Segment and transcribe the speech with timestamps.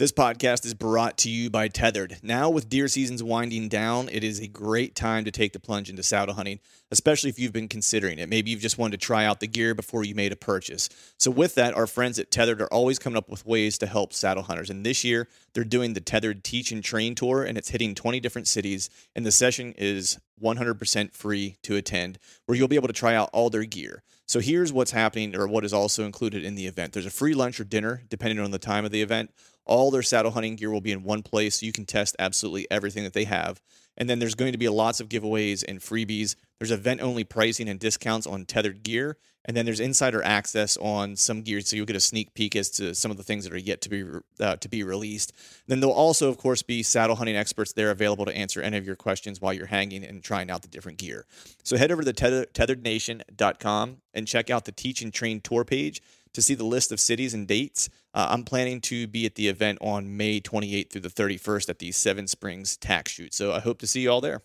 [0.00, 2.20] This podcast is brought to you by Tethered.
[2.22, 5.90] Now, with deer seasons winding down, it is a great time to take the plunge
[5.90, 8.30] into saddle hunting, especially if you've been considering it.
[8.30, 10.88] Maybe you've just wanted to try out the gear before you made a purchase.
[11.18, 14.14] So, with that, our friends at Tethered are always coming up with ways to help
[14.14, 14.70] saddle hunters.
[14.70, 18.20] And this year, they're doing the Tethered Teach and Train Tour, and it's hitting 20
[18.20, 18.88] different cities.
[19.14, 23.28] And the session is 100% free to attend, where you'll be able to try out
[23.34, 24.02] all their gear.
[24.24, 26.94] So here's what's happening, or what is also included in the event.
[26.94, 29.30] There's a free lunch or dinner, depending on the time of the event.
[29.66, 31.60] All their saddle hunting gear will be in one place.
[31.60, 33.60] So you can test absolutely everything that they have.
[33.96, 36.34] And then there's going to be lots of giveaways and freebies.
[36.58, 39.18] There's event only pricing and discounts on tethered gear.
[39.44, 42.68] And then there's insider access on some gear, so you'll get a sneak peek as
[42.72, 44.04] to some of the things that are yet to be
[44.38, 45.32] uh, to be released.
[45.66, 48.86] Then there'll also, of course, be saddle hunting experts there available to answer any of
[48.86, 51.24] your questions while you're hanging and trying out the different gear.
[51.62, 56.02] So head over to tether, tetherednation.com and check out the Teach and Train tour page
[56.34, 57.88] to see the list of cities and dates.
[58.14, 61.78] Uh, I'm planning to be at the event on May 28th through the 31st at
[61.78, 63.34] the Seven Springs Tax Shoot.
[63.34, 64.42] So I hope to see you all there.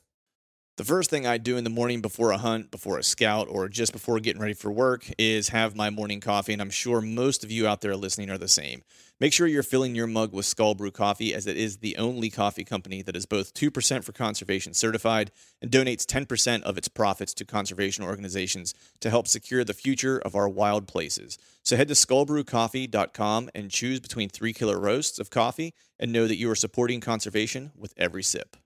[0.77, 3.69] The first thing I do in the morning before a hunt, before a scout, or
[3.69, 6.51] just before getting ready for work is have my morning coffee.
[6.51, 8.83] And I'm sure most of you out there listening are the same.
[9.17, 12.29] Make sure you're filling your mug with Skull Brew coffee, as it is the only
[12.29, 15.31] coffee company that is both 2% for conservation certified
[15.61, 20.35] and donates 10% of its profits to conservation organizations to help secure the future of
[20.35, 21.37] our wild places.
[21.63, 26.35] So head to skullbrewcoffee.com and choose between three killer roasts of coffee and know that
[26.35, 28.57] you are supporting conservation with every sip.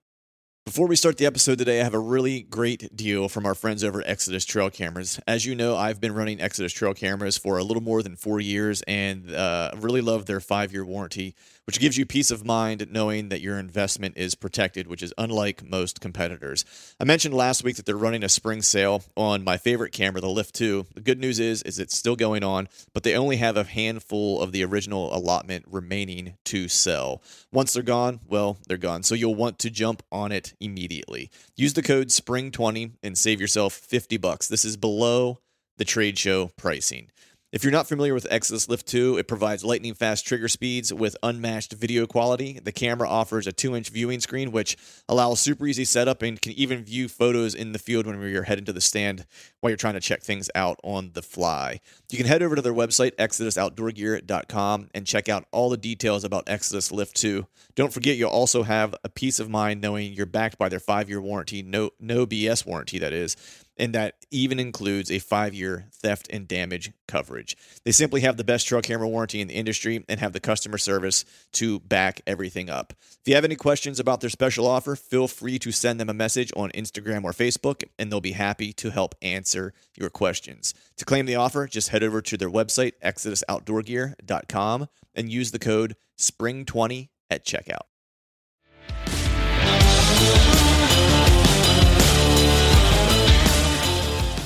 [0.66, 3.84] Before we start the episode today, I have a really great deal from our friends
[3.84, 5.20] over at Exodus Trail Cameras.
[5.28, 8.40] As you know, I've been running Exodus Trail Cameras for a little more than four
[8.40, 11.34] years and uh, really love their five year warranty,
[11.66, 15.68] which gives you peace of mind knowing that your investment is protected, which is unlike
[15.68, 16.66] most competitors.
[17.00, 20.30] I mentioned last week that they're running a spring sale on my favorite camera, the
[20.30, 20.86] Lift 2.
[20.94, 24.40] The good news is, is it's still going on, but they only have a handful
[24.40, 27.24] of the original allotment remaining to sell.
[27.52, 29.02] Once they're gone, well, they're gone.
[29.02, 31.30] So you'll want to jump on immediately.
[31.56, 34.48] Use the code SPRING20 and save yourself 50 bucks.
[34.48, 35.40] This is below
[35.78, 37.10] the trade show pricing.
[37.52, 41.18] If you're not familiar with Exodus Lift 2, it provides lightning fast trigger speeds with
[41.24, 42.60] unmatched video quality.
[42.64, 44.78] The camera offers a 2 inch viewing screen, which
[45.08, 48.66] allows super easy setup and can even view photos in the field when you're heading
[48.66, 49.26] to the stand
[49.62, 51.80] while you're trying to check things out on the fly.
[52.12, 56.48] You can head over to their website, exodusoutdoorgear.com, and check out all the details about
[56.48, 57.48] Exodus Lift 2.
[57.74, 61.10] Don't forget, you'll also have a peace of mind knowing you're backed by their five
[61.10, 63.36] year warranty, no, no BS warranty, that is
[63.80, 67.58] and that even includes a five year theft and damage coverage.
[67.86, 70.78] They simply have the best trail camera warranty in the industry and have the customer
[70.78, 72.94] service to back everything up.
[73.02, 76.14] If you have any questions about their special offer, feel free to send them a
[76.14, 80.74] message on Instagram or Facebook, and they'll be happy to help answer your questions.
[80.98, 85.96] To claim the offer, just head over to their website, exodusoutdoorgear.com, and use the code
[86.18, 87.88] SPRING20 at checkout.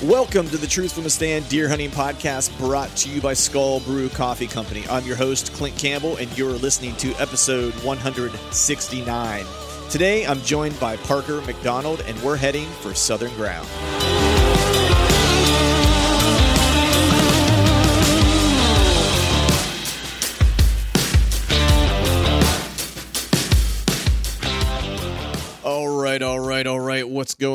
[0.04, 3.80] Welcome to the Truth from the Stand Deer Hunting Podcast brought to you by Skull
[3.80, 4.84] Brew Coffee Company.
[4.90, 9.46] I'm your host, Clint Campbell, and you're listening to episode 169.
[9.90, 13.66] Today, I'm joined by Parker McDonald, and we're heading for Southern Ground.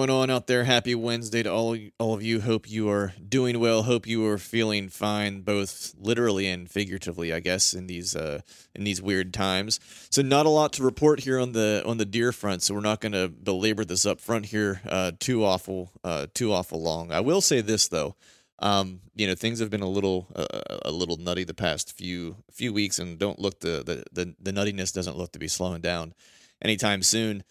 [0.09, 0.65] On out there?
[0.65, 2.41] Happy Wednesday to all all of you.
[2.41, 3.83] Hope you are doing well.
[3.83, 8.41] Hope you are feeling fine, both literally and figuratively, I guess, in these uh,
[8.75, 9.81] in these weird times.
[10.11, 12.62] So, not a lot to report here on the on the deer front.
[12.62, 16.53] So, we're not going to belabor this up front here uh, too awful uh, too
[16.53, 17.12] awful long.
[17.12, 18.17] I will say this though.
[18.61, 22.37] Um, you know, things have been a little uh, a little nutty the past few
[22.51, 25.83] few weeks, and don't look the, the the the nuttiness doesn't look to be slowing
[25.83, 26.15] down
[26.62, 27.44] anytime soon.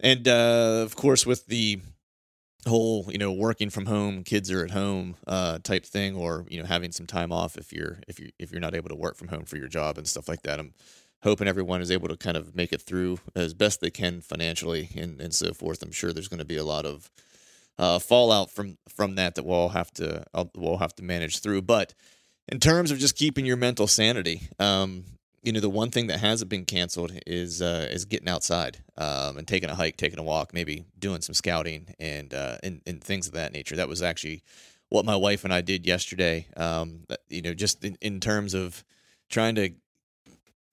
[0.00, 1.80] And uh, of course, with the
[2.66, 6.60] whole you know working from home, kids are at home uh, type thing, or you
[6.60, 9.16] know having some time off if you're if you if you're not able to work
[9.16, 10.58] from home for your job and stuff like that.
[10.58, 10.74] I'm
[11.22, 14.90] hoping everyone is able to kind of make it through as best they can financially
[14.96, 15.82] and and so forth.
[15.82, 17.10] I'm sure there's going to be a lot of
[17.78, 20.24] uh, fallout from from that that we'll all have to
[20.54, 21.62] we'll have to manage through.
[21.62, 21.94] But
[22.48, 25.04] in terms of just keeping your mental sanity, um,
[25.44, 29.36] you know, the one thing that hasn't been canceled is uh, is getting outside um,
[29.36, 33.04] and taking a hike, taking a walk, maybe doing some scouting and, uh, and and
[33.04, 33.76] things of that nature.
[33.76, 34.42] That was actually
[34.88, 36.46] what my wife and I did yesterday.
[36.56, 38.82] Um, you know, just in, in terms of
[39.28, 39.70] trying to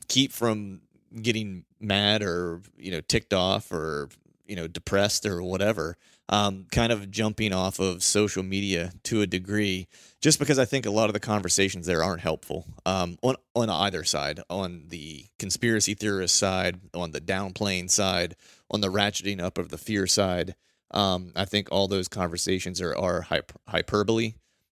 [0.08, 0.82] keep from
[1.22, 4.08] getting mad or you know ticked off or
[4.46, 5.98] you know depressed or whatever
[6.32, 9.88] um, kind of jumping off of social media to a degree,
[10.22, 13.70] just because I think a lot of the conversations there aren't helpful um, on on
[13.70, 18.36] either side, on the conspiracy theorist side, on the downplaying side,
[18.70, 20.56] on the ratcheting up of the fear side.
[20.92, 23.26] Um, I think all those conversations are are
[23.68, 24.34] hyperbole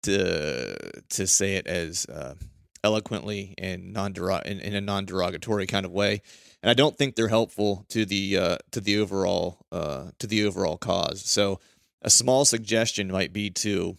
[0.04, 0.76] to
[1.10, 2.36] to say it as uh,
[2.84, 4.14] eloquently and non
[4.46, 6.22] in, in a non derogatory kind of way
[6.64, 10.46] and I don't think they're helpful to the uh, to the overall uh, to the
[10.46, 11.24] overall cause.
[11.24, 11.60] So
[12.02, 13.96] a small suggestion might be to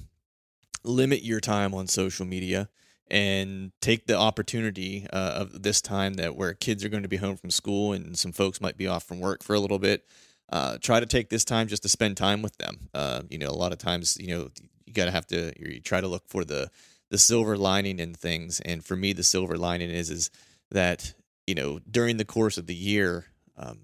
[0.84, 2.69] limit your time on social media
[3.11, 7.19] and take the opportunity uh, of this time that where kids are going to be
[7.19, 10.06] home from school and some folks might be off from work for a little bit.
[10.50, 12.88] Uh, try to take this time just to spend time with them.
[12.94, 14.50] Uh, you know, a lot of times, you know,
[14.87, 16.70] you got to have to you try to look for the
[17.11, 18.61] the silver lining in things.
[18.61, 20.31] And for me, the silver lining is is
[20.70, 21.14] that
[21.46, 23.26] you know, during the course of the year,
[23.56, 23.81] um,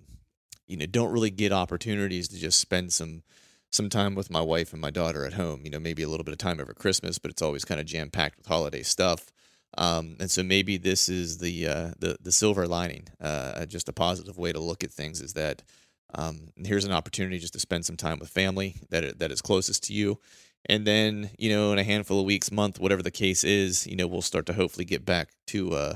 [0.66, 3.22] you know, don't really get opportunities to just spend some
[3.70, 5.62] some time with my wife and my daughter at home.
[5.64, 7.86] You know, maybe a little bit of time over Christmas, but it's always kind of
[7.86, 9.30] jam packed with holiday stuff.
[9.76, 13.92] Um, and so maybe this is the uh, the the silver lining, uh, just a
[13.92, 15.62] positive way to look at things is that
[16.14, 19.84] um, here's an opportunity just to spend some time with family that that is closest
[19.84, 20.18] to you,
[20.66, 23.94] and then you know in a handful of weeks, month, whatever the case is, you
[23.94, 25.94] know we'll start to hopefully get back to uh,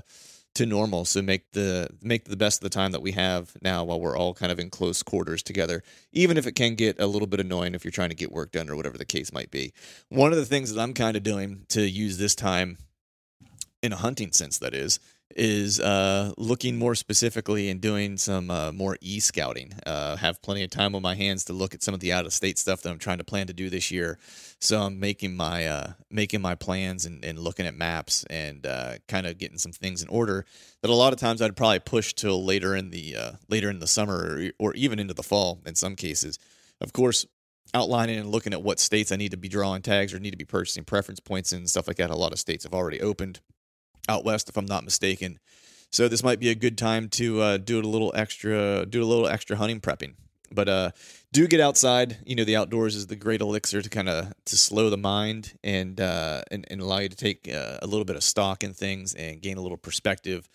[0.54, 1.04] to normal.
[1.04, 4.16] So make the make the best of the time that we have now while we're
[4.16, 5.82] all kind of in close quarters together,
[6.12, 8.52] even if it can get a little bit annoying if you're trying to get work
[8.52, 9.72] done or whatever the case might be.
[10.08, 12.78] One of the things that I'm kind of doing to use this time
[13.82, 15.00] in a hunting sense that is
[15.36, 19.72] is uh, looking more specifically and doing some uh, more e scouting.
[19.86, 22.26] Uh, have plenty of time on my hands to look at some of the out
[22.26, 24.18] of state stuff that I'm trying to plan to do this year.
[24.60, 28.94] So I'm making my uh, making my plans and, and looking at maps and uh,
[29.08, 30.44] kind of getting some things in order
[30.82, 33.78] that a lot of times I'd probably push till later in the uh, later in
[33.78, 36.38] the summer or, or even into the fall in some cases.
[36.80, 37.26] Of course,
[37.74, 40.36] outlining and looking at what states I need to be drawing tags or need to
[40.36, 42.10] be purchasing preference points and stuff like that.
[42.10, 43.40] A lot of states have already opened
[44.08, 45.38] out west, if I'm not mistaken.
[45.90, 49.04] So this might be a good time to uh, do a little extra, do a
[49.04, 50.14] little extra hunting prepping.
[50.50, 50.90] But uh,
[51.32, 52.18] do get outside.
[52.26, 55.54] You know, the outdoors is the great elixir to kind of to slow the mind
[55.64, 58.74] and uh, and, and allow you to take uh, a little bit of stock in
[58.74, 60.48] things and gain a little perspective,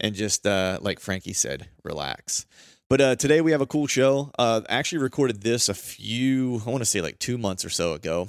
[0.00, 2.46] and just uh, like Frankie said, relax.
[2.88, 4.30] But uh, today we have a cool show.
[4.38, 7.94] Uh, actually recorded this a few, I want to say like two months or so
[7.94, 8.28] ago.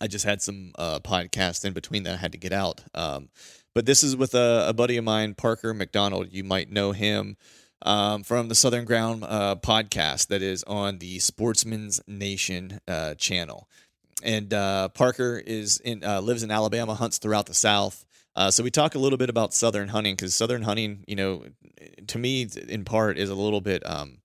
[0.00, 2.82] I just had some uh, podcasts in between that I had to get out.
[2.94, 3.28] Um,
[3.76, 6.28] but this is with a, a, buddy of mine, Parker McDonald.
[6.32, 7.36] You might know him
[7.82, 13.68] um, from the Southern Ground uh, podcast that is on the Sportsman's Nation uh, channel.
[14.22, 18.06] And uh, Parker is in uh, lives in Alabama, hunts throughout the South.
[18.34, 21.44] Uh, so we talk a little bit about Southern hunting because Southern hunting, you know,
[22.06, 23.82] to me, in part, is a little bit.
[23.84, 24.22] Um,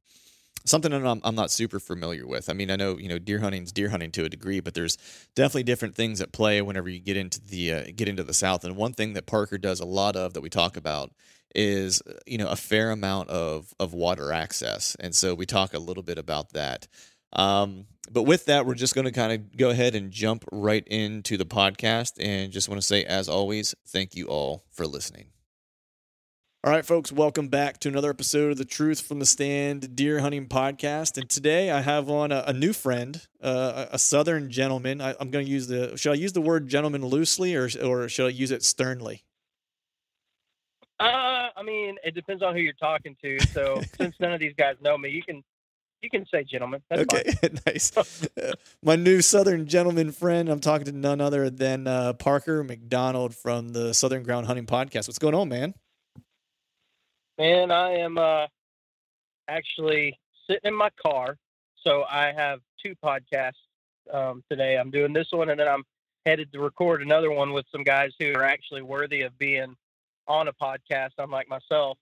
[0.66, 2.50] something I'm, I'm not super familiar with.
[2.50, 4.98] I mean, I know you know deer hunting's deer hunting to a degree, but there's
[5.36, 8.64] definitely different things at play whenever you get into the uh, get into the South.
[8.64, 11.12] And one thing that Parker does a lot of that we talk about
[11.54, 15.80] is you know a fair amount of of water access, and so we talk a
[15.80, 16.88] little bit about that.
[17.34, 20.86] Um, but with that, we're just going to kind of go ahead and jump right
[20.88, 25.28] into the podcast, and just want to say, as always, thank you all for listening.
[26.64, 30.20] All right, folks, welcome back to another episode of the Truth from the Stand Deer
[30.20, 31.18] Hunting Podcast.
[31.18, 35.02] And today I have on a, a new friend, uh, a Southern gentleman.
[35.02, 38.08] I, am going to use the, should I use the word gentleman loosely or, or
[38.08, 39.24] should I use it sternly?
[41.00, 43.40] Uh, I mean, it depends on who you're talking to.
[43.48, 45.44] So since none of these guys know me, you can
[46.04, 46.84] you can say gentlemen.
[46.92, 47.34] That's okay,
[47.66, 47.98] nice.
[47.98, 48.54] Uh,
[48.84, 50.48] my new Southern gentleman friend.
[50.48, 55.08] I'm talking to none other than uh, Parker McDonald from the Southern Ground Hunting Podcast.
[55.08, 55.74] What's going on, man?
[57.38, 58.48] Man, I am uh,
[59.48, 61.38] actually sitting in my car.
[61.84, 63.54] So I have two podcasts
[64.14, 64.78] um, today.
[64.78, 65.84] I'm doing this one, and then I'm
[66.26, 69.76] headed to record another one with some guys who are actually worthy of being
[70.28, 71.98] on a podcast, unlike myself.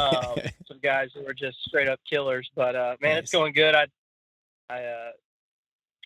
[0.00, 0.36] um,
[0.68, 2.48] some guys who are just straight up killers.
[2.54, 3.24] But uh, man, nice.
[3.24, 3.74] it's going good.
[3.74, 3.86] I
[4.70, 5.10] I uh,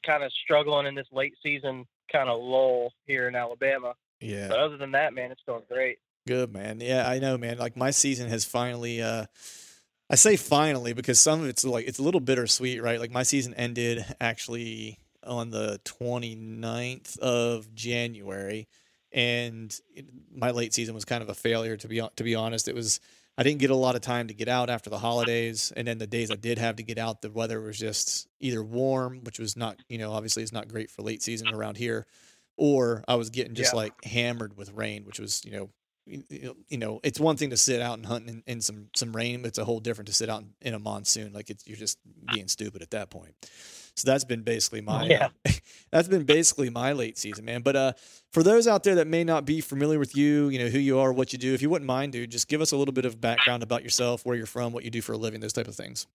[0.04, 3.94] kind of struggling in this late season kind of lull here in Alabama.
[4.20, 4.48] Yeah.
[4.48, 5.98] But other than that, man, it's going great.
[6.26, 6.80] Good man.
[6.80, 7.58] Yeah, I know, man.
[7.58, 9.02] Like my season has finally.
[9.02, 9.26] Uh,
[10.10, 13.00] I say finally because some of it's like it's a little bittersweet, right?
[13.00, 18.68] Like my season ended actually on the 29th of January
[19.12, 19.78] and
[20.34, 22.68] my late season was kind of a failure to be to be honest.
[22.68, 23.00] It was
[23.36, 25.98] I didn't get a lot of time to get out after the holidays, and then
[25.98, 29.38] the days I did have to get out, the weather was just either warm, which
[29.38, 32.06] was not, you know, obviously it's not great for late season around here,
[32.58, 33.78] or I was getting just yeah.
[33.78, 35.70] like hammered with rain, which was, you know,
[36.06, 39.42] you know, it's one thing to sit out and hunt in, in some some rain,
[39.42, 41.32] but it's a whole different to sit out in, in a monsoon.
[41.32, 41.98] Like it's you're just
[42.32, 43.34] being stupid at that point.
[43.94, 45.28] So that's been basically my yeah.
[45.46, 45.52] uh,
[45.90, 47.62] that's been basically my late season, man.
[47.62, 47.92] But uh,
[48.32, 50.98] for those out there that may not be familiar with you, you know who you
[50.98, 53.04] are, what you do, if you wouldn't mind, dude, just give us a little bit
[53.04, 55.68] of background about yourself, where you're from, what you do for a living, those type
[55.68, 56.06] of things.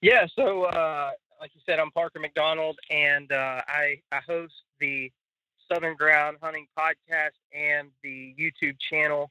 [0.00, 0.26] Yeah.
[0.36, 5.10] So uh, like you said, I'm Parker McDonald, and uh, I I host the
[5.72, 9.30] Southern Ground Hunting podcast and the YouTube channel.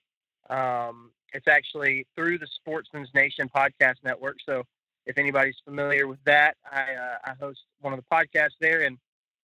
[0.50, 4.38] Um, it's actually through the Sportsman's Nation podcast network.
[4.46, 4.63] So
[5.06, 8.98] if anybody's familiar with that, I, uh, I host one of the podcasts there and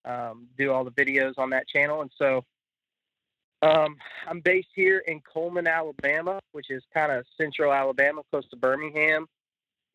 [0.04, 2.02] um, do all the videos on that channel.
[2.02, 2.44] And so
[3.62, 3.96] um,
[4.28, 9.26] I'm based here in Cullman, Alabama, which is kind of central Alabama, close to Birmingham.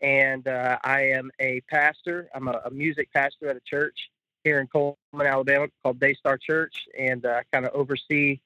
[0.01, 2.29] And uh, I am a pastor.
[2.33, 3.95] I'm a, a, music pastor at a church
[4.43, 6.87] here in Cullman, Alabama called Daystar Church.
[6.97, 8.39] And I uh, kind of oversee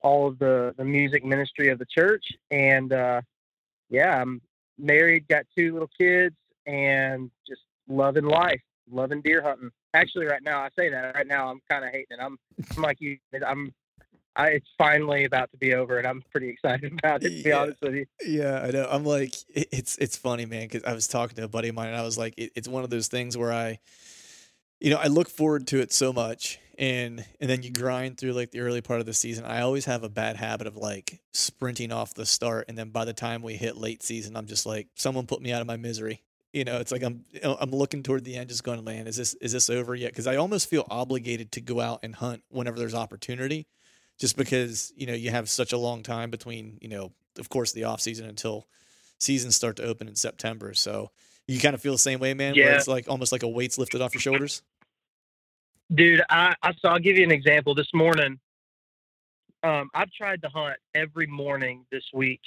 [0.00, 2.32] all of the, the music ministry of the church.
[2.50, 3.22] And uh,
[3.88, 4.40] yeah, I'm
[4.78, 6.36] married, got two little kids,
[6.66, 8.60] and just loving life,
[8.90, 9.70] loving deer hunting.
[9.94, 12.20] Actually, right now I say that right now I'm kind of hating it.
[12.20, 12.38] I'm,
[12.76, 13.18] I'm like you.
[13.46, 13.72] I'm.
[14.38, 17.30] I, it's finally about to be over, and I'm pretty excited about it.
[17.30, 17.58] To be yeah.
[17.58, 18.06] honest with you.
[18.26, 18.86] Yeah, I know.
[18.90, 21.74] I'm like, it, it's it's funny, man, because I was talking to a buddy of
[21.74, 23.78] mine, and I was like, it, it's one of those things where I,
[24.80, 28.32] you know, I look forward to it so much, and and then you grind through
[28.32, 29.44] like the early part of the season.
[29.44, 33.04] I always have a bad habit of like sprinting off the start, and then by
[33.04, 35.76] the time we hit late season, I'm just like, someone put me out of my
[35.76, 36.22] misery
[36.56, 39.06] you know it's like i'm i'm looking toward the end just going to land.
[39.06, 42.14] is this is this over yet because i almost feel obligated to go out and
[42.14, 43.66] hunt whenever there's opportunity
[44.18, 47.72] just because you know you have such a long time between you know of course
[47.72, 48.66] the off season until
[49.18, 51.10] seasons start to open in september so
[51.48, 52.76] you kind of feel the same way man yeah.
[52.76, 54.62] it's like almost like a weight's lifted off your shoulders
[55.94, 58.38] dude i, I so i'll give you an example this morning
[59.62, 62.40] um, i've tried to hunt every morning this week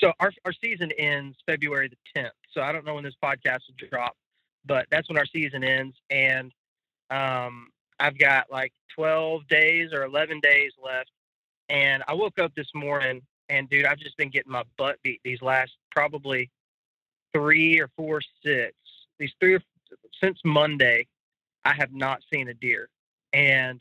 [0.00, 2.30] so our, our season ends February the 10th.
[2.52, 4.16] So I don't know when this podcast will drop,
[4.64, 5.96] but that's when our season ends.
[6.10, 6.52] And
[7.10, 7.68] um,
[7.98, 11.10] I've got like 12 days or 11 days left.
[11.68, 15.20] And I woke up this morning and dude, I've just been getting my butt beat
[15.24, 16.50] these last probably
[17.32, 18.76] three or four sits.
[19.18, 19.62] These three or,
[20.22, 21.06] since Monday,
[21.64, 22.88] I have not seen a deer.
[23.32, 23.80] And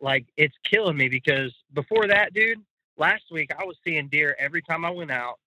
[0.00, 2.60] like it's killing me because before that, dude,
[2.96, 5.38] last week I was seeing deer every time I went out.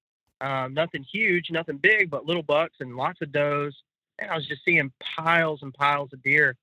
[0.41, 3.75] Um, nothing huge, nothing big, but little bucks and lots of does.
[4.20, 6.55] And I was just seeing piles and piles of deer.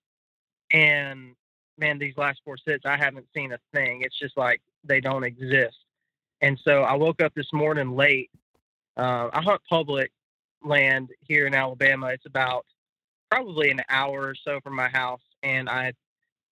[0.70, 1.34] And
[1.78, 4.02] man, these last four sits, I haven't seen a thing.
[4.02, 5.76] It's just like they don't exist.
[6.42, 8.30] And so I woke up this morning late.
[8.96, 10.10] Uh, I hunt public
[10.62, 12.08] land here in Alabama.
[12.08, 12.66] It's about
[13.30, 15.92] probably an hour or so from my house, and I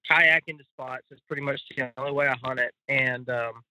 [0.09, 1.05] kayak into spots.
[1.11, 2.73] It's pretty much the only way I hunt it.
[2.89, 3.63] And um,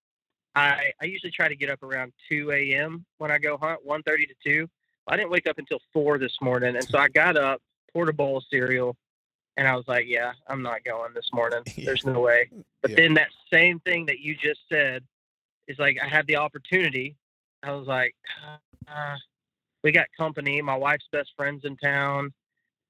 [0.55, 3.05] I, I usually try to get up around 2 a.m.
[3.17, 4.69] when I go hunt, 1.30 to 2.
[5.07, 6.75] I didn't wake up until 4 this morning.
[6.75, 7.61] And so I got up,
[7.93, 8.95] poured a bowl of cereal,
[9.55, 11.63] and I was like, yeah, I'm not going this morning.
[11.77, 12.49] There's no way.
[12.81, 12.97] But yeah.
[12.97, 15.03] then that same thing that you just said
[15.67, 17.15] is like, I had the opportunity.
[17.63, 18.15] I was like,
[18.87, 19.15] uh,
[19.87, 20.61] we got company.
[20.61, 22.33] My wife's best friend's in town.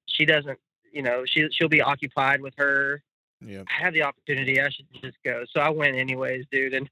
[0.06, 0.58] She doesn't,
[0.92, 3.04] you know, she, she'll be occupied with her.
[3.40, 3.62] Yeah.
[3.68, 4.60] I had the opportunity.
[4.60, 5.44] I should just go.
[5.54, 6.74] So I went anyways, dude.
[6.74, 6.90] And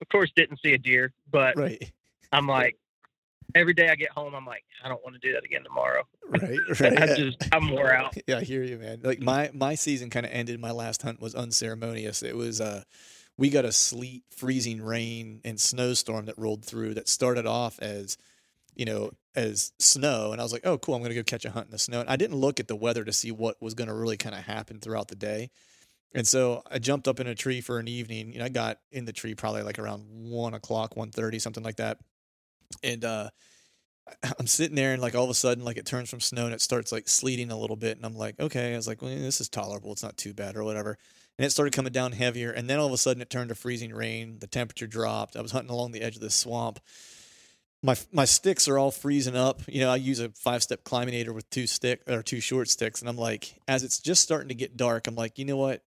[0.00, 1.92] of course, didn't see a deer, but right.
[2.30, 2.76] I'm like,
[3.56, 6.04] every day I get home, I'm like, I don't want to do that again tomorrow.
[6.28, 7.02] Right, right.
[7.02, 8.16] I just, I'm wore out.
[8.28, 9.00] Yeah, I hear you, man.
[9.02, 10.60] Like my my season kind of ended.
[10.60, 12.22] My last hunt was unceremonious.
[12.22, 12.84] It was uh,
[13.36, 16.94] we got a sleet, freezing rain, and snowstorm that rolled through.
[16.94, 18.16] That started off as
[18.74, 20.32] you know, as snow.
[20.32, 21.78] And I was like, oh, cool, I'm going to go catch a hunt in the
[21.78, 22.00] snow.
[22.00, 24.34] And I didn't look at the weather to see what was going to really kind
[24.34, 25.50] of happen throughout the day.
[26.14, 28.32] And so I jumped up in a tree for an evening.
[28.32, 31.62] You know, I got in the tree probably like around one o'clock, one thirty, something
[31.62, 31.98] like that.
[32.82, 33.30] And uh,
[34.38, 36.54] I'm sitting there, and like all of a sudden, like it turns from snow and
[36.54, 37.96] it starts like sleeting a little bit.
[37.96, 38.74] And I'm like, okay.
[38.74, 39.92] I was like, well, this is tolerable.
[39.92, 40.98] It's not too bad or whatever.
[41.38, 42.50] And it started coming down heavier.
[42.50, 44.38] And then all of a sudden, it turned to freezing rain.
[44.38, 45.34] The temperature dropped.
[45.34, 46.78] I was hunting along the edge of this swamp
[47.82, 49.62] my my sticks are all freezing up.
[49.66, 53.00] You know, I use a five step climbinator with two stick or two short sticks,
[53.00, 55.82] and I'm like, as it's just starting to get dark, I'm like, you know what?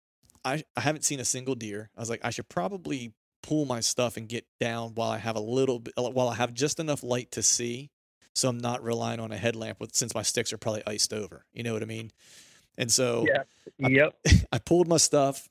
[0.45, 1.89] I I haven't seen a single deer.
[1.95, 5.35] I was like, I should probably pull my stuff and get down while I have
[5.35, 7.89] a little bit, uh, while I have just enough light to see,
[8.33, 11.45] so I'm not relying on a headlamp with since my sticks are probably iced over.
[11.53, 12.11] You know what I mean?
[12.77, 14.15] And so, yeah, yep.
[14.25, 15.49] I, I pulled my stuff,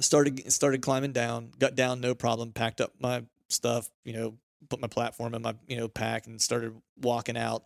[0.00, 4.34] started started climbing down, got down no problem, packed up my stuff, you know,
[4.68, 7.64] put my platform in my you know pack and started walking out.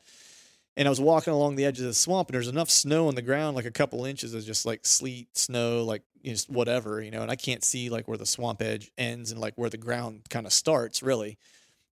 [0.76, 3.14] And I was walking along the edge of the swamp, and there's enough snow on
[3.14, 7.00] the ground, like a couple inches of just like sleet, snow, like you know, whatever,
[7.00, 7.22] you know.
[7.22, 10.22] And I can't see like where the swamp edge ends and like where the ground
[10.30, 11.38] kind of starts, really.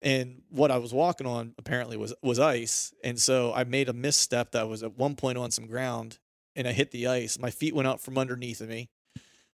[0.01, 3.94] And what I was walking on apparently was was ice, and so I made a
[3.94, 6.20] misstep that was at one point on some ground,
[6.56, 7.38] and I hit the ice.
[7.38, 8.89] My feet went out from underneath of me,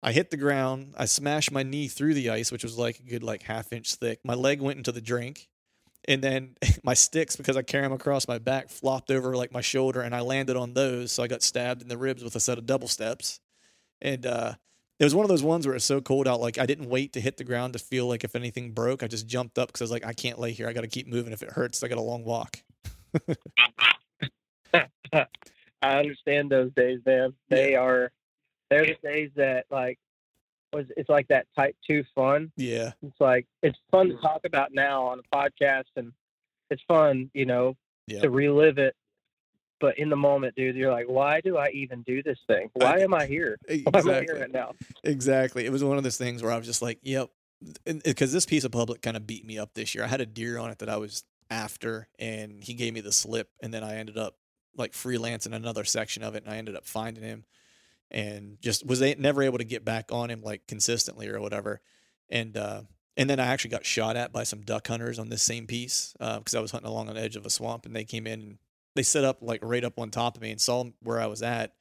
[0.01, 0.94] I hit the ground.
[0.98, 3.96] I smashed my knee through the ice, which was like a good like half inch
[3.96, 4.20] thick.
[4.24, 5.50] My leg went into the drink,
[6.08, 9.62] and then my sticks, because I carry them across my back, flopped over like my
[9.62, 11.12] shoulder, and I landed on those.
[11.12, 13.39] So I got stabbed in the ribs with a set of double steps,
[14.01, 14.53] and uh,
[15.00, 16.39] it was one of those ones where it's so cold out.
[16.39, 19.03] Like I didn't wait to hit the ground to feel like if anything broke.
[19.03, 20.68] I just jumped up because I was like, I can't lay here.
[20.68, 21.34] I got to keep moving.
[21.34, 22.62] If it hurts, I got a long walk.
[25.82, 27.34] I understand those days, man.
[27.50, 27.79] They yeah.
[27.79, 28.12] are
[28.69, 29.99] they're the days that like
[30.73, 32.51] was it's like that type two fun.
[32.55, 32.91] Yeah.
[33.01, 36.13] It's like it's fun to talk about now on a podcast and
[36.70, 37.75] it's fun, you know,
[38.07, 38.22] yeah.
[38.22, 38.96] to relive it.
[39.79, 42.70] But in the moment, dude, you're like, why do I even do this thing?
[42.74, 43.57] Why I, am I here?
[43.67, 43.91] Exactly.
[43.91, 44.74] Why am I here right now?
[45.03, 45.65] Exactly.
[45.65, 47.29] It was one of those things where I was just like, yep.
[47.85, 50.03] Because this piece of public kind of beat me up this year.
[50.03, 53.11] I had a deer on it that I was after, and he gave me the
[53.11, 54.35] slip, and then I ended up
[54.77, 57.44] like freelancing another section of it, and I ended up finding him
[58.11, 61.81] and just was never able to get back on him like consistently or whatever.
[62.29, 62.83] And uh,
[63.17, 66.13] and then I actually got shot at by some duck hunters on this same piece
[66.13, 68.25] because uh, I was hunting along on the edge of a swamp, and they came
[68.25, 68.57] in and
[68.95, 71.41] they set up like right up on top of me and saw where I was
[71.41, 71.74] at,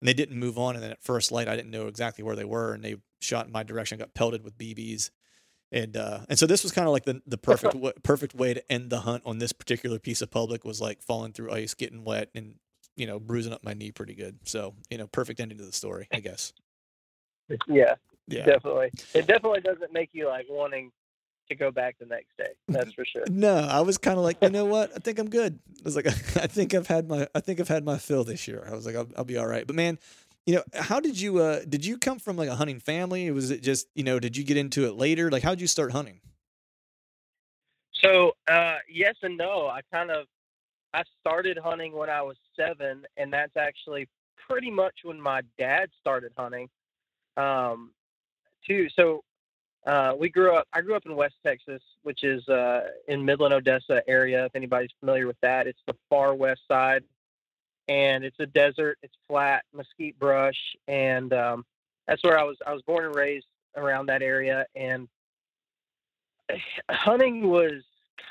[0.00, 0.74] and they didn't move on.
[0.74, 3.46] And then at first light, I didn't know exactly where they were, and they shot
[3.46, 3.98] in my direction.
[3.98, 5.10] got pelted with BBs.
[5.72, 8.54] And uh, and so this was kind of like the the perfect w- perfect way
[8.54, 11.74] to end the hunt on this particular piece of public was like falling through ice,
[11.74, 12.54] getting wet, and
[12.96, 14.38] you know, bruising up my knee pretty good.
[14.44, 16.52] So, you know, perfect ending to the story, I guess.
[17.68, 17.94] Yeah,
[18.26, 18.90] yeah, definitely.
[19.14, 20.90] It definitely doesn't make you like wanting
[21.48, 22.48] to go back the next day.
[22.68, 23.22] That's for sure.
[23.28, 24.90] No, I was kind of like, you know what?
[24.96, 25.58] I think I'm good.
[25.78, 26.06] I was like,
[26.36, 28.66] I think I've had my, I think I've had my fill this year.
[28.68, 29.64] I was like, I'll, I'll be all right.
[29.66, 29.98] But man,
[30.44, 33.30] you know, how did you, uh, did you come from like a hunting family?
[33.30, 35.30] Was it just, you know, did you get into it later?
[35.30, 36.20] Like, how did you start hunting?
[37.92, 39.68] So, uh, yes and no.
[39.68, 40.26] I kind of
[40.96, 44.08] I started hunting when I was seven, and that's actually
[44.48, 46.70] pretty much when my dad started hunting.
[47.36, 47.90] Um,
[48.66, 48.88] too.
[48.96, 49.22] So
[49.86, 50.66] uh, we grew up.
[50.72, 54.46] I grew up in West Texas, which is uh, in Midland, Odessa area.
[54.46, 57.04] If anybody's familiar with that, it's the far west side,
[57.88, 58.96] and it's a desert.
[59.02, 61.66] It's flat, mesquite brush, and um,
[62.08, 62.56] that's where I was.
[62.66, 65.08] I was born and raised around that area, and
[66.90, 67.82] hunting was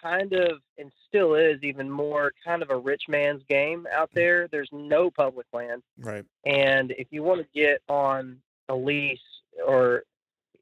[0.02, 4.15] kind of and still is even more kind of a rich man's game out mm.
[4.15, 4.48] there.
[4.48, 5.84] There's no public land.
[5.98, 6.26] Right.
[6.45, 8.38] And if you want to get on
[8.69, 9.19] a lease
[9.65, 10.04] or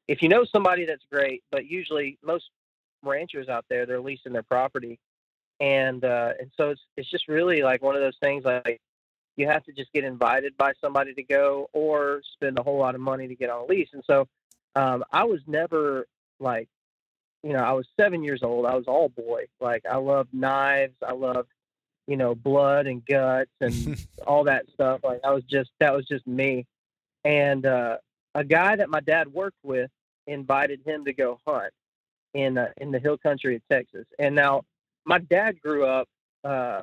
[0.08, 2.46] if you know somebody that's great, but usually most
[3.04, 5.00] ranchers out there they're leasing their property.
[5.60, 8.82] And uh and so it's it's just really like one of those things like
[9.36, 12.94] you have to just get invited by somebody to go or spend a whole lot
[12.96, 13.90] of money to get on a lease.
[13.94, 14.28] And so
[14.76, 16.08] um I was never
[16.40, 16.70] like
[17.44, 18.66] you know, I was seven years old.
[18.66, 19.46] I was all boy.
[19.60, 20.96] Like I love knives.
[21.06, 21.46] I love,
[22.08, 25.02] you know, blood and guts and all that stuff.
[25.04, 26.66] Like I was just that was just me.
[27.26, 27.98] And uh,
[28.34, 29.92] a guy that my dad worked with
[30.26, 31.74] invited him to go hunt
[32.34, 34.06] in uh, in the hill country of Texas.
[34.18, 34.64] And now
[35.06, 36.08] my dad grew up
[36.46, 36.82] uh,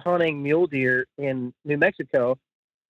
[0.00, 2.38] hunting mule deer in New Mexico.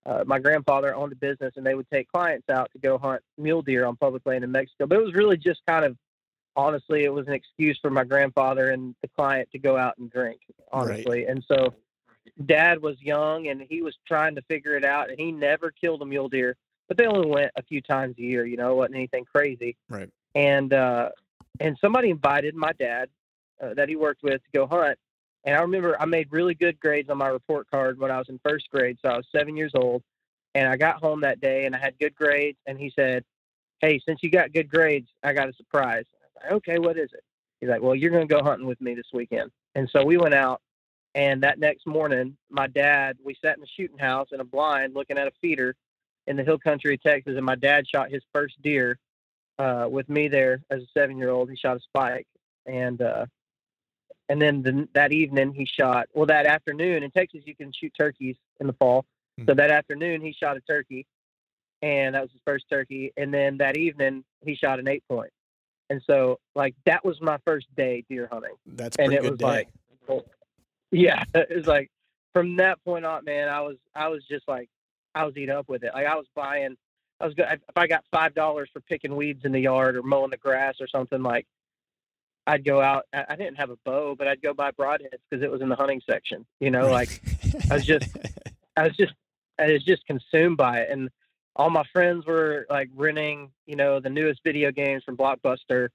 [0.07, 3.21] Uh, my grandfather owned a business, and they would take clients out to go hunt
[3.37, 4.87] mule deer on public land in Mexico.
[4.87, 5.97] But it was really just kind of
[6.57, 10.11] honestly, it was an excuse for my grandfather and the client to go out and
[10.11, 10.40] drink,
[10.73, 11.21] honestly.
[11.21, 11.29] Right.
[11.29, 11.75] And so
[12.45, 16.03] dad was young and he was trying to figure it out and he never killed
[16.03, 16.57] a mule deer,
[16.88, 19.77] but they only went a few times a year, you know, it wasn't anything crazy.
[19.88, 20.11] Right.
[20.35, 21.11] And, uh,
[21.61, 23.09] and somebody invited my dad
[23.62, 24.99] uh, that he worked with to go hunt
[25.45, 28.29] And I remember I made really good grades on my report card when I was
[28.29, 28.99] in first grade.
[29.03, 30.03] So I was seven years old.
[30.55, 32.59] And I got home that day and I had good grades.
[32.66, 33.25] And he said,
[33.81, 36.05] Hey, since you got good grades, I got a surprise.
[36.42, 37.22] Like, okay, what is it?
[37.61, 39.51] He's like, Well, you're going to go hunting with me this weekend.
[39.75, 40.61] And so we went out.
[41.14, 44.94] And that next morning, my dad, we sat in the shooting house in a blind
[44.94, 45.75] looking at a feeder
[46.27, 47.35] in the hill country of Texas.
[47.37, 48.99] And my dad shot his first deer
[49.59, 51.49] uh, with me there as a seven year old.
[51.49, 52.27] He shot a spike.
[52.66, 53.27] And, uh,
[54.29, 57.92] and then the, that evening he shot, well, that afternoon in Texas, you can shoot
[57.96, 59.07] turkeys in the fall.
[59.46, 61.07] So that afternoon he shot a turkey
[61.83, 63.12] and that was his first turkey.
[63.16, 65.31] And then that evening he shot an eight point.
[65.90, 68.55] And so like that was my first day deer hunting.
[68.66, 69.66] That's And it good was day.
[70.09, 70.25] like,
[70.90, 71.90] yeah, it was like
[72.33, 74.68] from that point on, man, I was, I was just like,
[75.14, 75.92] I was eating up with it.
[75.94, 76.77] Like I was buying,
[77.20, 77.46] I was good.
[77.51, 80.87] If I got $5 for picking weeds in the yard or mowing the grass or
[80.88, 81.46] something like,
[82.49, 83.07] I'd go out.
[83.12, 85.68] I I didn't have a bow, but I'd go buy broadheads because it was in
[85.68, 86.46] the hunting section.
[86.61, 87.20] You know, like
[87.70, 88.07] I was just,
[88.77, 89.14] I was just,
[89.59, 91.11] I was just consumed by it, and
[91.57, 95.88] all my friends were like renting, you know, the newest video games from Blockbuster,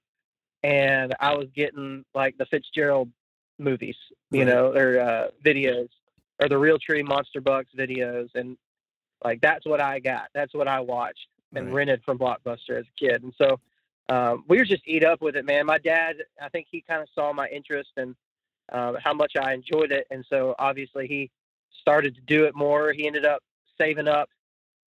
[0.64, 3.10] and I was getting like the Fitzgerald
[3.60, 3.96] movies,
[4.32, 4.48] you Right.
[4.48, 5.90] know, or uh, videos,
[6.42, 8.58] or the Real Tree Monster Bucks videos, and
[9.24, 10.30] like that's what I got.
[10.34, 11.74] That's what I watched and Right.
[11.74, 13.60] rented from Blockbuster as a kid, and so
[14.10, 15.68] um, we were just eat up with it, man.
[15.68, 18.16] My dad, I think he kind of saw my interest and
[18.72, 21.30] um, how much I enjoyed it, and so obviously he
[21.82, 22.94] started to do it more.
[22.94, 23.44] He ended up
[23.78, 24.30] saving up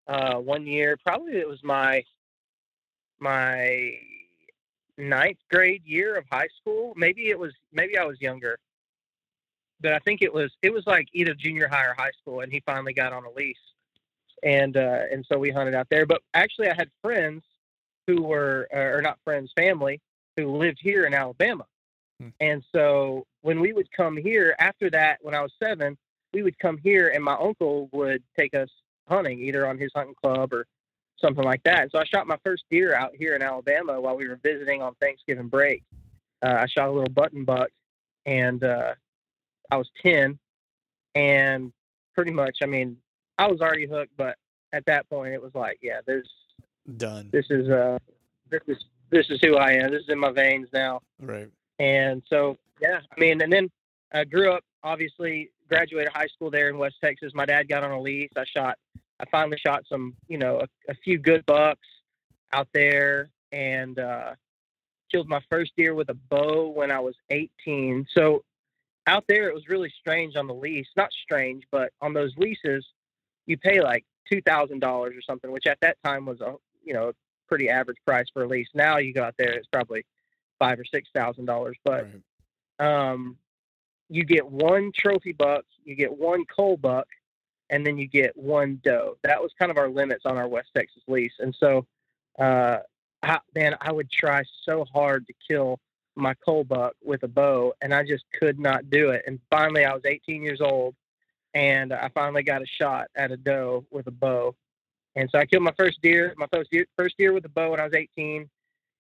[0.07, 0.97] uh, one year.
[1.05, 2.05] Probably it was my
[3.19, 3.93] my
[4.99, 6.95] ninth grade year of high school.
[6.97, 8.59] Maybe it was maybe I was younger,
[9.81, 12.41] but I think it was it was like either junior high or high school.
[12.41, 13.57] And he finally got on a lease,
[14.43, 16.07] and uh, and so we hunted out there.
[16.07, 17.43] But actually, I had friends
[18.07, 20.01] who were uh, or not friends, family
[20.37, 21.65] who lived here in Alabama.
[22.21, 22.29] Hmm.
[22.41, 25.97] And so when we would come here after that, when I was seven,
[26.33, 28.69] we would come here and my uncle would take us
[29.09, 30.67] hunting either on his hunting club or
[31.19, 31.83] something like that.
[31.83, 34.83] And so I shot my first deer out here in Alabama while we were visiting
[34.83, 35.83] on Thanksgiving break.
[36.43, 37.69] Uh, I shot a little button buck
[38.27, 38.95] and uh,
[39.71, 40.39] I was 10
[41.15, 41.73] and
[42.15, 42.97] pretty much, I mean,
[43.39, 44.37] I was already hooked, but
[44.73, 46.29] at that point it was like, yeah, there's,
[46.97, 47.31] Done.
[47.33, 47.99] this is, uh,
[48.51, 48.77] this is,
[49.11, 49.91] this is who I am.
[49.91, 51.01] This is in my veins now.
[51.21, 51.49] Right.
[51.79, 53.71] And so, yeah, I mean, and then
[54.13, 57.33] I grew up, obviously, graduated high school there in West Texas.
[57.35, 58.31] My dad got on a lease.
[58.37, 58.79] I shot,
[59.21, 61.87] I finally shot some, you know, a, a few good bucks
[62.53, 64.35] out there and uh,
[65.11, 68.07] killed my first deer with a bow when I was 18.
[68.17, 68.45] So
[69.07, 70.89] out there, it was really strange on the lease.
[70.97, 72.87] Not strange, but on those leases,
[73.47, 77.13] you pay like $2,000 or something, which at that time was a, you know,
[77.49, 78.69] pretty average price for a lease.
[78.75, 80.05] Now you go out there, it's probably
[80.59, 81.77] five or six thousand dollars.
[81.85, 82.09] But
[82.81, 83.11] right.
[83.11, 83.37] um,
[84.09, 87.07] you get one trophy buck, you get one cull buck,
[87.71, 89.17] and then you get one doe.
[89.23, 91.33] That was kind of our limits on our West Texas lease.
[91.39, 91.87] And so,
[92.39, 92.79] uh,
[93.23, 95.81] I, man, I would try so hard to kill
[96.17, 99.23] my cull buck with a bow, and I just could not do it.
[99.27, 100.95] And finally, I was 18 years old,
[101.55, 104.55] and I finally got a shot at a doe with a bow.
[105.17, 107.71] And so I killed my first deer, my first deer, first deer with a bow
[107.71, 108.49] when I was 18,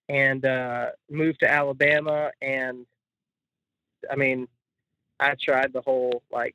[0.09, 2.31] and uh, moved to Alabama.
[2.41, 2.87] And
[4.11, 4.49] I mean,
[5.21, 6.55] I tried the whole like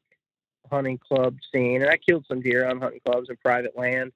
[0.70, 4.12] hunting club scene, and I killed some deer on hunting clubs and private land.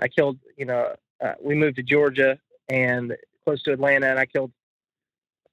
[0.00, 4.26] I killed, you know, uh, we moved to Georgia and close to Atlanta, and I
[4.26, 4.50] killed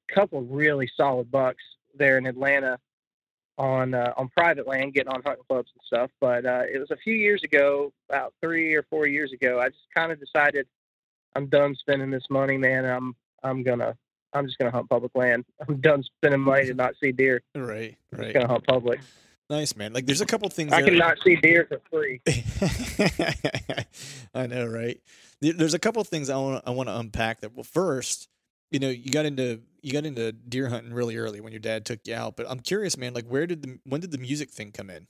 [0.09, 1.63] a couple of really solid bucks
[1.95, 2.79] there in Atlanta
[3.57, 6.09] on uh, on private land, getting on hunting clubs and stuff.
[6.19, 9.59] But uh, it was a few years ago, about three or four years ago.
[9.59, 10.65] I just kind of decided
[11.35, 12.85] I'm done spending this money, man.
[12.85, 13.97] I'm I'm gonna
[14.33, 15.45] I'm just gonna hunt public land.
[15.67, 17.41] I'm done spending money to not see deer.
[17.55, 17.65] Right.
[17.65, 17.97] right.
[18.13, 18.99] I'm just gonna hunt public.
[19.49, 19.93] Nice, man.
[19.93, 20.71] Like, there's a couple things.
[20.71, 22.21] I there- cannot see deer for free.
[24.35, 25.01] I know, right?
[25.41, 27.41] There's a couple things I want I want to unpack.
[27.41, 28.27] That well, first,
[28.71, 31.85] you know, you got into you got into deer hunting really early when your dad
[31.85, 32.35] took you out.
[32.35, 33.13] But I'm curious, man.
[33.13, 35.07] Like, where did the when did the music thing come in?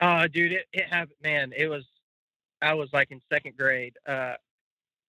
[0.00, 1.52] Oh, dude, it, it happened, man.
[1.56, 1.84] It was,
[2.60, 3.96] I was like in second grade.
[4.06, 4.34] Uh,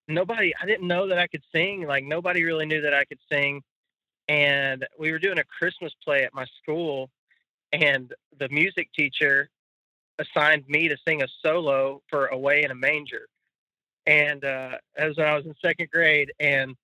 [0.07, 1.85] nobody, I didn't know that I could sing.
[1.87, 3.61] Like nobody really knew that I could sing.
[4.27, 7.09] And we were doing a Christmas play at my school,
[7.71, 9.49] and the music teacher
[10.17, 13.27] assigned me to sing a solo for "Away in a Manger."
[14.07, 16.75] And uh, that was when I was in second grade, and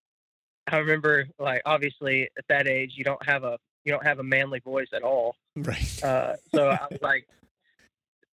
[0.67, 4.23] I remember, like, obviously at that age, you don't have a you don't have a
[4.23, 5.35] manly voice at all.
[5.55, 6.03] Right.
[6.03, 7.27] Uh, so I was like,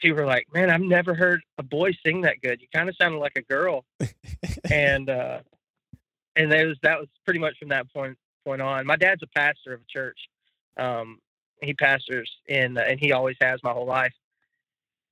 [0.04, 2.60] people were like, man, I've never heard a boy sing that good.
[2.60, 3.86] You kind of sounded like a girl.
[4.70, 5.38] and, uh,
[6.36, 8.84] and that was, that was pretty much from that point, point on.
[8.84, 10.18] My dad's a pastor of a church.
[10.76, 11.20] Um,
[11.62, 14.12] he pastors in, and he always has my whole life.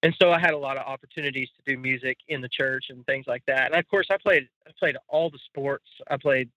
[0.03, 3.07] And so I had a lot of opportunities to do music in the church and
[3.07, 3.73] things like that.
[3.73, 5.87] And of course, I played I played all the sports.
[6.11, 6.51] I played,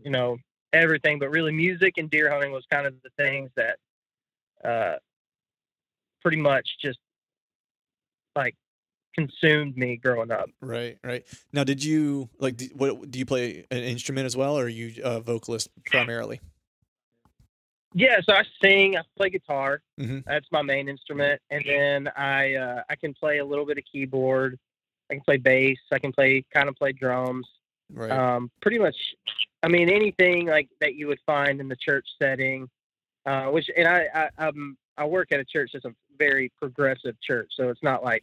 [0.00, 0.36] you know,
[0.74, 3.78] everything, but really music and deer hunting was kind of the things that
[4.62, 4.96] uh,
[6.20, 6.98] pretty much just
[8.36, 8.54] like
[9.14, 10.48] consumed me growing up.
[10.60, 11.24] Right, right.
[11.52, 12.56] Now, did you like?
[12.56, 16.40] Do, what do you play an instrument as well, or are you a vocalist primarily?
[17.92, 18.96] Yeah, so I sing.
[18.96, 19.82] I play guitar.
[19.98, 20.24] Mhm.
[20.24, 23.84] That's my main instrument, and then I uh, I can play a little bit of
[23.90, 24.58] keyboard.
[25.10, 25.78] I can play bass.
[25.90, 27.48] I can play kind of play drums.
[27.92, 28.10] Right.
[28.12, 28.94] Um, pretty much,
[29.64, 32.68] I mean anything like that you would find in the church setting.
[33.26, 37.16] Uh, which and I I um I work at a church that's a very progressive
[37.20, 38.22] church, so it's not like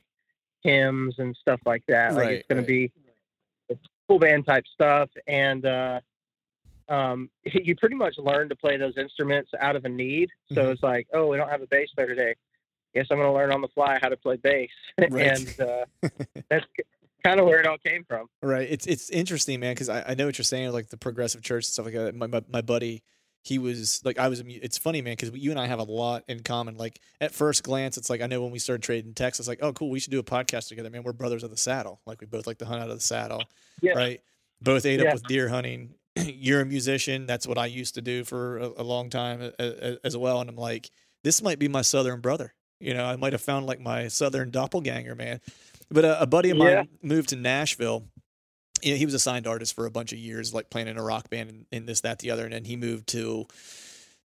[0.64, 2.14] hymns and stuff like that.
[2.14, 2.68] Like it's going right.
[2.68, 2.92] to be
[4.08, 6.00] full band type stuff, and uh,
[6.90, 10.30] um, you pretty much learn to play those instruments out of a need.
[10.54, 10.72] So Mhm.
[10.74, 12.36] it's like, oh, we don't have a bass player today.
[12.96, 14.70] Guess I'm going to learn on the fly how to play bass,
[15.10, 15.28] Right.
[15.28, 15.86] and uh,
[16.50, 16.66] that's
[17.24, 18.28] kind of where it all came from.
[18.42, 18.68] Right.
[18.70, 21.66] It's it's interesting, man, because I, I know what you're saying, like the progressive church
[21.66, 22.16] and stuff like that.
[22.16, 23.04] My my, my buddy,
[23.44, 24.42] he was like, I was.
[24.46, 26.76] It's funny, man, because you and I have a lot in common.
[26.78, 29.60] Like at first glance, it's like I know when we started trading texts, it's like,
[29.62, 31.04] oh, cool, we should do a podcast together, man.
[31.04, 32.02] We're brothers of the saddle.
[32.06, 33.44] Like we both like to hunt out of the saddle,
[33.82, 33.94] Yeah.
[33.94, 34.22] right?
[34.62, 35.08] Both ate Yeah.
[35.10, 35.94] up with deer hunting.
[36.18, 37.26] You're a musician.
[37.26, 40.42] That's what I used to do for a, a long time a- a- as well.
[40.42, 40.90] And I'm like,
[41.24, 42.54] this might be my southern brother.
[42.80, 45.40] You know, I might have found like my southern doppelganger, man.
[45.90, 48.04] But a, a buddy of mine moved to Nashville.
[48.82, 50.98] You know, he was a signed artist for a bunch of years, like playing in
[50.98, 52.46] a rock band and, and this, that, the other.
[52.46, 53.48] And then he moved to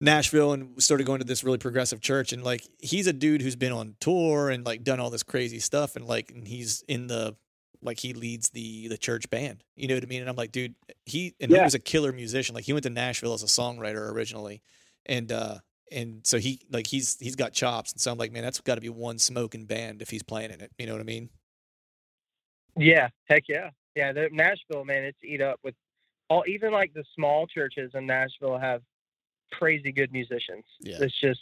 [0.01, 2.33] Nashville and started going to this really progressive church.
[2.33, 5.59] And like, he's a dude who's been on tour and like done all this crazy
[5.59, 5.97] stuff.
[5.97, 7.37] And like, and he's in the,
[7.83, 9.63] like he leads the the church band.
[9.77, 10.21] You know what I mean?
[10.21, 12.55] And I'm like, dude, he and he was a killer musician.
[12.55, 14.63] Like he went to Nashville as a songwriter originally,
[15.05, 15.59] and uh
[15.93, 17.93] and so he like he's he's got chops.
[17.93, 20.51] And so I'm like, man, that's got to be one smoking band if he's playing
[20.51, 20.73] in it.
[20.79, 21.31] You know what I mean?
[22.77, 24.13] Yeah, heck yeah, yeah.
[24.13, 25.75] The Nashville, man, it's eat up with
[26.29, 26.45] all.
[26.47, 28.83] Even like the small churches in Nashville have
[29.53, 30.65] crazy good musicians.
[30.81, 30.99] Yeah.
[31.01, 31.41] It's just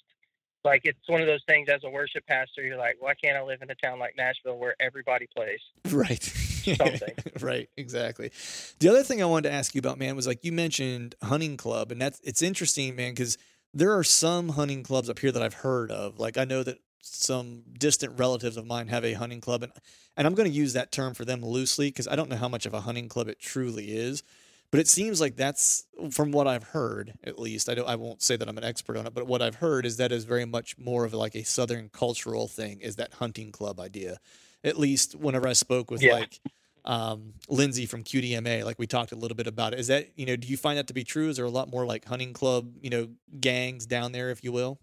[0.64, 1.69] like it's one of those things.
[1.69, 4.57] As a worship pastor, you're like, why can't I live in a town like Nashville
[4.57, 5.61] where everybody plays?
[5.93, 6.23] Right.
[6.23, 7.14] Something.
[7.43, 7.69] right.
[7.77, 8.33] Exactly.
[8.81, 11.59] The other thing I wanted to ask you about, man, was like you mentioned hunting
[11.59, 13.37] club, and that's it's interesting, man, because
[13.75, 16.19] there are some hunting clubs up here that I've heard of.
[16.19, 19.73] Like I know that some distant relatives of mine have a hunting club, and
[20.17, 22.49] and I'm going to use that term for them loosely because I don't know how
[22.49, 24.23] much of a hunting club it truly is.
[24.71, 27.69] But it seems like that's from what I've heard, at least.
[27.69, 27.88] I don't.
[27.88, 30.11] I won't say that I'm an expert on it, but what I've heard is that
[30.11, 32.81] is very much more of like a southern cultural thing.
[32.81, 34.19] Is that hunting club idea?
[34.64, 36.14] At least whenever I spoke with Yeah.
[36.14, 36.40] like
[36.85, 39.79] um, Lindsay from QDMA, like we talked a little bit about it.
[39.79, 40.35] Is that you know?
[40.35, 41.29] Do you find that to be true?
[41.29, 43.09] Is there a lot more like hunting club, you know,
[43.40, 44.81] gangs down there, if you will?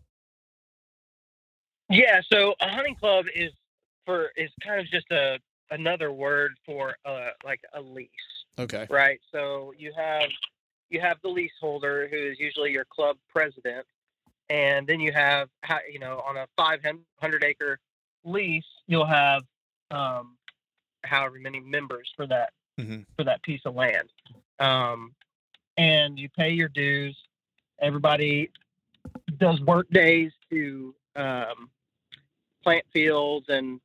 [1.92, 3.52] Yeah, so a hunting club is
[4.06, 5.40] for is kind of just a
[5.72, 8.10] another word for uh like a lease,
[8.58, 8.88] Okay.
[8.90, 9.20] right?
[9.32, 10.30] So you have
[10.90, 13.86] you have the leaseholder who is usually your club president,
[14.50, 15.50] and then you have
[15.92, 17.80] you know on a 500 acre
[18.24, 19.44] lease you'll have
[19.92, 20.38] um,
[21.04, 23.06] however many members for that Mhm.
[23.18, 24.10] for that piece of land,
[24.60, 25.14] um,
[25.78, 27.18] and you pay your dues.
[27.80, 28.50] Everybody
[29.38, 31.70] does work days to um,
[32.64, 33.80] plant fields and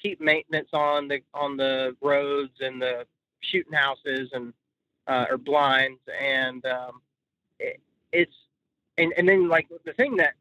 [0.00, 3.06] keep maintenance on the on the roads and the
[3.40, 4.52] shooting houses and
[5.06, 7.00] uh, or blinds and um,
[7.58, 7.80] it,
[8.12, 8.34] it's
[8.98, 10.34] and and then like the thing that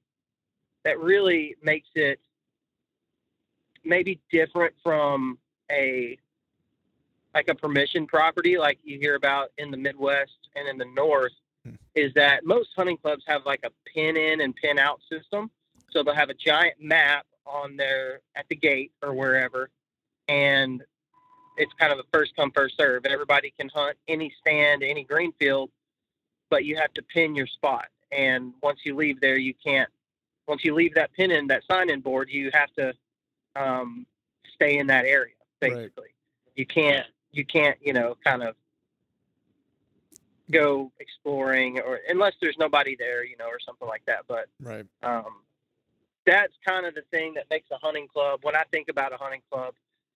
[0.85, 2.19] that really makes it
[3.83, 5.37] maybe different from
[5.71, 6.17] a
[7.33, 11.31] like a permission property like you hear about in the Midwest and in the North
[11.65, 11.71] Hmm.
[11.95, 15.51] is that most hunting clubs have like a pin in and pin out system.
[15.91, 19.69] So they'll have a giant map on their at the gate or wherever,
[20.27, 20.83] and
[21.57, 23.05] it's kind of a first come first serve.
[23.05, 25.69] Everybody can hunt any stand, any green field,
[26.49, 27.87] but you have to pin your spot.
[28.11, 29.89] And once you leave there, you can't.
[30.47, 32.93] Once you leave that pin in that sign in board, you have to
[33.55, 34.05] um,
[34.55, 35.33] stay in that area.
[35.61, 35.73] Right.
[35.73, 36.09] Basically,
[36.55, 37.05] you can't.
[37.31, 37.77] You can't.
[37.81, 38.55] You know, kind of
[40.51, 44.25] go exploring or unless there's nobody there, you know, or something like that.
[44.27, 44.85] But Right.
[45.03, 45.43] um,
[46.29, 48.41] that's kind of the thing that makes a hunting club.
[48.43, 49.73] When I think about a hunting club,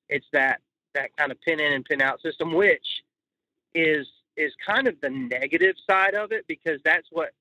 [0.09, 0.61] it's that
[0.93, 3.03] that kind of pin in and pin out system, which
[3.73, 7.31] is is kind of the negative side of it because that's what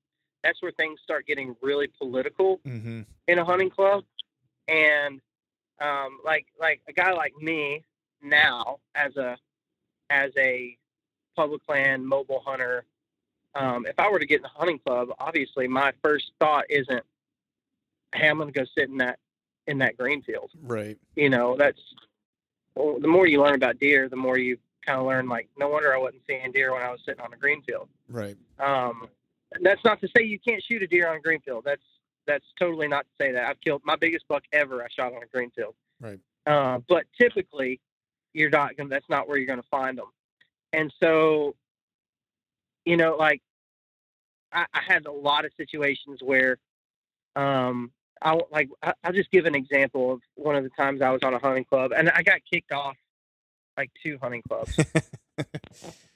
[0.43, 3.01] that's where things start getting really political Mm-hmm.
[3.27, 4.03] in a hunting club,
[4.67, 5.21] and
[5.79, 7.83] um, like like a guy like me
[8.21, 9.37] now as a
[10.09, 10.77] as a
[11.35, 12.85] public land mobile hunter,
[13.55, 17.03] um, if I were to get in a hunting club, obviously my first thought isn't
[18.19, 19.19] going to go sit in that
[19.67, 20.51] in that green field.
[20.61, 20.97] Right.
[21.15, 21.79] You know, that's
[22.75, 25.29] well, the more you learn about deer, the more you kind of learn.
[25.29, 27.87] Like, no wonder I wasn't seeing deer when I was sitting on a green field.
[28.09, 28.37] Right.
[28.59, 29.07] Um,
[29.61, 31.63] that's not to say you can't shoot a deer on a green field.
[31.65, 31.81] That's
[32.25, 33.45] that's totally not to say that.
[33.49, 34.83] I've killed my biggest buck ever.
[34.83, 35.75] I shot on a green field.
[35.99, 36.19] Right.
[36.45, 37.79] Uh, but typically,
[38.33, 38.89] you're not going.
[38.89, 40.11] That's not where you're going to find them.
[40.71, 41.55] And so,
[42.85, 43.41] you know, like
[44.51, 46.57] I, I had a lot of situations where,
[47.35, 47.91] um,
[48.23, 51.21] I like I, I'll just give an example of one of the times I was
[51.23, 52.95] on a hunting club and I got kicked off
[53.77, 54.77] like two hunting clubs,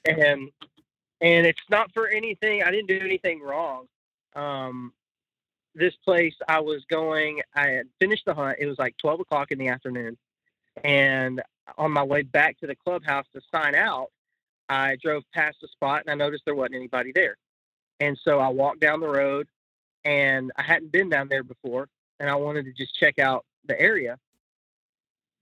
[0.04, 0.50] and
[1.20, 2.62] and it's not for anything.
[2.62, 3.86] I didn't do anything wrong.
[4.34, 4.92] Um,
[5.74, 8.58] this place I was going, I had finished the hunt.
[8.60, 10.16] It was like 12 o'clock in the afternoon.
[10.84, 11.42] And
[11.76, 14.10] on my way back to the clubhouse to sign out,
[14.68, 17.36] I drove past the spot and I noticed there wasn't anybody there.
[18.00, 19.48] And so I walked down the road
[20.04, 21.88] and I hadn't been down there before
[22.20, 24.18] and I wanted to just check out the area.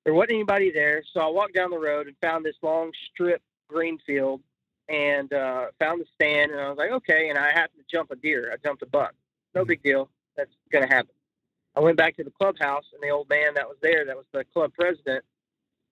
[0.05, 1.03] There wasn't anybody there.
[1.13, 4.41] So I walked down the road and found this long strip green field
[4.89, 7.29] and uh, found the stand and I was like, okay.
[7.29, 8.51] And I happened to jump a deer.
[8.53, 9.15] I jumped a buck.
[9.55, 11.11] No big deal that's going to happen.
[11.77, 14.25] I went back to the clubhouse, and the old man that was there, that was
[14.33, 15.23] the club president,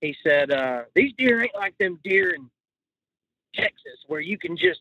[0.00, 2.48] he said, uh, "These deer ain't like them deer in
[3.54, 4.80] Texas, where you can just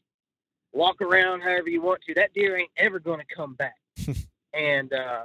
[0.72, 2.14] walk around however you want to.
[2.14, 3.76] That deer ain't ever going to come back."
[4.54, 5.24] and uh,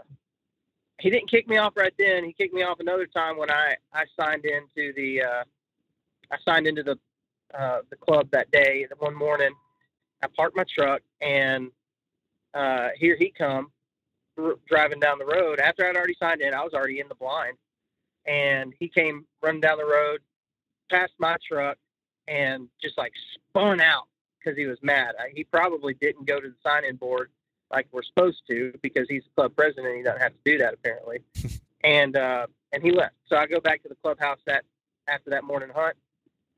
[1.01, 2.25] he didn't kick me off right then.
[2.25, 5.45] He kicked me off another time when I I signed into the uh,
[6.31, 6.99] I signed into the
[7.59, 8.87] uh, the club that day.
[8.99, 9.53] One morning,
[10.23, 11.71] I parked my truck, and
[12.55, 13.71] uh, here he come
[14.69, 15.61] driving down the road.
[15.61, 17.57] After I'd already signed in, I was already in the blind,
[18.27, 20.21] and he came running down the road,
[20.91, 21.79] past my truck,
[22.27, 24.09] and just like spun out
[24.39, 25.15] because he was mad.
[25.19, 27.31] I, he probably didn't go to the sign-in board
[27.71, 29.97] like we're supposed to because he's the club president.
[29.97, 31.19] He doesn't have to do that apparently,
[31.85, 33.15] and uh, and he left.
[33.27, 34.65] So I go back to the clubhouse that
[35.09, 35.97] after that morning hunt,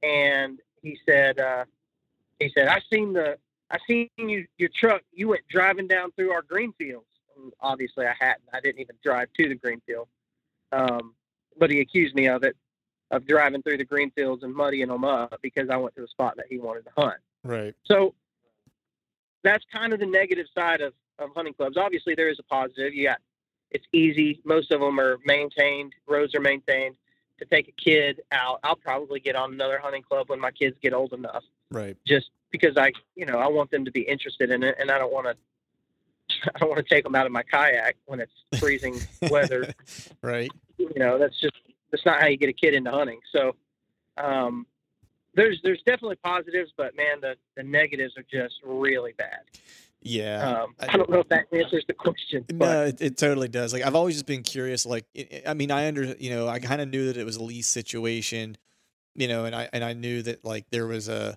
[0.03, 1.65] and he said uh,
[2.39, 3.39] he said I seen the
[3.71, 5.03] I seen you your truck.
[5.13, 7.07] You went driving down through our green fields
[7.61, 8.45] obviously I hadn't.
[8.53, 10.09] I didn't even drive to the greenfield.
[10.73, 11.15] Um,
[11.59, 12.57] but he accused me of it,
[13.11, 16.09] of driving through the green fields and muddying them up because I went to the
[16.09, 17.19] spot that he wanted to hunt.
[17.43, 17.75] Right.
[17.85, 18.15] So
[19.43, 21.77] that's kind of the negative side of, of hunting clubs.
[21.77, 22.95] Obviously, there is a positive.
[22.95, 23.19] You got
[23.71, 24.41] it's easy.
[24.45, 25.95] Most of them are maintained.
[26.09, 26.97] Roads are maintained.
[27.39, 30.77] To take a kid out, I'll probably get on another hunting club when my kids
[30.83, 31.43] get old enough.
[31.71, 31.97] Right.
[32.07, 34.99] Just because I, you know, I want them to be interested in it, and I
[34.99, 35.37] don't want to
[36.55, 39.01] I don't want to take them out of my kayak when it's freezing
[39.31, 39.73] weather.
[40.23, 40.51] right.
[40.77, 41.55] You know, that's just
[41.91, 43.21] that's not how you get a kid into hunting.
[43.33, 43.57] So
[44.17, 44.67] um,
[45.35, 49.41] there's there's definitely positives, but man, the the negatives are just really bad.
[50.03, 52.45] Yeah, um, I, I, don't know if that answers the question.
[52.49, 52.57] But.
[52.57, 53.75] No, it, it, totally does.
[53.75, 54.87] Like I've always just been curious.
[54.87, 55.05] Like
[55.47, 57.69] I mean, I under you know I kind of knew that it was a lease
[57.69, 58.57] situation,
[59.15, 61.37] you know, and I and I knew that like there was a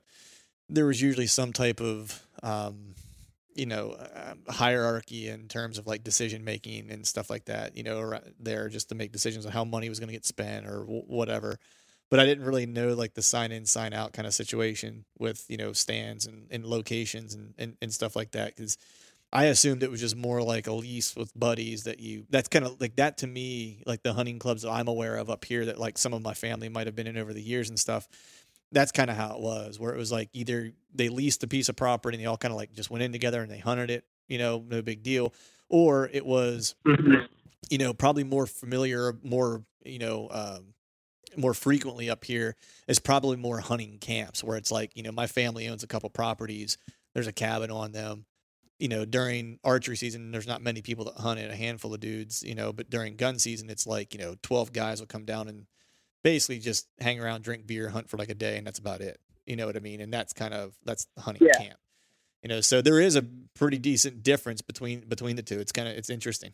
[0.69, 2.95] there was usually some type of um,
[3.53, 7.83] you know uh, hierarchy in terms of like decision making and stuff like that you
[7.83, 10.79] know there just to make decisions on how money was going to get spent or
[10.79, 11.57] w- whatever
[12.13, 15.43] but i didn't really know like the sign in sign out kind of situation with
[15.49, 18.77] you know stands and, and locations and, and, and stuff like that because
[19.31, 22.65] i assumed it was just more like a lease with buddies that you that's kind
[22.65, 25.65] of like that to me like the hunting clubs that i'm aware of up here
[25.65, 28.07] that like some of my family might have been in over the years and stuff
[28.73, 31.69] that's kind of how it was, where it was like either they leased a piece
[31.69, 33.89] of property and they all kind of like just went in together and they hunted
[33.89, 35.33] it, you know, no big deal,
[35.69, 37.25] or it was, mm-hmm.
[37.69, 40.73] you know, probably more familiar, more, you know, um,
[41.37, 42.55] more frequently up here
[42.87, 46.09] is probably more hunting camps where it's like, you know, my family owns a couple
[46.09, 46.77] properties,
[47.13, 48.25] there's a cabin on them.
[48.79, 51.99] You know, during archery season, there's not many people that hunt it, a handful of
[51.99, 55.25] dudes, you know, but during gun season, it's like, you know, 12 guys will come
[55.25, 55.67] down and
[56.23, 59.19] basically just hang around, drink beer, hunt for like a day, and that's about it.
[59.45, 60.01] You know what I mean?
[60.01, 61.61] And that's kind of that's the hunting yeah.
[61.61, 61.79] camp.
[62.41, 65.59] You know, so there is a pretty decent difference between between the two.
[65.59, 66.53] It's kind of it's interesting.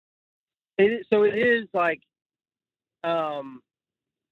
[0.81, 2.01] It, so it is like,
[3.03, 3.61] um,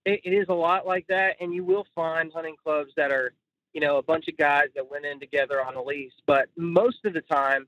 [0.05, 1.35] it, it is a lot like that.
[1.39, 3.33] And you will find hunting clubs that are,
[3.73, 6.13] you know, a bunch of guys that went in together on a lease.
[6.25, 7.67] But most of the time,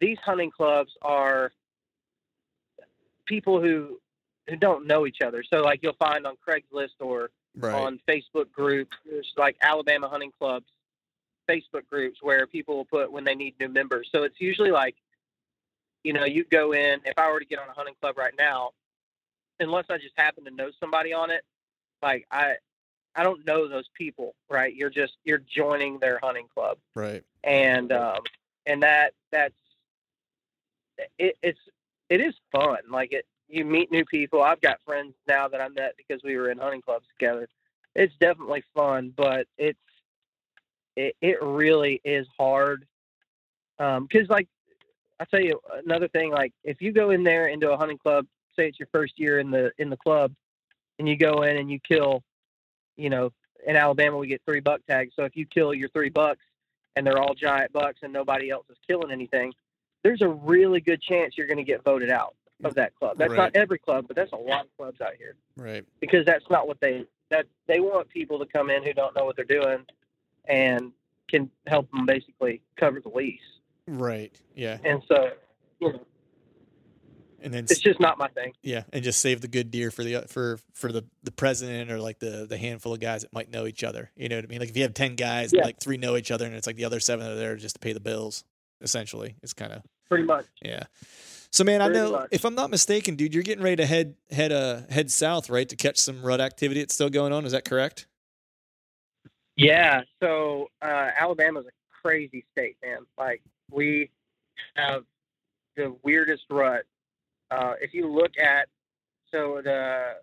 [0.00, 1.52] these hunting clubs are
[3.26, 4.00] people who
[4.48, 5.44] who don't know each other.
[5.52, 7.74] So like you'll find on Craigslist or Right.
[7.74, 10.66] on Facebook groups, there's like Alabama hunting clubs
[11.48, 14.08] Facebook groups where people will put when they need new members.
[14.12, 14.94] So it's usually like,
[16.04, 17.00] you know, you go in.
[17.04, 18.70] If I were to get on a hunting club right now,
[19.58, 21.42] unless I just happen to know somebody on it,
[22.02, 22.54] like I,
[23.14, 24.74] I don't know those people, right?
[24.74, 27.22] You're just you're joining their hunting club Right.
[27.44, 28.20] and um,
[28.66, 29.54] and that that's
[31.18, 31.58] it, it's
[32.08, 32.78] it is fun.
[32.90, 34.42] Like it, you meet new people.
[34.42, 37.48] I've got friends now that I met because we were in hunting clubs together.
[37.94, 39.78] It's definitely fun, but it's
[40.96, 42.86] it, it really is hard.
[43.78, 44.48] Um, cause like
[45.20, 48.26] I tell you another thing, like if you go in there into a hunting club,
[48.56, 50.32] say it's your first year in the in the club,
[50.98, 52.22] and you go in and you kill,
[52.96, 53.30] you know,
[53.66, 55.12] in Alabama we get three buck tags.
[55.14, 56.40] So if you kill your three bucks
[56.96, 59.52] and they're all giant bucks and nobody else is killing anything,
[60.02, 63.18] there's a really good chance you're going to get voted out of that club.
[63.18, 63.36] That's Right.
[63.36, 65.84] not every club, but that's a lot of clubs out here Right.
[66.00, 69.24] because that's not what they that they want people to come in who don't know
[69.26, 69.84] what they're doing
[70.46, 70.92] and
[71.28, 73.38] can help them basically cover the lease.
[73.98, 74.32] Right.
[74.54, 74.78] Yeah.
[74.84, 75.30] And so,
[75.80, 76.00] you know,
[77.42, 78.52] And then it's just not my thing.
[78.62, 81.98] yeah, and just save the good deer for the for for the the president or
[81.98, 84.10] like the the handful of guys that might know each other.
[84.14, 84.60] You know what I mean?
[84.60, 85.64] Like if you have ten guys, and Yeah.
[85.66, 87.78] like three know each other, and it's like the other seven are there just to
[87.80, 88.44] pay the bills.
[88.82, 90.46] Essentially, it's kind of Pretty much.
[90.62, 90.84] yeah.
[91.50, 92.28] So man, I know much.
[92.30, 95.68] if I'm not mistaken, dude, you're getting ready to head head uh head south, right,
[95.68, 96.80] to catch some rut activity.
[96.80, 97.44] It's still going on.
[97.44, 98.06] Is that correct?
[99.56, 100.02] Yeah.
[100.22, 101.70] So uh, Alabama's a
[102.02, 102.98] crazy state, man.
[103.18, 104.10] Like we
[104.76, 105.04] have
[105.76, 106.84] the weirdest rut.
[107.50, 108.68] Uh, if you look at
[109.30, 110.16] so the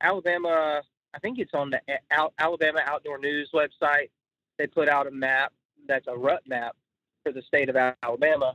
[0.00, 0.82] Alabama,
[1.14, 4.10] I think it's on the Al- Alabama Outdoor News website.
[4.58, 5.52] They put out a map
[5.86, 6.76] that's a rut map
[7.22, 8.54] for the state of Alabama,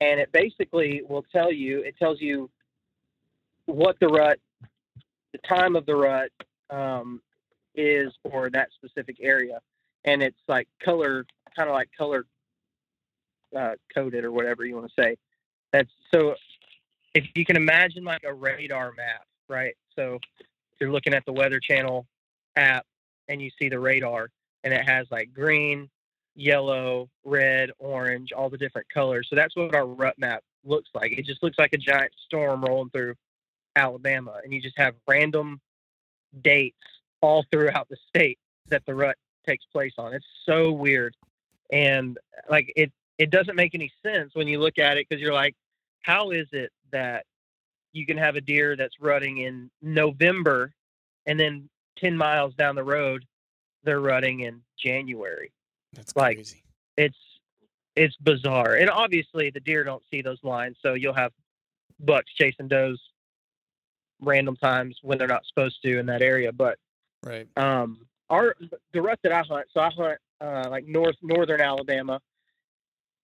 [0.00, 1.80] and it basically will tell you.
[1.80, 2.50] It tells you
[3.66, 4.38] what the rut,
[5.32, 6.30] the time of the rut,
[6.70, 7.20] um,
[7.74, 9.60] is for that specific area,
[10.04, 12.26] and it's like color, kind of like color
[13.54, 15.16] uh, coded or whatever you want to say.
[15.72, 16.34] That's so.
[17.14, 19.74] If you can imagine like a radar map, right?
[19.94, 20.18] So
[20.80, 22.06] you're looking at the Weather Channel
[22.56, 22.84] app
[23.28, 24.28] and you see the radar,
[24.64, 25.88] and it has like green,
[26.34, 29.26] yellow, red, orange, all the different colors.
[29.30, 31.12] So that's what our rut map looks like.
[31.12, 33.14] It just looks like a giant storm rolling through
[33.74, 35.60] Alabama, and you just have random
[36.42, 36.76] dates
[37.20, 38.38] all throughout the state
[38.68, 39.16] that the rut
[39.46, 40.12] takes place on.
[40.12, 41.16] It's so weird,
[41.72, 42.18] and
[42.50, 45.54] like it it doesn't make any sense when you look at it because you're like,
[46.02, 47.24] how is it that
[47.92, 50.72] you can have a deer that's rutting in November,
[51.26, 53.24] and then ten miles down the road,
[53.84, 55.50] they're rutting in January.
[55.94, 56.62] That's Like- crazy.
[56.96, 57.16] It's
[57.94, 61.32] it's bizarre, and obviously the deer don't see those lines, so you'll have
[62.00, 63.00] bucks chasing does
[64.20, 66.78] random times when they're not supposed to in that area, but
[67.24, 67.48] Right.
[67.56, 68.54] um our
[68.92, 72.20] the rut that I hunt, so I hunt uh, like north northern Alabama,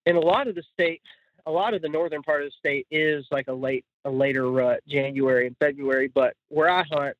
[0.05, 1.01] and a lot of the state,
[1.45, 4.49] a lot of the northern part of the state is like a late a later
[4.49, 6.09] rut, January and February.
[6.13, 7.15] But where I hunt,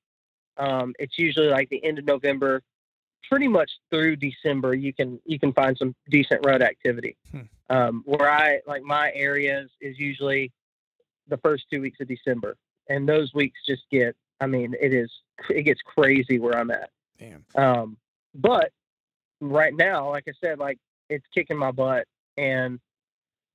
[0.57, 2.61] um, it's usually like the end of November,
[3.29, 4.73] pretty much through December.
[4.73, 7.17] You can you can find some decent rut activity.
[7.31, 7.39] Hmm.
[7.69, 10.51] Um, where I like my areas is usually
[11.27, 12.55] the first two weeks of December,
[12.89, 14.15] and those weeks just get.
[14.41, 15.11] I mean, it is
[15.49, 16.89] it gets crazy where I'm at.
[17.19, 17.45] Damn.
[17.55, 17.97] Um,
[18.35, 18.71] but
[19.39, 20.79] right now, like I said, like
[21.09, 22.05] it's kicking my butt.
[22.37, 22.79] And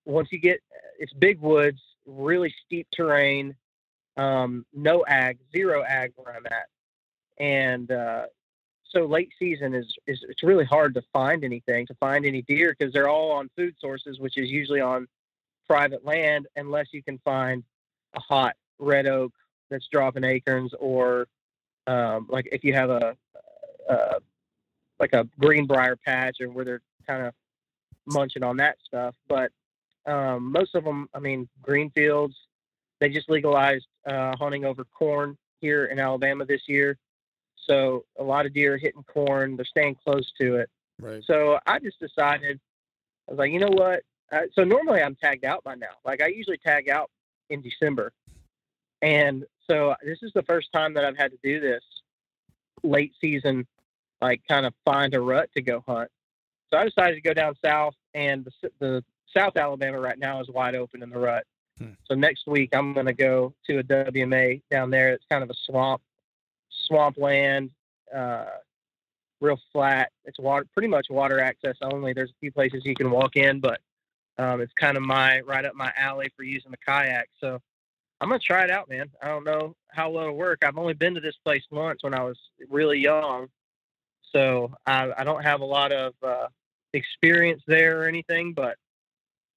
[0.04, 0.60] once you get,
[0.98, 3.54] it's big woods, really steep terrain,
[4.16, 6.66] um, no ag, zero ag where I'm at.
[7.38, 8.26] And uh,
[8.90, 12.74] so late season is, is it's really hard to find anything, to find any deer
[12.76, 15.06] because they're all on food sources, which is usually on
[15.68, 17.62] private land, unless you can find
[18.14, 19.32] a hot red oak
[19.70, 21.28] that's dropping acorns or
[21.86, 23.16] um, like if you have a,
[23.88, 24.18] uh,
[24.98, 27.34] like a greenbrier patch or where they're kind of
[28.08, 29.14] munching on that stuff.
[29.28, 29.52] But
[30.06, 32.36] um, most of them, I mean, green fields,
[33.00, 36.96] they just legalized uh, hunting over corn here in Alabama this year.
[37.66, 39.56] So a lot of deer are hitting corn.
[39.56, 40.70] They're staying close to it.
[41.00, 41.22] Right.
[41.24, 42.58] So I just decided,
[43.28, 44.02] I was like, you know what?
[44.32, 45.86] Uh, so normally I'm tagged out by now.
[46.04, 47.10] Like I usually tag out
[47.50, 48.12] in December.
[49.02, 51.82] And so this is the first time that I've had to do this
[52.82, 53.66] late season,
[54.20, 56.10] like kind of find a rut to go hunt.
[56.72, 59.04] So I decided to go down south, and the, the
[59.36, 61.44] South Alabama right now is wide open in the rut.
[61.78, 61.92] Hmm.
[62.04, 65.10] So next week I'm going to go to a WMA down there.
[65.10, 66.02] It's kind of a swamp,
[66.86, 67.70] swamp land,
[68.14, 68.46] uh,
[69.40, 70.10] real flat.
[70.24, 72.12] It's water, pretty much water access only.
[72.12, 73.80] There's a few places you can walk in, but
[74.38, 77.28] um, it's kind of my right up my alley for using the kayak.
[77.40, 77.60] So
[78.20, 79.10] I'm gonna try it out, man.
[79.22, 80.60] I don't know how well it'll work.
[80.64, 82.38] I've only been to this place once when I was
[82.68, 83.48] really young,
[84.32, 86.48] so I, I don't have a lot of uh,
[86.92, 88.76] experience there or anything, but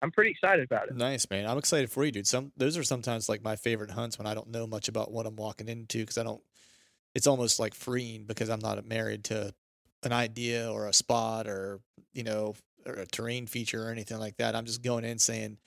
[0.01, 0.95] I'm pretty excited about it.
[0.95, 1.47] Nice, man.
[1.47, 2.27] I'm excited for you, dude.
[2.27, 5.25] Some those are sometimes like my favorite hunts when I don't know much about what
[5.25, 6.41] I'm walking into because I don't.
[7.13, 9.53] It's almost like freeing because I'm not married to
[10.03, 11.79] an idea or a spot or
[12.13, 12.55] you know
[12.86, 14.55] or a terrain feature or anything like that.
[14.55, 15.57] I'm just going in saying,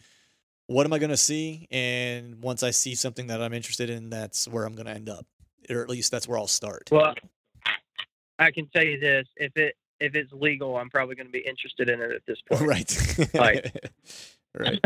[0.67, 1.69] what am I going to see?
[1.71, 5.09] And once I see something that I'm interested in, that's where I'm going to end
[5.09, 5.27] up,
[5.71, 6.89] or at least that's where I'll start.
[6.91, 7.15] Well,
[8.41, 11.41] I can tell you this: if it if it's legal, I'm probably going to be
[11.47, 12.63] interested in it at this point.
[12.63, 13.35] right.
[13.35, 13.91] Like-
[14.59, 14.81] right.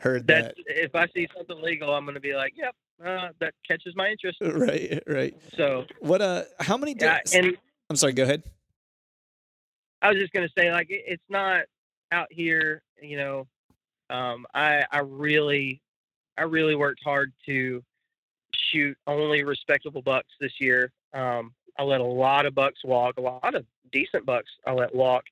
[0.00, 0.54] Heard that.
[0.66, 4.08] if I see something legal, I'm going to be like, yep, uh, that catches my
[4.08, 4.38] interest.
[4.42, 5.02] Right.
[5.08, 5.34] Right.
[5.56, 6.22] So What?
[6.22, 6.44] Uh.
[6.60, 6.94] How many?
[7.00, 7.56] yeah, and
[7.90, 8.12] I'm sorry.
[8.12, 8.44] Go ahead.
[10.00, 11.62] I was just gonna say, like, it, it's not
[12.12, 12.82] out here.
[13.02, 13.46] You know,
[14.10, 15.80] um, I I really,
[16.36, 17.82] I really worked hard to
[18.54, 20.92] shoot only respectable bucks this year.
[21.12, 24.94] Um, I let a lot of bucks walk, a lot of decent bucks I let
[24.94, 25.24] walk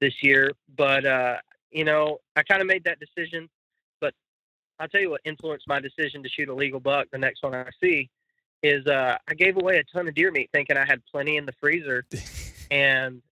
[0.00, 0.52] this year.
[0.76, 1.36] But uh,
[1.70, 3.48] you know, I kind of made that decision.
[4.00, 4.14] But
[4.78, 7.08] I'll tell you what influenced my decision to shoot a legal buck.
[7.10, 8.10] The next one I see
[8.62, 11.46] is uh, I gave away a ton of deer meat, thinking I had plenty in
[11.46, 12.04] the freezer,
[12.70, 13.22] and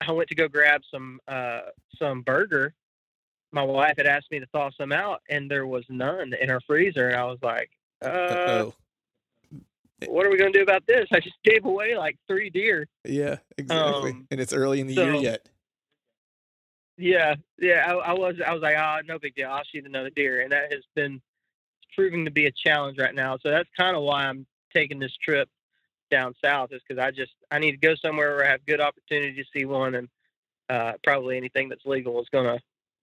[0.00, 1.60] I went to go grab some uh,
[1.98, 2.74] some burger.
[3.50, 6.60] My wife had asked me to thaw some out, and there was none in her
[6.66, 7.08] freezer.
[7.08, 7.70] And I was like,
[8.02, 8.74] uh, oh.
[10.06, 12.86] "What are we going to do about this?" I just gave away like three deer.
[13.04, 13.38] Yeah.
[13.56, 14.12] Exactly.
[14.12, 15.48] Um, and it's early in the year yet.
[16.98, 17.84] Yeah, yeah.
[17.86, 19.48] I, I was I was like, "Ah, no big deal.
[19.48, 21.22] I'll shoot another deer," and that has been
[21.94, 23.38] proving to be a challenge right now.
[23.40, 25.48] So that's kind of why I'm taking this trip
[26.10, 28.80] down south, is because I just I need to go somewhere where I have good
[28.80, 30.08] opportunity to see one, and
[30.68, 32.58] uh, probably anything that's legal is gonna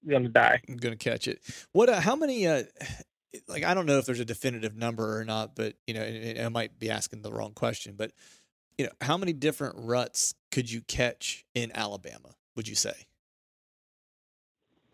[0.07, 0.61] gonna die.
[0.67, 1.39] I'm gonna catch it.
[1.71, 1.87] What?
[1.87, 2.45] Uh, how many?
[2.45, 2.63] Uh,
[3.47, 6.37] like I don't know if there's a definitive number or not, but you know, and,
[6.37, 8.11] and I might be asking the wrong question, but
[8.77, 12.35] you know, how many different ruts could you catch in Alabama?
[12.55, 13.05] Would you say?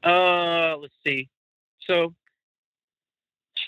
[0.04, 1.30] Uh, let's see.
[1.88, 2.14] So,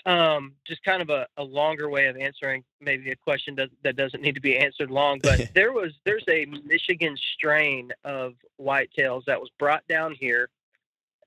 [0.06, 3.96] um, just kind of a, a longer way of answering maybe a question does, that
[3.96, 9.24] doesn't need to be answered long, but there was there's a Michigan strain of whitetails
[9.26, 10.48] that was brought down here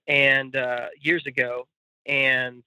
[0.08, 1.68] and uh, years ago,
[2.06, 2.64] and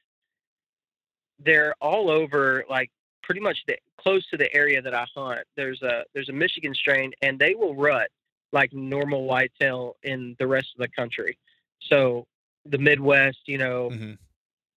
[1.44, 2.90] they're all over like
[3.22, 5.40] pretty much the close to the area that I hunt.
[5.56, 8.10] There's a there's a Michigan strain, and they will rut
[8.52, 11.38] like normal whitetail in the rest of the country.
[11.80, 12.26] So
[12.66, 14.12] the Midwest, you know, Mm-hmm.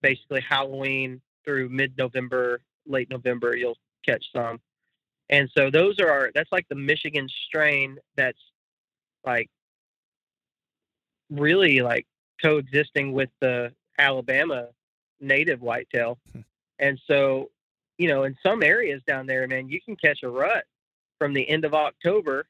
[0.02, 4.60] basically Halloween through mid-November, late November, you'll catch some.
[5.30, 8.40] And so those are our, that's like the Michigan strain that's
[9.26, 9.50] like
[11.30, 12.06] really like
[12.42, 14.68] coexisting with the Alabama
[15.20, 16.18] native whitetail.
[16.84, 17.50] And so,
[17.98, 20.66] you know, in some areas down there, man, you can catch a rut
[21.18, 22.46] from the end of October.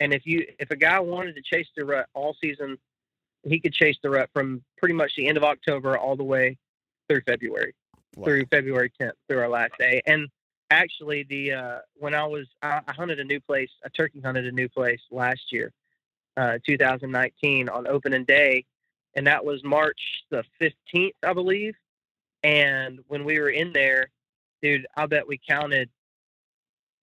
[0.00, 2.78] And if you if a guy wanted to chase the rut all season,
[3.44, 6.58] he could chase the rut from pretty much the end of October all the way
[7.08, 7.74] through February
[8.16, 8.24] Wow.
[8.24, 10.00] through February 10th through our last day.
[10.06, 10.28] And
[10.70, 14.46] actually, the uh, when I was I, I hunted a new place, a turkey hunted
[14.46, 15.70] a new place last year,
[16.36, 18.64] uh, 2019 on opening day,
[19.14, 21.74] and that was March the 15th, I believe.
[22.46, 24.10] And when we were in there,
[24.62, 25.88] dude, I bet we counted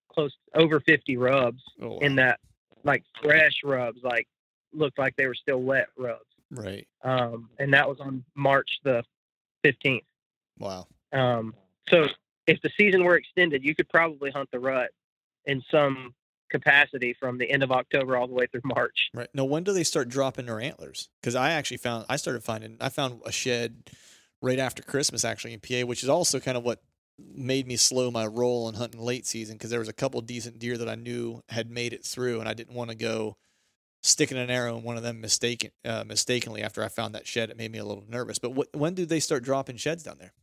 [0.09, 1.97] close over 50 rubs Oh, wow.
[1.99, 2.39] in that,
[2.85, 4.27] like fresh rubs, like
[4.71, 6.23] looked like they were still wet rubs.
[6.51, 6.87] right.
[7.03, 9.03] Um, and that was on March the
[9.65, 10.03] 15th.
[10.59, 10.87] Wow.
[11.11, 11.53] Um,
[11.89, 12.07] so
[12.47, 14.91] if the season were extended, you could probably hunt the rut
[15.45, 16.13] in some
[16.49, 19.09] capacity from the end of October all the way through March.
[19.13, 19.27] Right.
[19.33, 21.09] Now, when do they start dropping their antlers?
[21.21, 23.89] Because I actually found I started finding I found a shed
[24.43, 26.81] right after Christmas actually in PA, which is also kind of what
[27.17, 30.59] made me slow my roll in hunting late season because there was a couple decent
[30.59, 33.37] deer that I knew had made it through, and I didn't want to go
[34.01, 37.49] sticking an arrow in one of them mistaken uh, mistakenly after I found that shed.
[37.49, 38.37] It made me a little nervous.
[38.37, 40.33] But what, when do they start dropping sheds down there?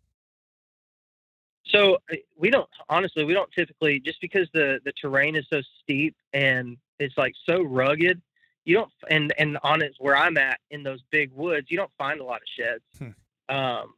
[1.67, 1.99] So
[2.37, 6.79] we don't honestly we don't typically just because the the terrain is so steep and
[6.99, 8.21] it's like so rugged.
[8.65, 11.93] You don't and and on it where I'm at in those big woods, you don't
[11.97, 12.83] find a lot of sheds.
[12.99, 13.20] Hmm.
[13.51, 13.95] Um,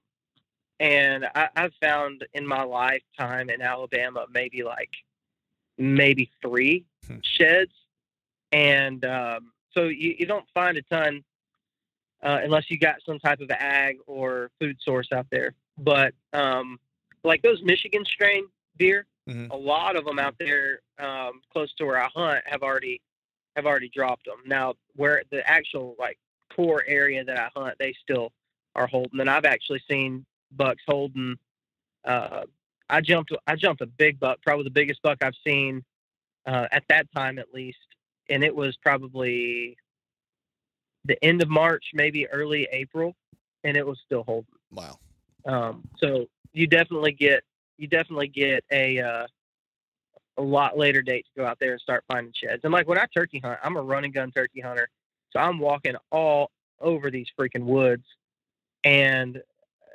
[0.81, 4.91] and I, I've found in my lifetime in Alabama maybe like
[5.79, 7.19] maybe three Hmm.
[7.23, 7.73] sheds,
[8.53, 11.25] and um, so you, you don't find a ton
[12.23, 15.55] uh, unless you got some type of ag or food source out there.
[15.79, 16.79] But um,
[17.25, 18.47] like those Michigan strain
[18.79, 19.51] deer, Mhm.
[19.51, 23.01] a lot of them out there um, close to where I hunt have already
[23.57, 24.39] have already dropped them.
[24.47, 26.19] Now, where the actual like
[26.55, 28.33] core area that I hunt, they still
[28.75, 29.21] are holding.
[29.21, 31.37] And I've actually seen bucks holding
[32.05, 32.43] uh,
[32.89, 35.83] I jumped I jumped a big buck, probably the biggest buck I've seen
[36.47, 37.79] uh, at that time at least,
[38.29, 39.77] and it was probably
[41.05, 43.15] the end of March, maybe early April,
[43.65, 44.47] and it was still holding.
[44.71, 44.99] Wow.
[45.47, 47.45] Um, so you definitely get
[47.79, 49.27] you definitely get a uh,
[50.37, 52.61] a lot later date to go out there and start finding sheds.
[52.65, 54.89] And like when I turkey hunt, I'm a running gun turkey hunter,
[55.31, 56.51] so I'm walking all
[56.81, 58.05] over these freaking woods.
[58.85, 59.43] And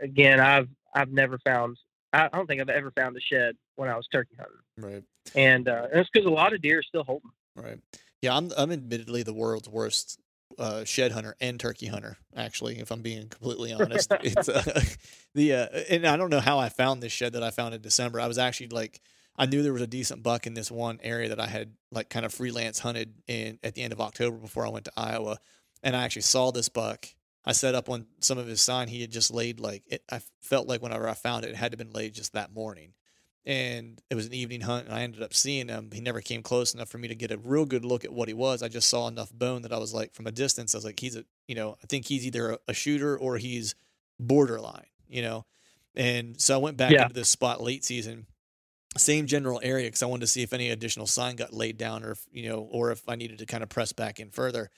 [0.02, 1.78] again, I've I've never found
[2.14, 4.58] I don't think I've ever found a shed when I was turkey hunting.
[4.78, 5.04] Right.
[5.36, 7.32] And, uh, and it's because a lot of deer are still holding.
[7.56, 7.80] Right.
[8.22, 10.20] Yeah, I'm I'm admittedly the world's worst
[10.58, 12.18] uh, shed hunter and turkey hunter.
[12.36, 14.82] Actually, if I'm being completely honest, it's uh,
[15.36, 17.82] the uh, and I don't know how I found this shed that I found in
[17.82, 18.20] December.
[18.20, 19.02] I was actually like
[19.38, 22.10] I knew there was a decent buck in this one area that I had like
[22.10, 25.38] kind of freelance hunted in at the end of October before I went to Iowa,
[25.84, 27.08] and I actually saw this buck.
[27.48, 28.90] I set up on some of his sign.
[28.90, 31.72] He had just laid like it, I felt like whenever I found it, it had
[31.72, 32.94] to been laid just that morning
[33.46, 35.90] and it was an evening hunt and I ended up seeing him.
[35.94, 38.28] He never came close enough for me to get a real good look at what
[38.28, 38.62] he was.
[38.62, 41.00] I just saw enough bone that I was like from a distance I was like
[41.00, 43.74] he's a you know, I think he's either a, a shooter or he's
[44.20, 45.46] borderline, you know.
[45.96, 47.04] And so I went back Yeah.
[47.04, 48.28] into this spot late season
[48.98, 52.04] same general area cuz I wanted to see if any additional sign got laid down
[52.04, 54.70] or if, you know, or if I needed to kind of press back in further.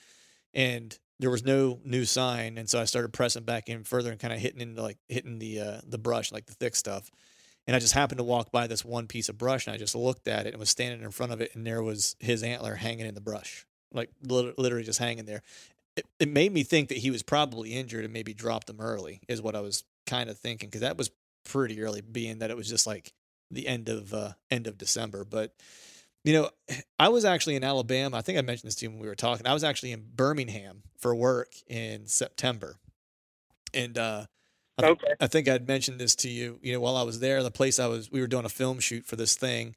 [0.54, 4.20] And there was no new sign and so I started pressing back in further and
[4.20, 7.12] kind of hitting into like hitting the uh the brush like the thick stuff
[7.70, 9.94] and I just happened to walk by this one piece of brush and I just
[9.94, 12.74] looked at it and was standing in front of it and there was his antler
[12.74, 15.44] hanging in the brush, like literally just hanging there.
[15.96, 19.22] It, it made me think that he was probably injured and maybe dropped him early,
[19.28, 21.12] is what I was kind of thinking because that was
[21.46, 23.14] pretty early, being that it was just like
[23.52, 25.24] the end of uh, end of December.
[25.24, 25.54] But
[26.24, 26.50] you know,
[27.00, 28.18] I was actually in Alabama.
[28.18, 29.48] I think I mentioned this to you when we were talking.
[29.48, 32.76] I was actually in Birmingham for work in September,
[33.74, 34.26] and uh,
[34.78, 35.14] I, th- Okay.
[35.20, 36.60] I think I'd mentioned this to you.
[36.62, 38.80] You know, while I was there, the place I was, we were doing a film
[38.80, 39.76] shoot for this thing,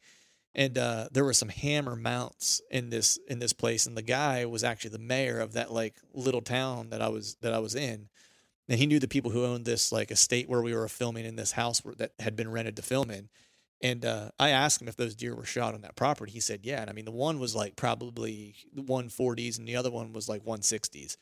[0.55, 4.45] and uh, there were some hammer mounts in this in this place, and the guy
[4.45, 7.74] was actually the mayor of that like little town that I was that I was
[7.74, 8.09] in,
[8.68, 11.36] and he knew the people who owned this like estate where we were filming in
[11.36, 13.28] this house that had been rented to film in.
[13.82, 16.30] And uh, I asked him if those deer were shot on that property.
[16.30, 16.80] He said, yeah.
[16.80, 20.44] And I mean, the one was like probably 140s and the other one was like
[20.44, 21.16] 160s.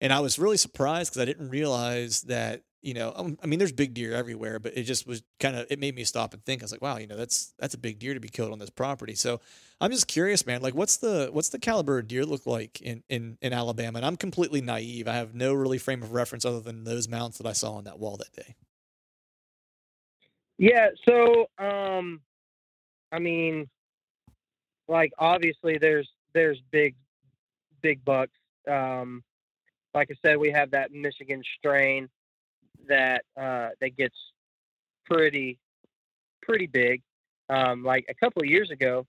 [0.00, 3.58] And I was really surprised because I didn't realize that, you know, um, I mean,
[3.58, 6.44] there's big deer everywhere, but it just was kind of, it made me stop and
[6.44, 6.62] think.
[6.62, 8.58] I was like, wow, you know, that's, that's a big deer to be killed on
[8.58, 9.14] this property.
[9.14, 9.40] So
[9.80, 13.02] I'm just curious, man, like what's the, what's the caliber of deer look like in,
[13.08, 13.98] in, in Alabama?
[13.98, 15.08] And I'm completely naive.
[15.08, 17.84] I have no really frame of reference other than those mounts that I saw on
[17.84, 18.54] that wall that day.
[20.58, 20.88] Yeah.
[21.08, 22.20] So, um,
[23.12, 23.68] I mean,
[24.88, 26.94] like obviously there's there's big
[27.82, 28.32] big bucks.
[28.70, 29.22] Um,
[29.94, 32.08] like I said, we have that Michigan strain
[32.88, 34.16] that uh, that gets
[35.04, 35.58] pretty
[36.42, 37.02] pretty big.
[37.48, 39.06] Um, like a couple of years ago,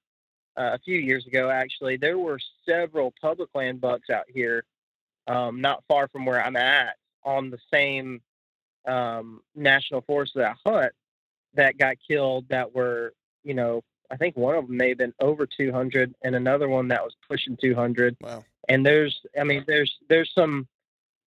[0.57, 4.63] uh, a few years ago actually, there were several public land bucks out here,
[5.27, 8.21] um, not far from where I'm at, on the same
[8.87, 10.93] um, national forest that I hunt
[11.57, 15.13] that got killed that were, you know, I think one of them may have been
[15.19, 18.15] over 200 and another one that was pushing 200.
[18.21, 18.45] Wow.
[18.69, 20.67] And there's, I mean, there's, there's some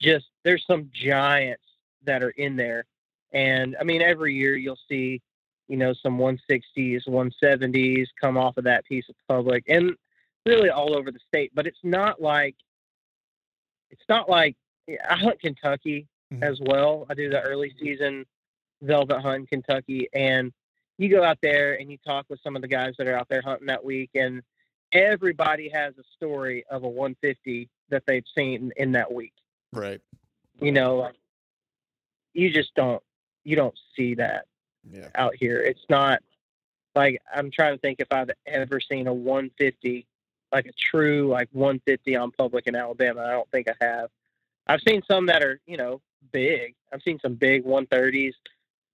[0.01, 1.63] just, there's some giants
[2.05, 2.85] that are in there.
[3.33, 5.21] And I mean, every year you'll see,
[5.69, 9.95] you know, some 160s, 170s come off of that piece of public and
[10.47, 11.53] really all over the state.
[11.55, 12.57] But it's not like,
[13.91, 14.57] it's not like
[15.09, 16.43] I hunt Kentucky Mhm.
[16.43, 17.07] as well.
[17.11, 18.25] I do the early season
[18.83, 20.53] velvet hunt in Kentucky, and
[20.99, 23.29] you go out there and you talk with some of the guys that are out
[23.29, 24.43] there hunting that week, and
[24.93, 29.33] everybody has a story of a 150 that they've seen in that week.
[29.73, 30.01] Right.
[30.61, 31.15] You know, like,
[32.35, 33.03] you just don't
[33.45, 34.47] you don't see that
[34.91, 35.09] Yeah.
[35.15, 35.61] out here.
[35.61, 36.23] It's not
[36.95, 40.07] like I'm trying to think if I've ever seen a 150,
[40.53, 43.23] like a true like 150 on public in Alabama.
[43.23, 44.11] I don't think I have.
[44.67, 46.01] I've seen some that are you know
[46.33, 46.75] big.
[46.93, 48.35] I've seen some big 130s.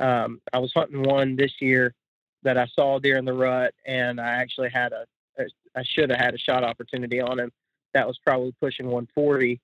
[0.01, 1.95] Um, I was hunting one this year
[2.43, 5.07] that I saw during the rut, and I actually had a,
[5.39, 7.53] a I should have had a shot opportunity on him.
[7.95, 9.61] That was probably pushing 140,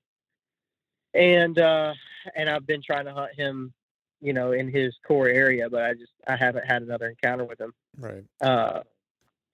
[1.15, 1.95] and uh,
[2.35, 3.75] and I've been trying to hunt him
[4.23, 7.61] you know, in his core area, but I just I haven't had another encounter with
[7.61, 7.75] him.
[7.99, 8.25] Right.
[8.41, 8.83] Uh,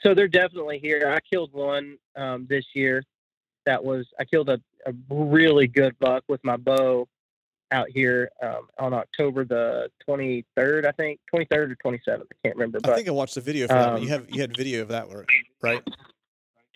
[0.00, 1.10] so they're definitely here.
[1.10, 3.02] I killed one um, this year.
[3.64, 7.08] That was I killed a, a really good buck with my bow
[7.70, 12.22] out here um, on October the 23rd, I think 23rd or 27th.
[12.22, 14.00] I can't remember, I think I watched the video for that.
[14.00, 15.28] You um, have you had video of that work,
[15.62, 15.82] right?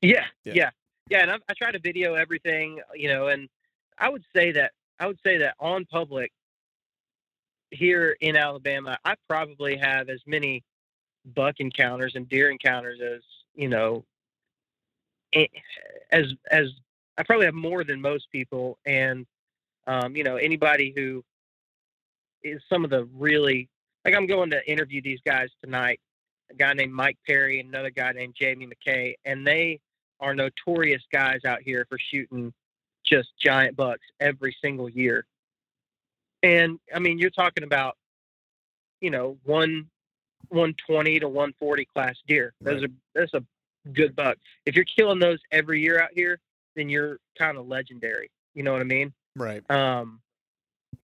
[0.01, 0.53] Yeah, Yeah.
[0.55, 0.71] yeah,
[1.09, 1.23] yeah.
[1.23, 3.29] And I, I try to video everything, you know.
[3.29, 3.49] And
[3.99, 6.33] I would say that I would say that on public
[7.71, 10.63] here in Alabama, I probably have as many
[11.35, 13.21] buck encounters and deer encounters as
[13.55, 14.05] you know,
[15.33, 15.47] eh,
[16.11, 16.67] as as
[17.17, 19.27] I probably have more than most people, and
[19.87, 21.25] um, you know anybody who
[22.43, 23.69] is some of the really
[24.05, 26.01] like I'm going to interview these guys tonight.
[26.51, 29.81] A guy named Mike Perry and another guy named Jamie McKay, and they
[30.21, 32.53] are notorious guys out here for shooting
[33.05, 35.25] just giant bucks every single year.
[36.43, 37.97] And I mean, you're talking about,
[39.01, 39.89] you know, one
[40.49, 42.53] 120 to 140 class deer.
[42.61, 42.91] Those right.
[42.91, 43.45] are that's a
[43.93, 44.37] good buck.
[44.67, 46.39] If you're killing those every year out here,
[46.77, 48.31] then you're kind of legendary.
[48.55, 49.13] You know what I mean?
[49.37, 49.63] Right.
[49.71, 50.21] Um,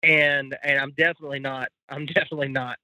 [0.04, 1.70] and and I'm definitely not.
[1.90, 2.78] I'm definitely not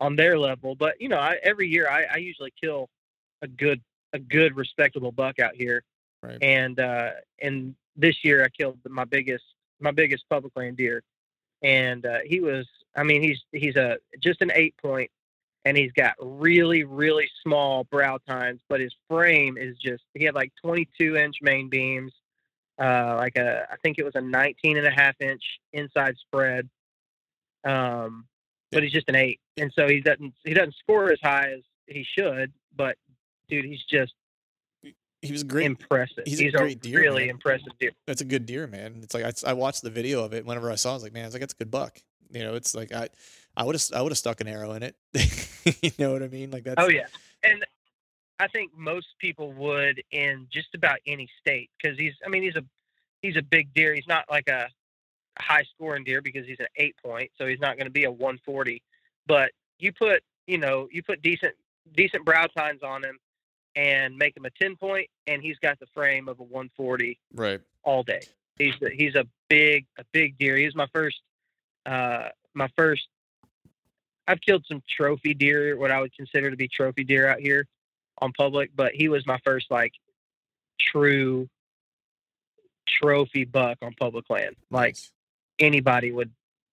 [0.00, 0.74] on their level.
[0.74, 2.88] But you know, I, every year I, I usually kill
[3.40, 3.80] a good
[4.12, 5.82] a good respectable buck out here.
[6.22, 6.38] Right.
[6.42, 9.44] And uh, and this year I killed my biggest
[9.80, 11.02] my biggest public land deer,
[11.62, 12.66] and uh, he was
[12.96, 15.10] I mean he's he's a just an eight point,
[15.64, 20.34] and he's got really really small brow tines, but his frame is just he had
[20.34, 22.12] like 22 inch main beams,
[22.80, 25.42] uh, like a I think it was a 19 and a half inch
[25.72, 26.68] inside spread,
[27.64, 28.26] um,
[28.70, 31.60] but he's just an eight, and so he doesn't he doesn't score as high as
[31.86, 32.96] he should, but
[33.48, 34.14] dude, he's just
[35.22, 35.66] he was great.
[35.66, 36.24] Impressive.
[36.26, 36.98] He's, he's a great deer.
[36.98, 37.30] Really man.
[37.30, 37.92] impressive deer.
[38.06, 39.00] That's a good deer, man.
[39.02, 40.44] It's like I, I watched the video of it.
[40.44, 42.00] Whenever I saw, it, I was like, man, it's like that's a good buck.
[42.30, 43.08] You know, it's like I,
[43.56, 44.96] I would have, I would have stuck an arrow in it.
[45.82, 46.50] you know what I mean?
[46.50, 46.82] Like that's.
[46.82, 47.06] Oh yeah,
[47.44, 47.64] and
[48.42, 52.14] I think most people would in just about any state because he's.
[52.26, 52.64] I mean, he's a,
[53.22, 53.94] he's a big deer.
[53.94, 54.68] He's not like a
[55.38, 58.10] high scoring deer because he's an eight point, so he's not going to be a
[58.10, 58.82] 140.
[59.28, 61.54] But you put, you know, you put decent,
[61.94, 63.16] decent brow tines on him
[63.76, 67.60] and make him a 10 point and he's got the frame of a 140 right
[67.84, 68.20] all day
[68.58, 71.20] he's he's a big a big deer he's my first
[71.86, 73.08] uh my first
[74.28, 77.66] i've killed some trophy deer what i would consider to be trophy deer out here
[78.22, 79.92] on public but he was my first like
[80.80, 81.48] true
[82.88, 85.12] trophy buck on public land like nice.
[85.58, 86.30] anybody would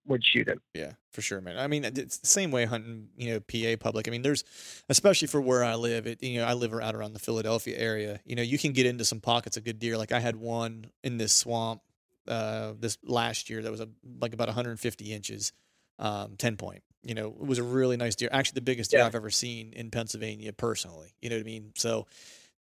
[0.10, 0.60] would shoot him.
[0.74, 1.58] Yeah, for sure, man.
[1.58, 4.08] I mean, it's the same way hunting, you know, PA public.
[4.08, 4.44] I mean, there's,
[4.90, 8.20] especially for where I live, it, you know, I live out around the Philadelphia area.
[8.26, 9.98] You know, you can get into some pockets of good deer.
[9.98, 11.82] Like I had one in this swamp
[12.28, 13.88] uh, this last year that was a,
[14.20, 15.54] like about 150 inches,
[16.00, 16.84] um, 10 point.
[17.04, 18.30] You know, it was a really nice deer.
[18.32, 19.06] Actually, the biggest deer yeah.
[19.06, 21.14] I've ever seen in Pennsylvania personally.
[21.22, 21.72] You know what I mean?
[21.76, 22.08] So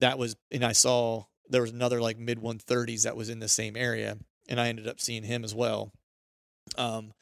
[0.00, 3.48] that was, and I saw there was another like mid 130s that was in the
[3.48, 4.16] same area,
[4.48, 5.92] and I ended up seeing him as well.
[6.76, 7.12] Um,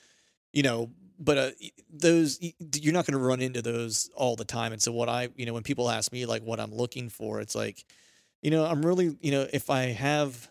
[0.53, 1.51] you know, but uh,
[1.91, 4.73] those you're not going to run into those all the time.
[4.73, 7.41] And so what I, you know, when people ask me like what I'm looking for,
[7.41, 7.85] it's like,
[8.43, 10.49] you know, I'm really, you know, if I have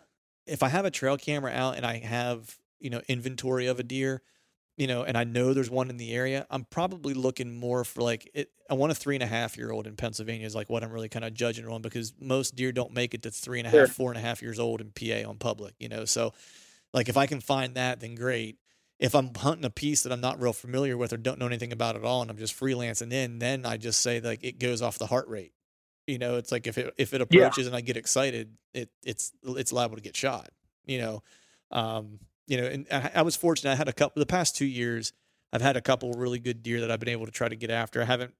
[0.48, 3.84] if I have a trail camera out and I have, you know, inventory of a
[3.84, 4.22] deer,
[4.78, 8.02] you know, and I know there's one in the area, I'm probably looking more for
[8.02, 8.52] like it.
[8.70, 10.92] I want a three and a half year old in Pennsylvania is like what I'm
[10.92, 13.70] really kind of judging on because most deer don't make it to three and a
[13.70, 13.88] half, sure.
[13.88, 16.06] four and a half years old in PA on public, you know.
[16.06, 16.34] So,
[16.94, 18.58] like if I can find that, then great
[19.00, 21.74] if I'm hunting a piece that I'm not real familiar with or don't know anything
[21.74, 24.82] about at all, and I'm just freelancing in, then I just say like it goes
[24.82, 25.52] off the heart rate.
[26.08, 27.68] You know, it's like if it if it approaches yeah.
[27.68, 30.50] and I get excited, it it's it's liable to get shot.
[30.86, 31.24] You know,
[31.72, 33.72] um, you know, and I, I was fortunate.
[33.72, 35.14] I had a couple the past two years.
[35.54, 37.70] I've had a couple really good deer that I've been able to try to get
[37.70, 38.02] after.
[38.02, 38.34] I haven't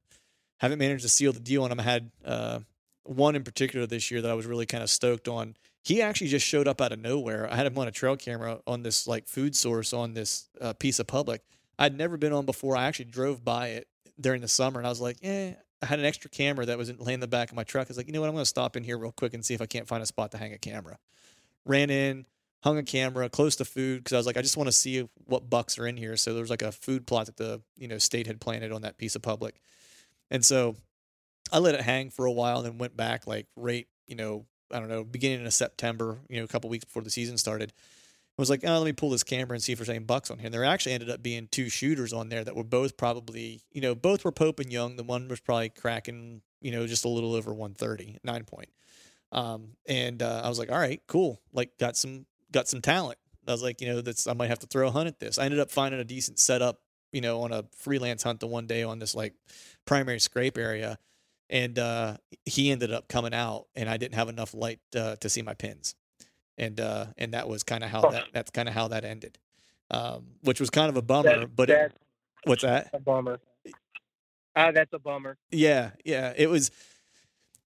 [0.60, 1.80] haven't managed to seal the deal on them.
[1.80, 2.60] I had uh,
[3.04, 6.28] one in particular this year that I was really kind of stoked on he actually
[6.28, 7.48] just showed up out of nowhere.
[7.50, 10.74] I had him on a trail camera on this like food source on this uh,
[10.74, 11.44] piece of public.
[11.78, 12.76] I'd never been on before.
[12.76, 13.88] I actually drove by it
[14.20, 15.54] during the summer and I was like, eh,
[15.84, 17.86] I had an extra camera that was laying in the back of my truck.
[17.86, 18.28] I was like, you know what?
[18.28, 20.08] I'm going to stop in here real quick and see if I can't find a
[20.08, 20.98] spot to hang a camera.
[21.66, 22.26] Ran in,
[22.66, 25.08] hung a camera close to food because I was like, I just want to see
[25.26, 26.18] what bucks are in here.
[26.18, 28.82] So there was like a food plot that the you know state had planted on
[28.82, 29.62] that piece of public,
[30.30, 30.76] and so
[31.54, 34.46] I let it hang for a while and then went back like right you know
[34.72, 37.72] I don't know, beginning of September, you know, a couple weeks before the season started.
[38.38, 40.30] I was like, oh, let me pull this camera and see if there's any bucks
[40.30, 40.48] on here.
[40.48, 43.80] And there actually ended up being two shooters on there that were both probably, you
[43.80, 44.98] know, both were Pope and Young.
[44.98, 48.70] The one was probably cracking, you know, just a little over 130, nine point.
[49.32, 51.40] Um, and uh, I was like, all right, cool.
[51.54, 53.20] Like, got some got some talent.
[53.48, 55.38] I was like, you know, that's I might have to throw a hunt at this.
[55.38, 56.80] I ended up finding a decent setup,
[57.12, 59.36] you know, on a freelance hunt the one day on this like
[59.86, 60.98] primary scrape area
[61.50, 65.30] and uh, he ended up coming out, and I didn't have enough light uh, to
[65.30, 65.96] see my pins,
[66.58, 69.38] and uh, and that was kind of how that that's kind of how that ended,
[69.92, 71.42] um, which was kind of a bummer.
[71.42, 71.94] That, but it,
[72.46, 72.90] what's that?
[72.94, 73.40] A bummer.
[74.56, 75.38] Ah, that's a bummer.
[75.52, 76.72] Yeah, yeah, it was.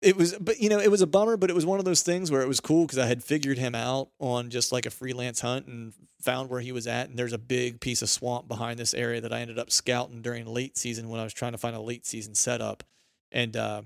[0.01, 2.03] It was, but you know, it was a bummer, but it was one of those
[2.03, 4.91] things where it was cool because I had figured him out on just like a
[4.91, 7.09] freelance hunt and found where he was at.
[7.09, 10.21] And there's a big piece of swamp behind this area that I ended up scouting
[10.21, 12.83] during late season when I was trying to find a late season setup
[13.31, 13.81] and uh,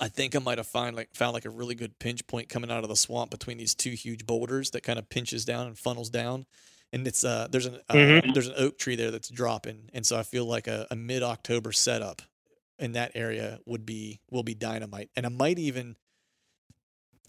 [0.00, 2.70] I think I might have found like found like a really good pinch point coming
[2.70, 5.78] out of the swamp between these two huge boulders that kind of pinches down and
[5.78, 6.46] funnels down.
[6.92, 8.32] And it's uh there's an uh, Mhm.
[8.32, 11.22] there's an oak tree there that's dropping, and so I feel like a, a mid
[11.22, 12.22] October setup
[12.80, 15.10] in that area would be will be dynamite.
[15.16, 15.96] And I might even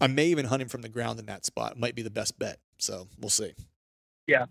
[0.00, 1.72] I may even hunt him from the ground in that spot.
[1.72, 2.58] It might be the best bet.
[2.78, 3.54] So we'll see.
[4.26, 4.46] Yeah,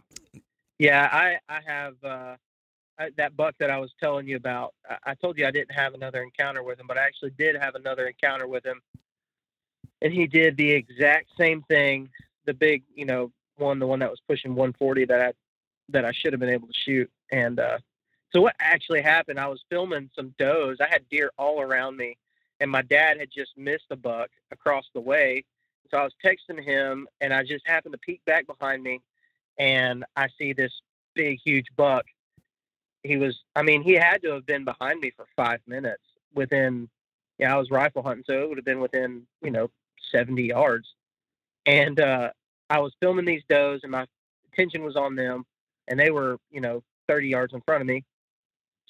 [0.80, 2.36] Yeah, I I have uh,
[2.98, 4.74] I, that buck that I was telling you about.
[4.90, 7.56] I, I told you I didn't have another encounter with him, but I actually did
[7.56, 8.82] have another encounter with him,
[10.02, 12.10] and he did the exact same thing.
[12.46, 15.34] The big, you know, one, the one that was pushing 140 that I
[15.90, 17.10] that I should have been able to shoot.
[17.32, 17.80] And uh,
[18.32, 19.40] so what actually happened?
[19.40, 20.78] I was filming some does.
[20.80, 22.18] I had deer all around me,
[22.60, 25.44] and my dad had just missed a buck across the way.
[25.90, 29.02] So I was texting him, and I just happened to peek back behind me
[29.58, 30.72] and I see this
[31.14, 32.06] big, huge buck.
[33.04, 36.04] He was, I mean, he had to have been behind me for five minutes
[36.34, 36.90] within,
[37.38, 39.70] yeah, I was rifle hunting, so it would have been within, you know,
[40.12, 40.88] 70 yards.
[41.66, 42.30] And uh,
[42.70, 44.06] I was filming these does, and my
[44.52, 45.46] attention was on them,
[45.88, 48.04] and they were, you know, 30 yards in front of me.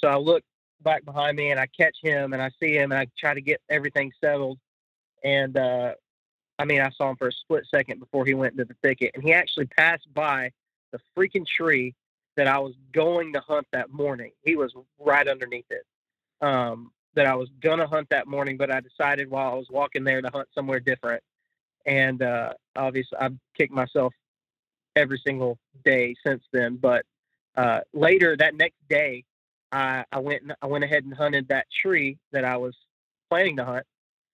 [0.04, 0.44] So I look
[0.82, 3.42] back behind me, and I catch him, and I see him, and I try to
[3.42, 4.60] get everything settled.
[5.24, 5.94] And uh,
[6.58, 9.12] I mean, I saw him for a split second before he went into the thicket,
[9.14, 10.52] and he actually passed by
[10.92, 11.94] the freaking tree
[12.38, 14.32] that I was going to hunt that morning.
[14.44, 15.86] He was right underneath it.
[16.42, 20.04] Um, that I was gonna hunt that morning, but I decided while I was walking
[20.04, 21.22] there to hunt somewhere different.
[21.86, 24.14] And uh, obviously, I've kicked myself
[24.96, 26.78] every single day since then.
[26.78, 27.06] But
[27.56, 29.24] uh, later that next day,
[29.72, 32.76] I, I went and I went ahead and hunted that tree that I was
[33.30, 33.86] planning to hunt,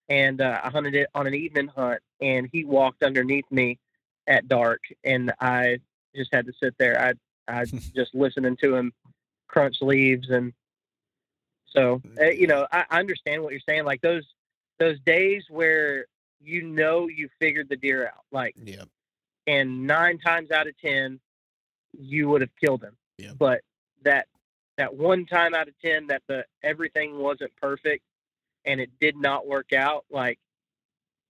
[0.08, 2.00] and uh, I hunted it on an evening hunt.
[2.20, 3.78] And he walked underneath me
[4.26, 5.78] at dark, and I
[6.16, 7.00] just had to sit there.
[7.00, 7.12] I
[7.60, 7.64] I
[7.94, 8.92] just listening to him
[9.46, 10.52] crunch leaves, and
[11.68, 13.84] so uh, you know I, I understand what you're saying.
[13.84, 14.24] Like those
[14.78, 16.06] those days where
[16.40, 18.84] you know you figured the deer out, like Yeah.
[19.46, 21.20] and nine times out of ten
[21.98, 22.96] you would have killed him.
[23.16, 23.32] Yeah.
[23.38, 23.62] But
[24.04, 24.26] that
[24.78, 28.02] that one time out of ten that the everything wasn't perfect
[28.64, 30.38] and it did not work out, like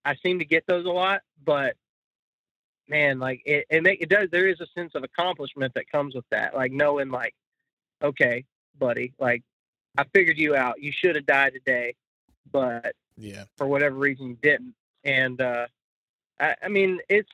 [0.04, 1.74] I seem to get those a lot, but
[2.88, 6.14] man, like it, it make it does there is a sense of accomplishment that comes
[6.14, 6.54] with that.
[6.54, 7.34] Like knowing like,
[8.02, 8.44] okay,
[8.78, 9.42] buddy, like
[9.96, 10.80] I figured you out.
[10.80, 11.94] You should have died today,
[12.52, 13.44] but Yeah.
[13.56, 14.74] for whatever reason you didn't.
[15.04, 15.66] And uh
[16.38, 17.30] I, I mean it's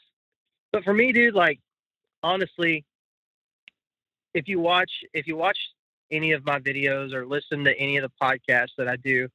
[0.73, 1.61] but for me, dude, like
[2.23, 2.85] honestly,
[4.33, 5.59] if you watch if you watch
[6.15, 9.29] any of my videos or listen to any of the podcasts that I do,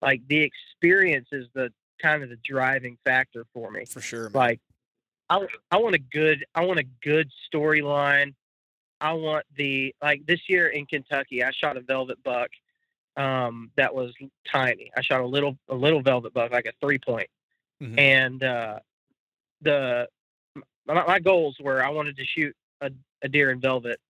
[0.00, 3.84] like the experience is the kind of the driving factor for me.
[3.84, 4.24] For sure.
[4.24, 4.32] man.
[4.34, 4.60] Like
[5.30, 8.34] I I want a good I want a good storyline.
[9.00, 12.50] I want the like this year in Kentucky, I shot a velvet buck
[13.16, 14.14] um that was
[14.50, 14.90] tiny.
[14.96, 17.28] I shot a little a little velvet buck, like a three point.
[17.82, 17.98] Mhm.
[17.98, 18.78] And uh
[19.60, 20.08] the
[20.86, 22.90] my, my goals were I wanted to shoot a,
[23.22, 24.00] a deer in velvet.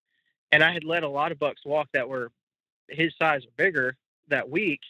[0.53, 2.31] And I had let a lot of bucks walk that were
[2.89, 3.97] his size or bigger
[4.29, 4.81] that week.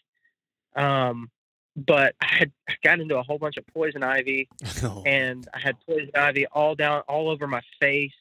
[0.77, 1.31] Um
[1.75, 2.53] but I had
[2.85, 4.49] got into a whole bunch of poison ivy
[4.83, 8.13] Oh, and I had poison ivy all down all over my face.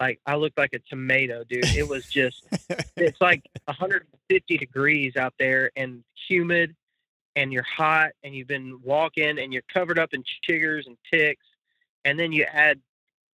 [0.00, 1.66] Like I looked like a tomato, dude.
[1.66, 2.44] It was just
[2.96, 6.74] it's like 150 degrees out there and humid
[7.34, 11.44] and you're hot and you've been walking and you're covered up in chiggers and ticks
[12.04, 12.80] and then you add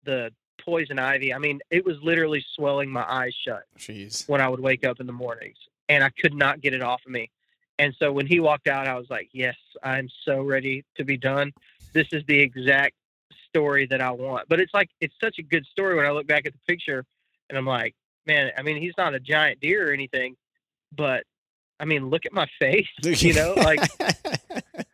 [0.04, 1.34] the poison ivy.
[1.34, 4.28] I mean, it was literally swelling my eyes shut Jeez.
[4.28, 5.56] when I would wake up in the mornings
[5.88, 7.30] and I could not get it off of me.
[7.78, 11.16] And so when he walked out, I was like, yes, I'm so ready to be
[11.16, 11.52] done.
[11.92, 12.94] This is the exact
[13.48, 14.48] story that I want.
[14.48, 17.04] But it's like, it's such a good story when I look back at the picture
[17.48, 17.94] and I'm like,
[18.26, 20.36] man, I mean, he's not a giant deer or anything,
[20.94, 21.24] but
[21.80, 23.80] I mean, look at my face, you know, like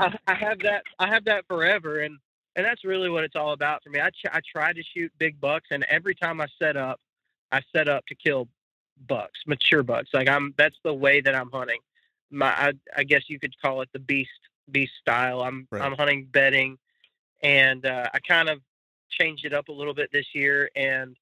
[0.00, 2.00] I, I have that, I have that forever.
[2.00, 2.18] And,
[2.58, 4.00] and that's really what it's all about for me.
[4.00, 7.00] I, ch- I try to shoot big bucks and every time I set up,
[7.52, 8.48] I set up to kill
[9.06, 10.10] bucks, mature bucks.
[10.12, 11.78] Like I'm, that's the way that I'm hunting.
[12.30, 14.30] My, I, I guess you could call it the beast,
[14.70, 15.40] beast style.
[15.40, 15.80] I'm, Right.
[15.80, 16.78] I'm hunting bedding,
[17.42, 18.58] and uh, I kind of
[19.08, 21.16] changed it up a little bit this year and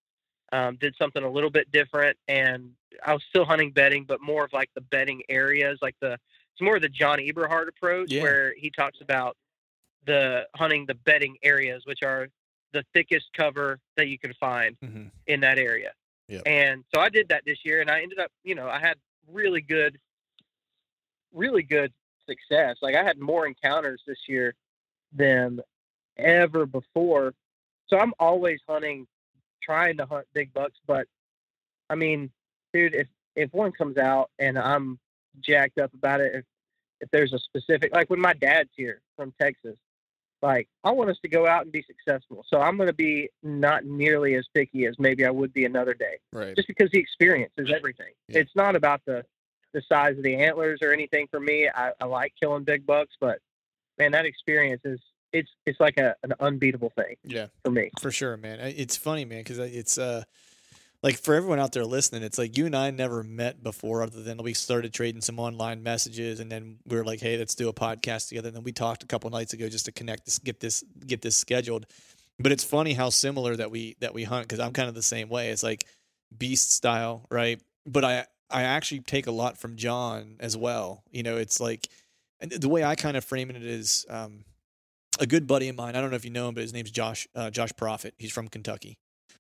[0.53, 2.17] um, did something a little bit different.
[2.29, 2.71] And
[3.05, 6.13] I was still hunting bedding, but more of like the bedding areas, like the
[6.55, 8.23] it's more of the John Eberhart approach, Yeah.
[8.23, 9.37] where he talks about
[10.07, 12.29] the hunting the bedding areas, which are
[12.73, 15.11] the thickest cover that you can find Mhm.
[15.27, 15.93] in that area.
[16.29, 16.43] Yep.
[16.47, 18.99] And so I did that this year, and I ended up, you know, I had
[19.29, 19.99] really good,
[21.33, 21.93] really good
[22.29, 22.77] success.
[22.83, 24.55] Like I had more encounters this year
[25.13, 25.61] than
[26.17, 27.35] ever before.
[27.89, 29.07] So I'm always hunting,
[29.63, 30.79] trying to hunt big bucks.
[30.87, 31.07] But
[31.89, 32.31] I mean,
[32.73, 34.99] dude, if if one comes out and I'm
[35.41, 36.45] jacked up about it, if
[37.01, 39.79] if there's a specific like when my dad's here from Texas,
[40.43, 42.45] like I want us to go out and be successful.
[42.49, 45.95] So I'm going to be not nearly as picky as maybe I would be another
[45.95, 46.55] day, Right.
[46.55, 48.13] just because the experience is everything.
[48.29, 48.41] Yeah.
[48.41, 49.25] It's not about the
[49.73, 51.69] the size of the antlers or anything for me.
[51.75, 53.41] I, I like killing big bucks, but
[53.99, 55.01] man, that experience is
[55.33, 57.47] it's it's like a, an unbeatable thing Yeah.
[57.65, 57.91] for me.
[58.01, 58.59] For sure, man.
[58.61, 60.25] It's funny, man, because it's uh,
[61.07, 64.25] like for everyone out there listening, it's like you and I never met before, other
[64.25, 67.69] than we started trading some online messages, and then we were like, "Hey, let's do
[67.69, 70.41] a podcast together." And then we talked a couple nights ago just to connect this,
[70.41, 71.87] get this, get this scheduled.
[72.41, 75.03] But it's funny how similar that we that we hunt because I'm kind of the
[75.03, 75.51] same way.
[75.51, 75.87] It's like
[76.37, 77.63] beast style, right?
[77.87, 81.05] But I I actually take a lot from John as well.
[81.13, 81.87] You know, it's like
[82.41, 84.07] and the way I kind of frame it is.
[84.09, 84.45] Um,
[85.19, 85.97] a good buddy of mine.
[85.97, 88.13] I don't know if you know him, but his name's Josh uh, Josh Profit.
[88.19, 88.99] He's from Kentucky.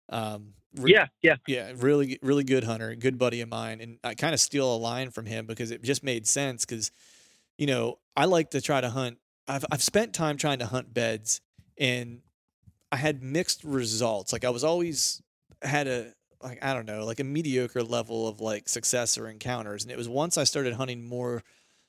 [0.08, 1.36] Um, re- Yeah, yeah.
[1.46, 4.76] yeah, really, really good hunter, good buddy of mine, and I kind of steal a
[4.76, 6.64] line from him because it just made sense.
[6.64, 6.90] Because,
[7.58, 9.18] you know, I like to try to hunt.
[9.48, 11.40] I've I've spent time trying to hunt beds,
[11.78, 12.20] and
[12.90, 14.32] I had mixed results.
[14.32, 15.22] Like I was always
[15.62, 16.12] had a
[16.42, 19.98] like I don't know, like a mediocre level of like success or encounters, and it
[19.98, 21.42] was once I started hunting more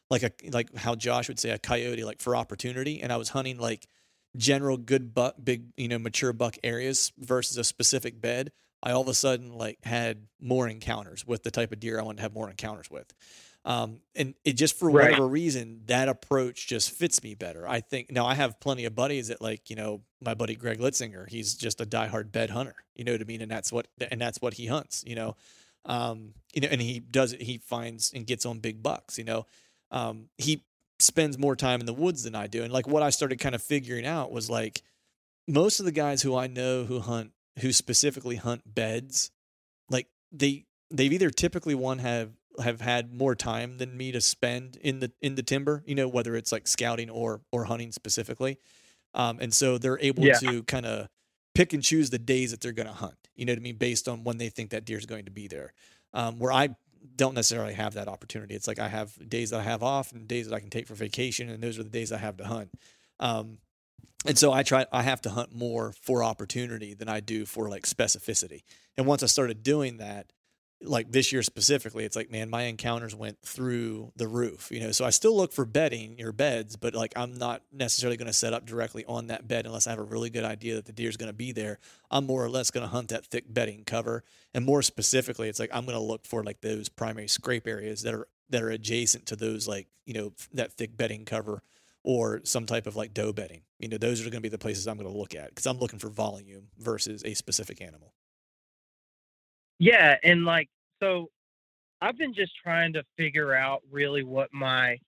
[0.09, 3.29] like a like how Josh would say a coyote, like for opportunity, and I was
[3.29, 3.87] hunting like
[4.35, 8.51] general good buck, big you know mature buck areas versus a specific bed.
[8.83, 12.03] I all of a sudden like had more encounters with the type of deer I
[12.03, 13.13] wanted to have more encounters with.
[13.65, 15.09] Um, and it just for Right.
[15.09, 17.67] whatever reason, that approach just fits me better.
[17.67, 20.79] I think now I have plenty of buddies that like, you know, my buddy Greg
[20.79, 23.41] Litzinger, he's just a diehard bed hunter, you know what I mean?
[23.41, 25.35] And that's what, and that's what he hunts, you know?
[25.83, 29.23] Um, you know, and he does it, he finds and gets on big bucks, you
[29.25, 29.45] know?
[29.91, 30.63] Um, he
[30.99, 32.63] spends more time in the woods than I do.
[32.63, 34.81] And like what I started kind of figuring out was like
[35.47, 39.31] most of the guys who I know who hunt, who specifically hunt beds,
[39.89, 42.31] like they, they've either typically one have
[42.63, 46.07] have had more time than me to spend in the in the timber you know
[46.07, 48.57] whether it's like scouting or or hunting specifically
[49.13, 50.39] um, and so they're able Yeah.
[50.39, 51.07] to kind of
[51.53, 53.75] pick and choose the days that they're going to hunt you know what i mean
[53.75, 55.71] based on when they think that deer is going to be there
[56.15, 56.69] um, where i
[57.15, 60.27] don't necessarily have that opportunity it's like i have days that i have off and
[60.27, 62.45] days that i can take for vacation and those are the days i have to
[62.45, 62.71] hunt
[63.19, 63.59] um,
[64.25, 67.69] and so I try I have to hunt more for opportunity than I do for
[67.69, 68.63] like specificity.
[68.97, 70.31] And once I started doing that,
[70.81, 74.91] like this year specifically, it's like, man, my encounters went through the roof, you know.
[74.91, 78.33] So I still look for bedding your beds, but like I'm not necessarily going to
[78.33, 80.93] set up directly on that bed unless I have a really good idea that the
[80.93, 81.79] deer's going to be there.
[82.11, 85.59] I'm more or less going to hunt that thick bedding cover, and more specifically, it's
[85.59, 88.69] like I'm going to look for like those primary scrape areas that are that are
[88.69, 91.63] adjacent to those like you know that thick bedding cover
[92.07, 93.63] or some type of like doe bedding.
[93.79, 95.67] You know, those are going to be the places I'm going to look at because
[95.67, 98.13] I'm looking for volume versus a specific animal.
[99.77, 100.69] Yeah, and like
[101.03, 101.27] so
[102.01, 104.99] I've been just trying to figure out really what my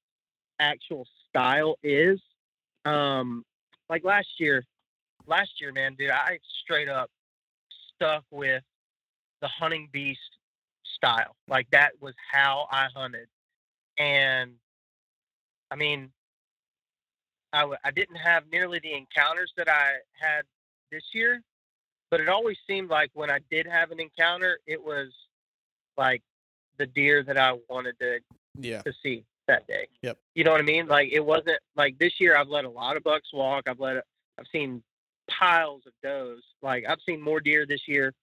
[0.60, 2.20] actual style is.
[2.84, 3.46] Um
[3.90, 4.66] like last year,
[5.26, 7.10] last year, man, dude, I straight up
[7.96, 8.62] stuck with
[9.42, 10.20] the hunting beast
[10.98, 11.38] style.
[11.48, 13.30] Like that was how I hunted.
[13.98, 14.56] And
[15.72, 16.12] I mean,
[17.54, 20.44] I, w- I didn't have nearly the encounters that I had
[20.92, 21.42] this year,
[22.12, 25.08] but it always seemed like when I did have an encounter, it was
[25.98, 26.22] like
[26.78, 28.20] the deer that I wanted to,
[28.60, 28.82] Yeah.
[28.84, 29.88] to see that day.
[30.04, 30.18] Yep.
[30.36, 30.88] You know what I mean?
[30.88, 32.38] Like it wasn't like this year.
[32.38, 33.68] I've let a lot of bucks walk.
[33.68, 33.98] I've let
[34.38, 34.84] I've seen
[35.30, 36.40] piles of does.
[36.62, 38.14] Like I've seen more deer this year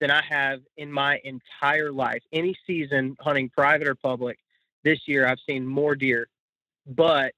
[0.00, 2.22] than I have in my entire life.
[2.32, 4.38] Any season hunting private or public,
[4.82, 6.28] this year I've seen more deer,
[6.86, 7.32] but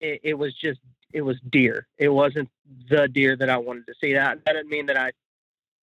[0.00, 0.80] it, it was just
[1.12, 1.86] it was deer.
[1.96, 2.48] It wasn't
[2.90, 4.12] the deer that I wanted to see.
[4.12, 5.12] That that didn't mean that I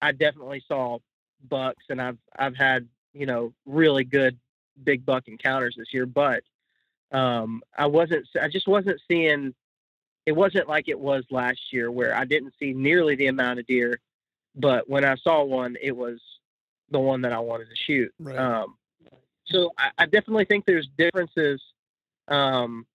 [0.02, 1.00] I definitely saw
[1.48, 4.38] bucks and I've I've had you know really good
[4.84, 6.44] big buck encounters this year, but
[7.12, 9.54] um, I wasn't I just wasn't seeing.
[10.26, 13.68] It wasn't like it was last year where I didn't see nearly the amount of
[13.68, 14.00] deer,
[14.56, 16.20] but when I saw one, it was
[16.90, 18.12] the one that I wanted to shoot.
[18.20, 18.36] Right.
[18.36, 18.76] Um,
[19.46, 21.62] so I, I definitely think there's differences.
[22.28, 22.88] Um,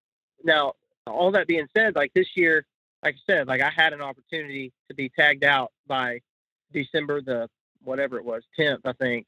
[0.42, 0.74] now,
[1.10, 2.64] all that being said, like this year,
[3.02, 6.20] like I said, like I had an opportunity to be tagged out by
[6.72, 7.48] December the
[7.82, 9.26] whatever it was, 10th, I think,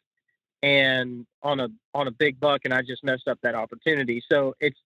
[0.63, 4.23] and on a on a big buck, and I just messed up that opportunity.
[4.31, 4.79] So it's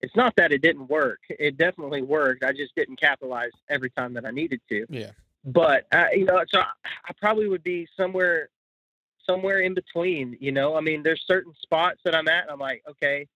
[0.00, 2.44] it's not that it didn't work; it definitely worked.
[2.44, 5.10] I just didn't capitalize every time that I needed to Yeah.
[5.44, 6.70] but uh, you know, so I,
[7.08, 8.48] I probably would be somewhere,
[9.26, 10.36] somewhere in between.
[10.40, 12.44] You know, I mean, there's certain spots that I'm at.
[12.44, 13.26] And I'm like, okay,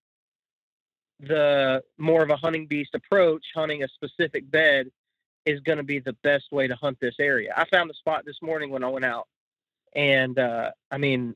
[1.20, 4.90] the more of a hunting beast approach, hunting a specific bed,
[5.46, 7.52] is going to be the best way to hunt this area.
[7.56, 9.28] I found the spot this morning when I went out,
[9.94, 11.34] and uh, I mean,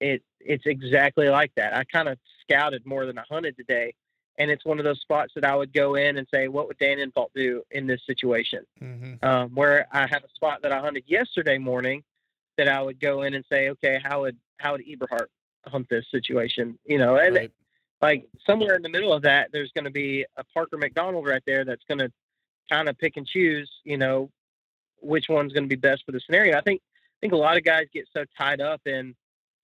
[0.00, 1.74] it it's exactly like that.
[1.74, 3.94] I kind of scouted more than I hunted today,
[4.38, 6.78] and it's one of those spots that I would go in and say, what would
[6.78, 8.64] Dan Infalt do in this situation?
[8.82, 9.24] Mm-hmm.
[9.26, 12.02] Um, where I have a spot that I hunted yesterday morning
[12.56, 15.26] that I would go in and say, okay, how would how would Eberhart
[15.66, 16.78] hunt this situation?
[16.84, 17.52] You know, and Right.
[18.02, 21.42] Like somewhere in the middle of that, there's going to be a Parker McDonald right
[21.46, 22.10] there that's going to
[22.70, 24.30] kind of pick and choose, you know,
[25.00, 26.56] which one's going to be best for the scenario.
[26.56, 29.14] I think I think a lot of guys get so tied up in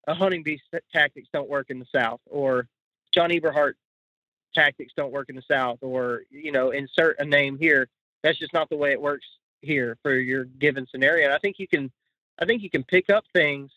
[0.07, 2.69] a hunting beast tactics don't work in the South, or
[3.13, 3.75] John Eberhart
[4.55, 7.89] tactics don't work in the South, or you know, insert a name here.
[8.23, 9.27] That's just not the way it works
[9.63, 11.27] here for your given scenario.
[11.27, 11.91] And I think you can,
[12.39, 13.71] I think you can pick up things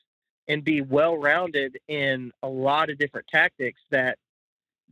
[0.48, 4.18] and be well rounded in a lot of different tactics that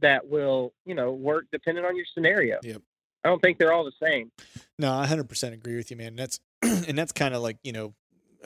[0.01, 2.59] that will you know work depending on your scenario.
[2.63, 2.81] Yep.
[3.23, 4.31] I don't think they're all the same.
[4.79, 6.15] No, I hundred percent agree with you, man.
[6.15, 7.93] That's and that's kind of like you know,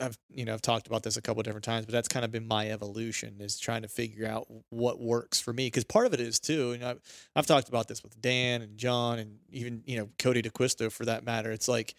[0.00, 2.32] I've you know I've talked about this a couple different times, but that's kind of
[2.32, 5.66] been my evolution is trying to figure out what works for me.
[5.66, 7.00] Because part of it is too, and I've
[7.36, 11.04] I've talked about this with Dan and John and even you know Cody DeQuisto for
[11.04, 11.52] that matter.
[11.52, 11.94] It's like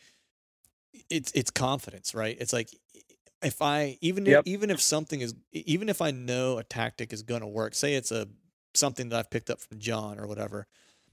[1.09, 2.35] it's it's confidence, right?
[2.39, 2.69] It's like
[3.43, 4.39] if I even Yep.
[4.41, 7.75] if, even if something is even if I know a tactic is going to work,
[7.75, 8.27] say it's a
[8.75, 10.67] something that I've picked up from John or whatever,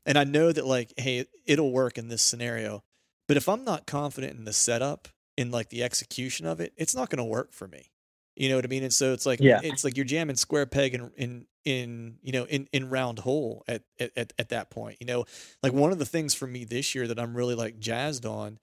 [0.07, 2.83] and I know that like hey it'll work in this scenario,
[3.29, 6.95] but if I'm not confident in the setup in like the execution of it, it's
[6.95, 7.91] not going to work for me.
[8.37, 8.83] You know what I mean?
[8.85, 9.61] And so it's like Yeah.
[9.63, 13.65] it's like you're jamming square peg in in in you know in in round hole
[13.69, 14.97] at at at, at that point.
[15.01, 15.25] You know,
[15.63, 18.59] like one of the things for me this year that I'm really like jazzed on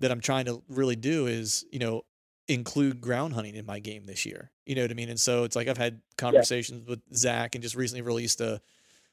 [0.00, 2.02] that I'm trying to really do is, you know,
[2.50, 4.50] include ground hunting in my game this year.
[4.66, 5.08] You know what I mean?
[5.08, 8.60] And so it's like I've had conversations with Zach and just recently released a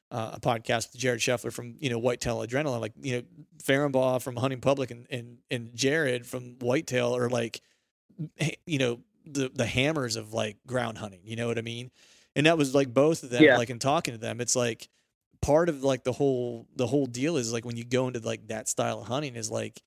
[0.10, 3.24] uh, a podcast with Jared Scheffler from you know Whitetail Adrenaline, like you know
[3.64, 7.62] Ferenbaugh from Hunting Public and and and Jared from Whitetail are like
[8.66, 11.22] you know the the hammers of like ground hunting.
[11.24, 11.92] You know what I mean?
[12.36, 13.44] And that was like both of them.
[13.44, 13.58] Yeah.
[13.58, 14.88] Like in talking to them, it's like
[15.42, 18.48] part of like the whole the whole deal is like when you go into like
[18.48, 19.82] that style of hunting is like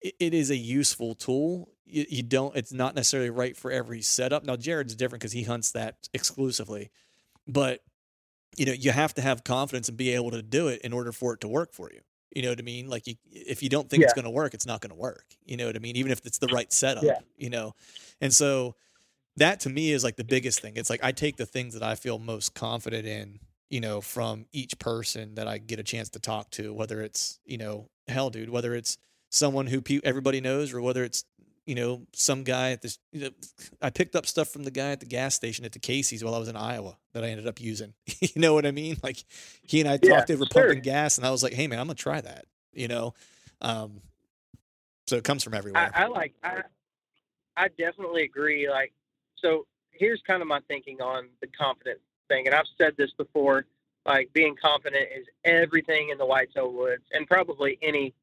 [0.00, 1.70] it, it is a useful tool.
[1.92, 2.56] You, you don't.
[2.56, 4.44] It's not necessarily right for every setup.
[4.44, 6.90] Now Jared's different because he hunts that exclusively,
[7.46, 7.82] but
[8.56, 11.12] you know you have to have confidence and be able to do it in order
[11.12, 12.00] for it to work for you.
[12.34, 12.88] You know what I mean?
[12.88, 15.24] Like you, if you don't think it's going to work, it's not going to work.
[15.44, 15.96] You know what I mean?
[15.96, 17.02] Even if it's the right setup.
[17.02, 17.18] Yeah.
[17.36, 17.74] You know,
[18.20, 18.76] and so
[19.36, 20.74] that to me is like the biggest thing.
[20.76, 24.46] It's like I take the things that I feel most confident in, you know, from
[24.52, 28.30] each person that I get a chance to talk to, whether it's, you know, hell,
[28.30, 28.96] dude, whether it's
[29.30, 31.24] someone who pe- everybody knows or whether it's,
[31.66, 33.30] you know, some guy at this, you know,
[33.80, 36.34] I picked up stuff from the guy at the gas station at the Casey's while
[36.34, 37.94] I was in Iowa that I ended up using.
[38.20, 38.96] you know what I mean?
[39.02, 39.24] Like
[39.62, 40.66] he and I Yeah, talked over sure.
[40.66, 43.14] pumping gas and I was like, hey man, I'm to try that, you know?
[43.60, 44.00] Um,
[45.06, 45.90] so it comes from everywhere.
[45.94, 46.62] I, I like I
[47.56, 48.68] I definitely agree.
[48.70, 48.92] Like
[49.36, 52.46] so here's kind of my thinking on the confidence thing.
[52.46, 53.66] And I've said this before,
[54.06, 58.14] like being confident is everything in the whitetail woods and probably any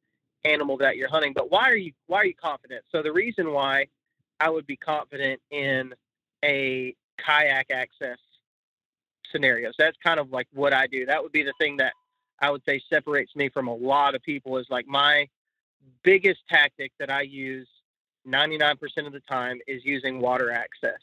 [0.48, 1.34] animal that you're hunting.
[1.34, 2.84] But why are you why are you confident?
[2.91, 3.88] So the reason why
[4.39, 5.93] I would be confident in
[6.43, 8.18] a kayak access
[9.32, 9.69] scenario.
[9.69, 11.06] So that's kind of like what I do.
[11.06, 11.94] That would be the thing that
[12.40, 15.28] I would say separates me from a lot of people is like my
[16.03, 17.68] biggest tactic that I use
[18.28, 18.76] 99%
[19.06, 20.99] of the time is using water access.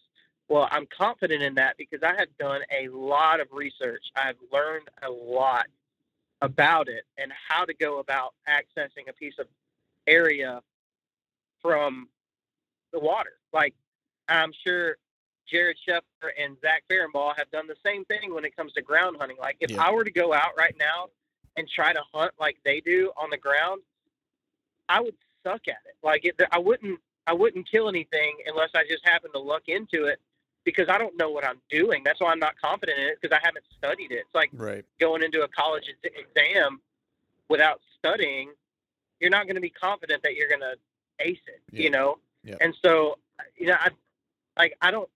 [0.49, 4.03] Well, I'm confident in that because I have done a lot of research.
[4.15, 5.67] I've learned a lot
[6.45, 9.47] about it and how to go about accessing a piece of
[10.07, 10.61] area
[11.63, 12.09] from
[12.93, 13.33] the water.
[13.53, 13.75] Like
[14.29, 14.97] I'm sure
[15.51, 19.17] Jared Scheffler and Zach Ferenbaugh have done the same thing when it comes to ground
[19.19, 19.37] hunting.
[19.41, 19.83] Like if Yeah.
[19.83, 21.09] I were to go out right now
[21.57, 23.83] and try to hunt like they do on the ground,
[24.89, 25.97] I would suck at it.
[26.03, 30.05] Like it, I wouldn't I wouldn't kill anything unless I just happened to look into
[30.05, 30.21] it
[30.65, 32.03] because I don't know what I'm doing.
[32.05, 34.21] That's why I'm not confident in it because I haven't studied it.
[34.21, 34.85] It's like right.
[34.99, 36.81] going into a college exam
[37.49, 38.53] without studying.
[39.21, 40.75] You're not going to be confident that you're going to
[41.21, 41.83] ace it, Yeah.
[41.83, 42.19] you know?
[42.43, 42.57] Yeah.
[42.61, 43.19] And so,
[43.57, 43.91] you know, I
[44.57, 45.09] like I don't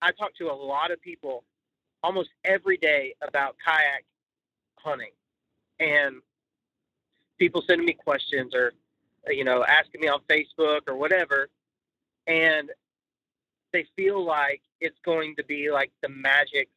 [0.00, 1.44] I talk to a lot of people
[2.02, 4.04] almost every day about kayak
[4.76, 5.10] hunting
[5.80, 6.16] and
[7.38, 8.72] people sending me questions or
[9.28, 11.48] you know asking me on Facebook or whatever
[12.26, 12.70] and
[13.72, 16.68] they feel like it's going to be like the magic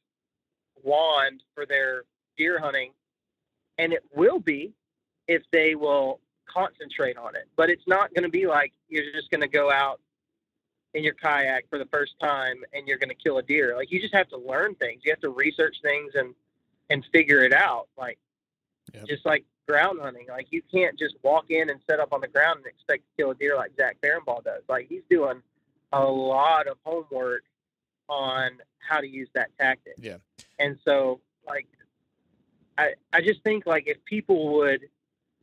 [0.84, 2.04] wand for their
[2.38, 2.92] deer hunting.
[3.78, 4.74] And it will be
[5.28, 7.48] if they will concentrate on it.
[7.56, 10.00] But it's not going to be like you're just going to go out
[10.94, 13.76] in your kayak for the first time and you're going to kill a deer.
[13.76, 15.02] Like you just have to learn things.
[15.06, 16.34] You have to research things and
[16.90, 17.88] and figure it out.
[17.98, 18.18] Like
[18.94, 19.08] Yep.
[19.08, 22.28] just like ground hunting like you can't just walk in and set up on the
[22.28, 24.64] ground and expect to kill a deer like zach Ferenbaugh does.
[24.68, 25.42] Like he's doing
[25.92, 27.44] a lot of homework
[28.08, 30.18] on how to use that tactic Yeah.
[30.60, 31.68] and so like
[32.78, 34.88] I, I just think like if people would,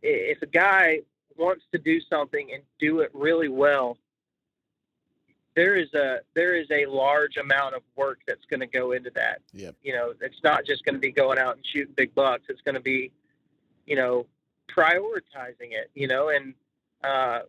[0.02, 1.00] if a guy
[1.36, 3.96] wants to do something and do it really well,
[5.54, 9.10] there is a there is a large amount of work that's going to go into
[9.14, 9.40] that.
[9.52, 9.76] Yep.
[9.82, 12.44] You know, it's not just going to be going out and shooting big bucks.
[12.48, 13.10] It's going to be,
[13.86, 14.26] you know,
[14.68, 15.90] prioritizing it.
[15.94, 16.54] You know, and
[17.04, 17.40] uh,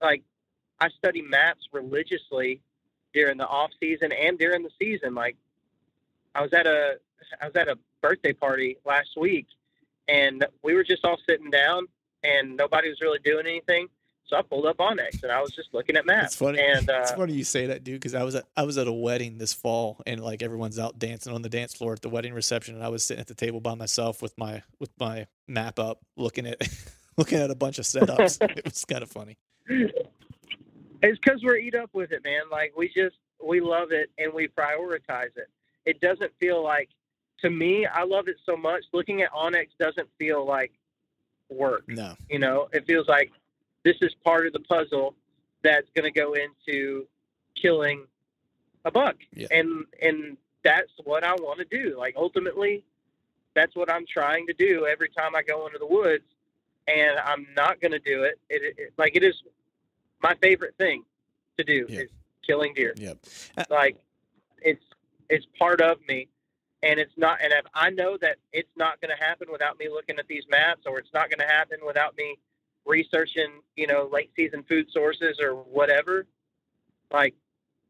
[0.00, 0.22] like
[0.80, 2.60] I study maps religiously
[3.12, 5.14] during the off season and during the season.
[5.14, 5.36] Like
[6.34, 6.98] I was at a
[7.40, 9.46] I was at a birthday party last week,
[10.08, 11.86] and we were just all sitting down,
[12.24, 13.88] and nobody was really doing anything.
[14.30, 16.26] So I pulled up onX and I was just looking at maps.
[16.26, 16.60] It's funny.
[16.60, 18.86] And uh, it's funny you say that, dude, because I was at I was at
[18.86, 22.08] a wedding this fall, and like everyone's out dancing on the dance floor at the
[22.08, 25.26] wedding reception, and I was sitting at the table by myself with my with my
[25.48, 26.62] map up, looking at
[27.16, 28.38] looking at a bunch of setups.
[28.56, 29.36] it was kind of funny.
[31.02, 32.42] It's because we're eat up with it, man.
[32.50, 35.48] Like we just we love it and we prioritize it.
[35.86, 36.90] It doesn't feel like
[37.40, 37.86] to me.
[37.86, 38.84] I love it so much.
[38.92, 40.72] Looking at onX doesn't feel like
[41.48, 41.84] work.
[41.88, 42.14] No.
[42.28, 43.32] You know, it feels like
[43.82, 45.14] this is part of the puzzle
[45.62, 47.06] that's going to go into
[47.54, 48.04] killing
[48.84, 49.48] a buck, Yeah.
[49.50, 51.96] and and that's what I want to do.
[51.98, 52.82] Like ultimately,
[53.54, 56.24] that's what I'm trying to do every time I go into the woods,
[56.88, 58.38] and I'm not going to do it.
[58.48, 58.92] It, it.
[58.96, 59.34] Like it is
[60.22, 61.04] my favorite thing
[61.58, 62.00] to do Yeah.
[62.00, 62.10] is
[62.46, 62.94] killing deer.
[62.96, 63.18] Yep.
[63.68, 63.96] Like
[64.62, 64.84] it's
[65.28, 66.28] it's part of me,
[66.82, 67.40] and it's not.
[67.42, 70.44] And if I know that it's not going to happen without me looking at these
[70.50, 72.38] maps, or it's not going to happen without me
[72.86, 76.26] researching, you know, late season food sources or whatever,
[77.12, 77.34] like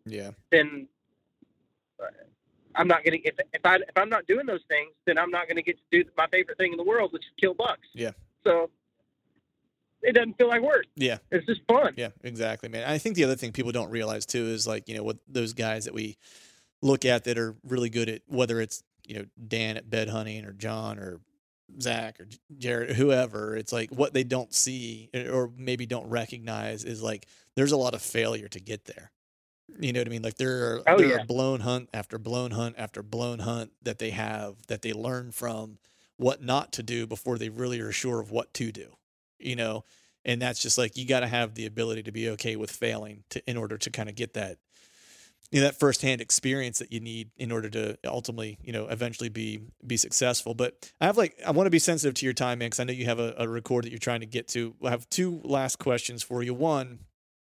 [0.04, 0.32] Yeah.
[0.50, 0.88] then
[2.02, 2.06] uh,
[2.74, 3.26] I'm not going to.
[3.26, 5.76] If if I if I'm not doing those things, then I'm not going to get
[5.90, 7.88] to do my favorite thing in the world, which is kill bucks.
[7.94, 8.12] Yeah.
[8.44, 8.70] So
[10.02, 10.86] it doesn't feel like work.
[10.96, 11.18] Yeah.
[11.30, 11.94] It's just fun.
[11.96, 12.88] Yeah, exactly, man.
[12.88, 15.52] I think the other thing people don't realize too is like, you know, what those
[15.52, 16.16] guys that we
[16.82, 20.44] look at that are really good at whether it's, you know, Dan at bed hunting
[20.44, 21.20] or John or
[21.80, 22.26] Zach or
[22.58, 27.72] Jared, whoever, it's like what they don't see or maybe don't recognize is like there's
[27.72, 29.10] a lot of failure to get there.
[29.78, 30.22] You know what I mean?
[30.22, 31.16] Like there are Oh, there yeah.
[31.16, 35.30] are blown hunt after blown hunt after blown hunt that they have that they learn
[35.30, 35.78] from
[36.16, 38.94] what not to do before they really are sure of what to do.
[39.40, 39.84] You know,
[40.24, 43.24] and that's just like you got to have the ability to be okay with failing
[43.30, 44.58] to in order to kind of get that
[45.50, 49.28] you know that firsthand experience that you need in order to ultimately you know eventually
[49.28, 50.54] be be successful.
[50.54, 52.92] But i have like i want to be sensitive to your time because i know
[52.92, 54.74] you have a, a record that you're trying to get to.
[54.84, 56.54] I have two last questions for you.
[56.54, 57.00] One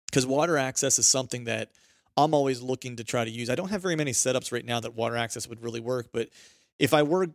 [0.06, 1.70] because water access is something that
[2.16, 3.50] i'm always looking to try to use.
[3.50, 6.28] I don't have very many setups right now that water access would really work but
[6.78, 7.28] if i were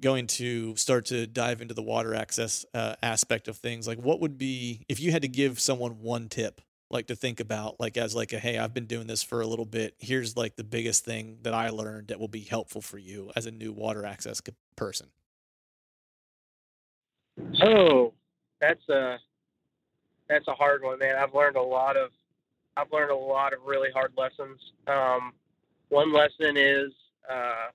[0.00, 4.20] going to start to dive into the water access uh, aspect of things like what
[4.20, 6.60] would be if you had to give someone one tip
[6.90, 9.46] like to think about like as like a hey i've been doing this for a
[9.46, 12.98] little bit here's like the biggest thing that i learned that will be helpful for
[12.98, 14.40] you as a new water access
[14.76, 15.08] person
[17.62, 18.12] Oh,
[18.60, 19.18] that's a
[20.28, 21.16] that's a hard one, man.
[21.16, 22.10] I've learned a lot of
[22.76, 24.58] I've learned a lot of really hard lessons.
[24.86, 25.32] Um,
[25.88, 26.92] one lesson is
[27.30, 27.68] uh,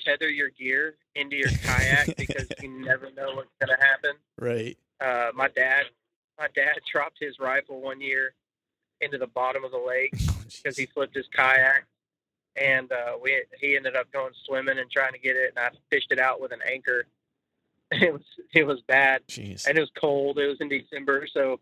[0.00, 4.12] tether your gear into your kayak because you never know what's going to happen.
[4.38, 5.84] right Uh, my dad,
[6.38, 8.34] my dad dropped his rifle one year
[9.00, 11.86] into the bottom of the lake Oh, because he flipped his kayak,
[12.56, 15.70] and uh, we he ended up going swimming and trying to get it, and I
[15.90, 17.04] fished it out with an anchor.
[17.92, 20.38] It was it was bad jeez and it was cold.
[20.40, 21.60] It was in December, so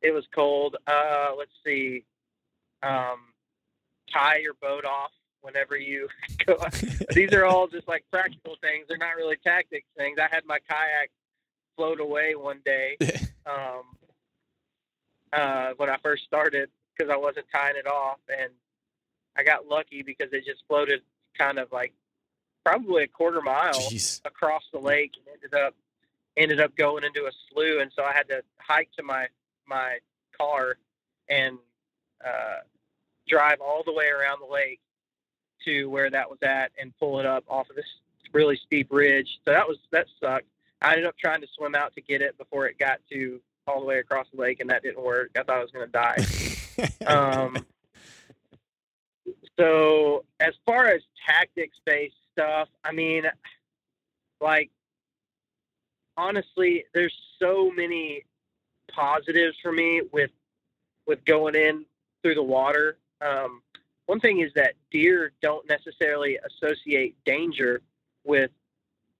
[0.00, 0.76] it was cold.
[0.86, 2.04] Uh, let's see.
[2.82, 3.18] Um,
[4.10, 5.10] tie your boat off
[5.42, 6.08] whenever you
[6.46, 6.56] go.
[7.14, 8.86] These are all just like practical things.
[8.88, 10.18] They're not really tactics things.
[10.18, 11.10] I had my kayak
[11.76, 12.96] float away one day
[13.46, 13.82] um,
[15.32, 18.52] uh, when I first started because I wasn't tying it off, and
[19.36, 21.00] I got lucky because it just floated
[21.38, 21.92] kind of like
[22.64, 25.74] probably a quarter mile jeez across the lake and ended up
[26.36, 29.28] ended up going into a slough and so I had to hike to my
[29.66, 29.98] my
[30.36, 30.76] car
[31.28, 31.58] and
[32.22, 32.58] uh,
[33.28, 34.80] drive all the way around the lake
[35.64, 37.86] to where that was at and pull it up off of this
[38.32, 39.40] really steep ridge.
[39.44, 40.46] So that was that sucked.
[40.82, 43.80] I ended up trying to swim out to get it before it got to all
[43.80, 45.30] the way across the lake and that didn't work.
[45.36, 46.26] I thought I was going to die.
[47.06, 47.66] Um,
[49.58, 53.24] so as far as tactics based stuff, I mean,
[54.40, 54.70] like
[56.16, 58.24] honestly, there's so many
[58.90, 60.30] positives for me with
[61.06, 61.84] with going in
[62.22, 62.96] through the water.
[63.20, 63.62] Um,
[64.10, 67.80] one thing is that deer don't necessarily associate danger
[68.24, 68.50] with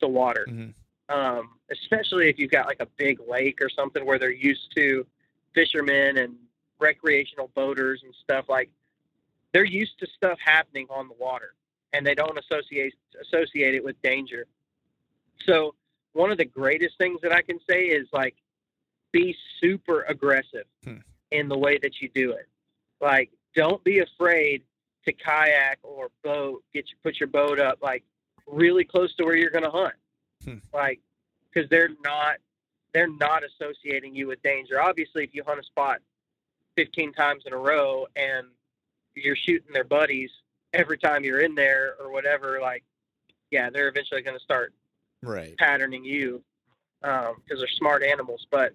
[0.01, 0.75] the water, Mhm.
[1.09, 5.07] um, especially if you've got like a big lake or something where they're used to
[5.55, 6.37] fishermen and
[6.81, 8.69] recreational boaters and stuff like
[9.53, 11.55] they're used to stuff happening on the water
[11.93, 14.49] and they don't associate associate it with danger.
[15.47, 15.77] So
[16.15, 18.35] one of the greatest things that I can say is like
[19.13, 20.99] be super aggressive Hmm.
[21.31, 22.49] in the way that you do it.
[23.01, 24.65] Like don't be afraid
[25.07, 28.05] to kayak or boat, get you put your boat up like
[28.47, 29.95] really close to where you're going to hunt.
[30.45, 30.59] Hmm.
[30.73, 31.01] Like
[31.55, 32.37] cuz they're not
[32.93, 34.81] they're not associating you with danger.
[34.81, 36.01] Obviously, if you hunt a spot
[36.77, 38.49] 15 times in a row and
[39.15, 40.31] you're shooting their buddies
[40.73, 42.83] every time you're in there or whatever, like,
[43.51, 44.73] yeah, they're eventually going to start
[45.23, 45.57] Right.
[45.59, 46.43] patterning you
[47.01, 48.47] because they're smart animals.
[48.51, 48.73] But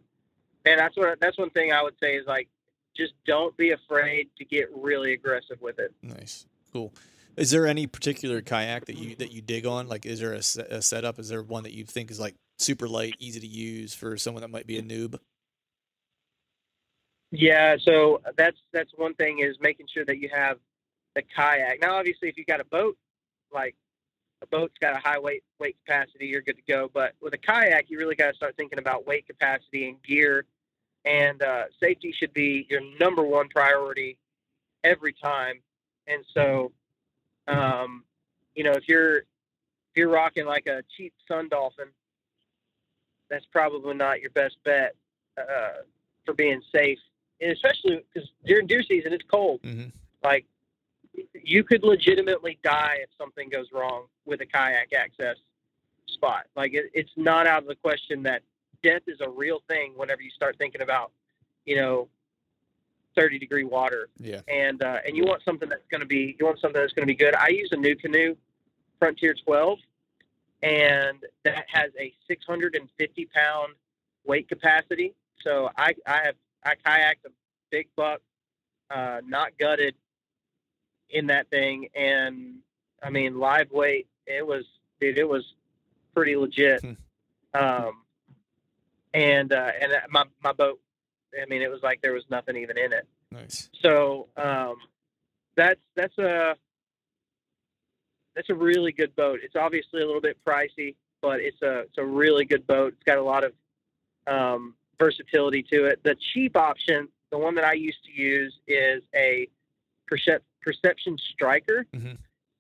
[0.64, 2.48] man, that's what that's one thing I would say is like,
[2.96, 5.94] just don't be afraid to get really aggressive with it.
[6.02, 6.46] Nice.
[6.72, 6.94] Cool.
[7.38, 9.88] Is there any particular kayak that you that you dig on?
[9.88, 11.20] Like, is there a, a setup?
[11.20, 14.42] Is there one that you think is like super light, easy to use for someone
[14.42, 15.20] that might be a noob?
[17.32, 20.58] Yeah, so that's that's one thing is making sure that you have
[21.16, 21.82] the kayak.
[21.82, 22.98] Now, obviously, if you got a boat,
[23.54, 23.76] like
[24.42, 26.90] a boat's got a high weight weight capacity, you're good to go.
[26.94, 30.46] But with a kayak, you really got to start thinking about weight capacity and gear,
[31.06, 34.18] and uh, safety should be your number one priority
[34.84, 35.62] every time.
[36.08, 36.72] And so,
[37.48, 38.04] um,
[38.56, 41.88] you know, if you're if you're rocking like a cheap Sun Dolphin,
[43.30, 44.96] that's probably not your best bet
[45.38, 45.82] uh,
[46.26, 47.00] for being safe
[47.42, 49.62] and especially because during deer season it's cold.
[49.64, 49.90] Mm-hmm.
[50.24, 50.46] Like
[51.34, 55.38] you could legitimately die if something goes wrong with a kayak access
[56.08, 56.46] spot.
[56.56, 58.42] Like it, it's not out of the question that
[58.86, 61.12] death is a real thing whenever you start thinking about,
[61.66, 62.08] you know,
[63.18, 64.10] 30 degree water.
[64.20, 64.42] Yeah.
[64.48, 67.08] And uh, and you want something that's going to be you want something that's going
[67.08, 67.36] to be good.
[67.36, 68.38] I use a NuCanoe,
[69.00, 69.80] Frontier 12,
[70.62, 73.74] and that has a 650 pound
[74.26, 75.16] weight capacity.
[75.42, 77.32] So I I have I kayaked a
[77.72, 78.22] big buck,
[78.92, 79.96] uh, not gutted,
[81.10, 82.58] in that thing, and
[83.02, 84.08] I mean live weight.
[84.28, 84.66] It was
[85.00, 85.44] dude, it was
[86.14, 86.82] pretty legit.
[86.82, 86.94] Hmm.
[87.54, 88.05] Um,
[89.16, 90.80] and uh, and my my boat,
[91.42, 93.08] I mean, it was like there was nothing even in it.
[93.32, 93.70] Nice.
[93.82, 94.76] So um,
[95.56, 96.56] that's that's a
[98.36, 99.40] that's a really good boat.
[99.42, 102.94] It's obviously a little bit pricey, but it's a it's a really good boat.
[102.94, 103.54] It's got a lot of
[104.28, 106.02] um, versatility to it.
[106.04, 109.48] The cheap option, the one that I used to use, is a
[110.12, 112.16] Percep- Perception Striker, mm-hmm.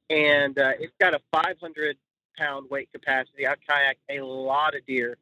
[0.09, 1.97] and uh, it's got a 500
[2.37, 3.45] pound weight capacity.
[3.45, 5.17] I've kayaked a lot of deer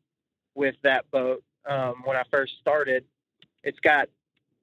[0.55, 3.05] with that boat um, when I first started.
[3.63, 4.09] It's got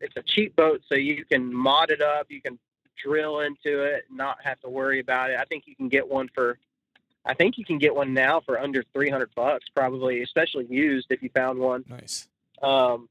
[0.00, 2.26] it's a cheap boat, so you can mod it up.
[2.30, 2.58] You can
[3.02, 5.38] drill into it, not have to worry about it.
[5.38, 6.58] I think you can get one for,
[7.24, 11.22] I think you can get one now for under 300 bucks, probably, especially used if
[11.22, 11.84] you found one.
[11.88, 12.28] Nice.
[12.62, 13.08] Um,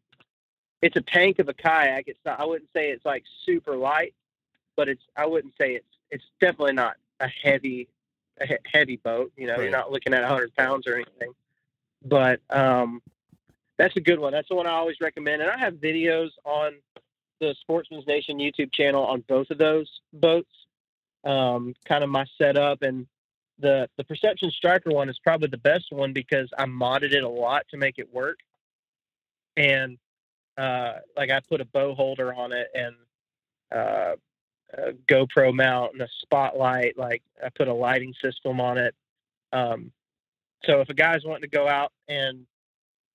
[0.82, 2.06] it's a tank of a kayak.
[2.08, 2.40] It's not.
[2.40, 4.14] I wouldn't say it's like super light,
[4.78, 5.04] but it's.
[5.16, 5.86] I wouldn't say it's.
[6.12, 7.88] It's definitely not a heavy,
[8.40, 9.32] a he- heavy boat.
[9.36, 9.64] You know, Right.
[9.64, 11.34] you're not looking at 100 pounds or anything.
[12.04, 13.02] But um,
[13.78, 14.32] that's a good one.
[14.34, 15.42] That's the one I always recommend.
[15.42, 16.74] And I have videos on
[17.40, 20.52] the Sportsman's Nation YouTube channel on both of those boats.
[21.24, 23.06] Um, kind of my setup and
[23.60, 27.30] the the Perception Striker one is probably the best one because I modded it a
[27.30, 28.40] lot to make it work.
[29.58, 29.98] And
[30.58, 32.96] uh, like I put a bow holder on it and
[33.74, 34.16] uh,
[34.74, 36.98] a GoPro mount and a spotlight.
[36.98, 38.96] Like I put a lighting system on it.
[39.52, 39.92] Um,
[40.64, 42.46] so if a guy's wanting to go out and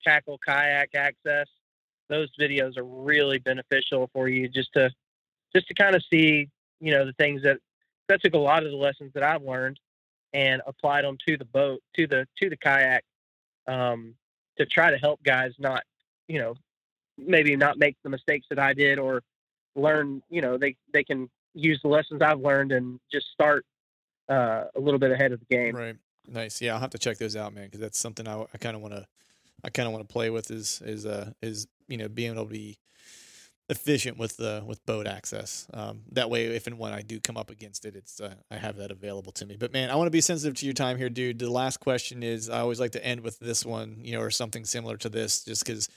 [0.03, 1.47] tackle kayak access,
[2.09, 4.91] those videos are really beneficial for you just to
[5.53, 6.49] just to kind of see
[6.79, 7.57] you know the things that
[8.07, 9.79] that took a lot of the lessons that I've learned
[10.33, 13.03] and applied them to the boat to the to the kayak
[13.67, 14.15] um,
[14.57, 15.83] to try to help guys not
[16.27, 16.55] you know
[17.17, 19.21] maybe not make the mistakes that I did or
[19.75, 23.65] learn you know they they can use the lessons I've learned and just start
[24.29, 25.75] uh, a little bit ahead of the game.
[25.75, 25.95] Right.
[26.27, 26.61] Nice.
[26.61, 28.81] Yeah, I'll have to check those out, man, because that's something I, I kind of
[28.81, 29.05] want to
[29.63, 32.45] I kind of want to play with is is uh is you know being able
[32.45, 32.77] to be
[33.69, 35.67] efficient with the with boat access.
[35.73, 38.57] Um, that way, if and when I do come up against it, it's uh, I
[38.57, 39.55] have that available to me.
[39.55, 41.39] But man, I want to be sensitive to your time here, dude.
[41.39, 44.29] The last question is I always like to end with this one, you know, or
[44.29, 45.89] something similar to this, just because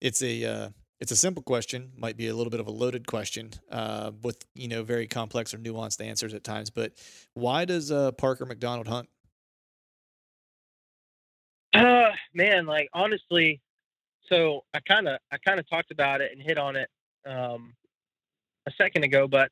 [0.00, 0.68] it's a uh,
[1.00, 4.44] it's a simple question, might be a little bit of a loaded question, uh, with
[4.54, 6.70] you know very complex or nuanced answers at times.
[6.70, 6.92] But
[7.34, 9.08] why does uh, Parker McDonald hunt?
[11.76, 13.60] Uh, man, like honestly,
[14.28, 16.88] so I kind of I kind of talked about it and hit on it
[17.26, 17.74] um,
[18.66, 19.50] a second ago, but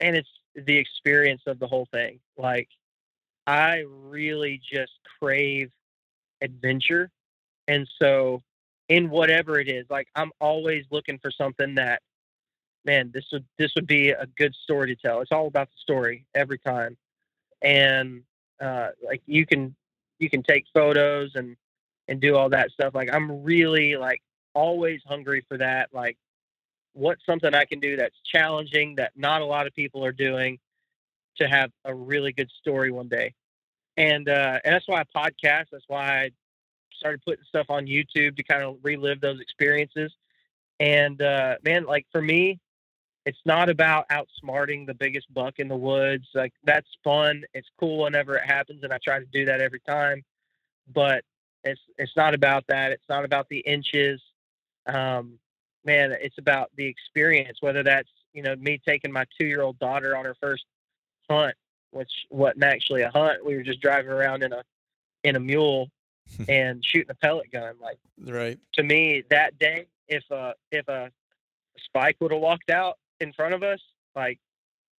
[0.00, 2.18] and it's the experience of the whole thing.
[2.36, 2.68] Like
[3.46, 5.70] I really just crave
[6.42, 7.10] adventure,
[7.68, 8.42] and so
[8.88, 12.02] in whatever it is, like I'm always looking for something that,
[12.84, 15.20] man, this would this would be a good story to tell.
[15.20, 16.96] It's all about the story every time,
[17.62, 18.22] and
[18.60, 19.74] uh, like you can
[20.18, 21.56] you can take photos and
[22.08, 22.94] and do all that stuff.
[22.94, 24.22] Like I'm really like
[24.54, 25.88] always hungry for that.
[25.92, 26.16] Like
[26.92, 30.58] what's something I can do that's challenging that not a lot of people are doing
[31.38, 33.34] to have a really good story one day.
[33.96, 35.66] And uh, and that's why I podcast.
[35.72, 36.30] That's why I
[36.96, 40.12] started putting stuff on YouTube to kind of relive those experiences.
[40.80, 42.58] And uh, man, like for me,
[43.26, 46.26] it's not about outsmarting the biggest buck in the woods.
[46.34, 47.44] Like that's fun.
[47.54, 50.22] It's cool whenever it happens, and I try to do that every time.
[50.92, 51.24] But
[51.62, 52.92] it's it's not about that.
[52.92, 54.20] It's not about the inches.
[54.86, 55.38] Um,
[55.84, 57.58] man, it's about the experience.
[57.60, 60.64] Whether that's you know me taking my two year old daughter on her first
[61.30, 61.54] hunt,
[61.92, 63.44] which wasn't actually a hunt.
[63.44, 64.62] We were just driving around in a
[65.22, 65.88] in a mule
[66.48, 67.76] and shooting a pellet gun.
[67.80, 71.10] Like right to me, that day, if a if a
[71.78, 73.80] spike would have walked out in front of us,
[74.14, 74.38] like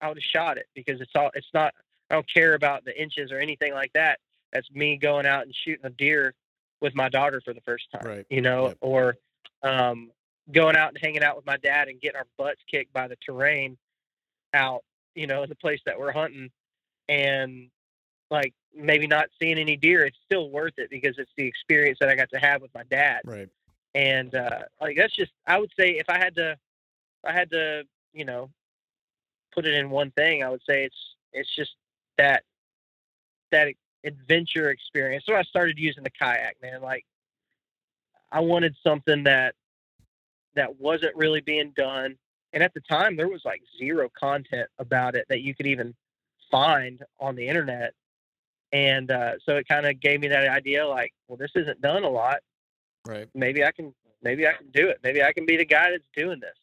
[0.02, 1.74] I would have shot it because it's all it's not.
[2.10, 4.20] I don't care about the inches or anything like that.
[4.54, 6.34] That's me going out and shooting a deer
[6.82, 8.04] with my daughter for the first time.
[8.06, 8.26] Right.
[8.30, 8.78] You know, Yep.
[8.82, 9.16] or
[9.64, 10.12] um,
[10.52, 13.16] going out and hanging out with my dad and getting our butts kicked by the
[13.26, 13.78] terrain
[14.54, 14.84] out,
[15.16, 16.52] you know, in the place that we're hunting
[17.10, 17.70] and
[18.30, 22.10] like maybe not seeing any deer, it's still worth it because it's the experience that
[22.10, 23.22] I got to have with my dad.
[23.26, 23.50] right
[23.96, 26.58] And uh like that's just I would say if I had to if
[27.26, 27.84] I had to,
[28.16, 28.50] you know,
[29.54, 31.72] put it in one thing, I would say it's it's just
[32.18, 32.44] that
[33.52, 33.68] that
[34.04, 35.26] adventure experience.
[35.28, 36.82] So I started using the kayak, man.
[36.82, 37.06] Like
[38.32, 39.54] I wanted something that
[40.56, 42.16] that wasn't really being done.
[42.54, 45.94] And at the time there was like zero content about it that you could even
[46.50, 47.94] find on the internet.
[48.72, 52.04] And uh, so it kind of gave me that idea like, well, this isn't done
[52.04, 52.38] a lot.
[53.06, 53.94] right Maybe I can
[54.24, 55.00] maybe I can do it.
[55.04, 56.56] Maybe I can be the guy that's doing this.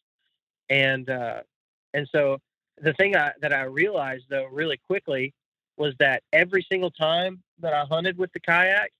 [0.69, 1.41] And uh,
[1.93, 2.39] and so
[2.81, 5.33] the thing I, that I realized though really quickly
[5.77, 8.91] was that every single time that I hunted with the kayak,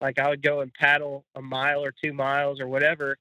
[0.00, 3.16] like I would go and paddle a mile or two miles or whatever,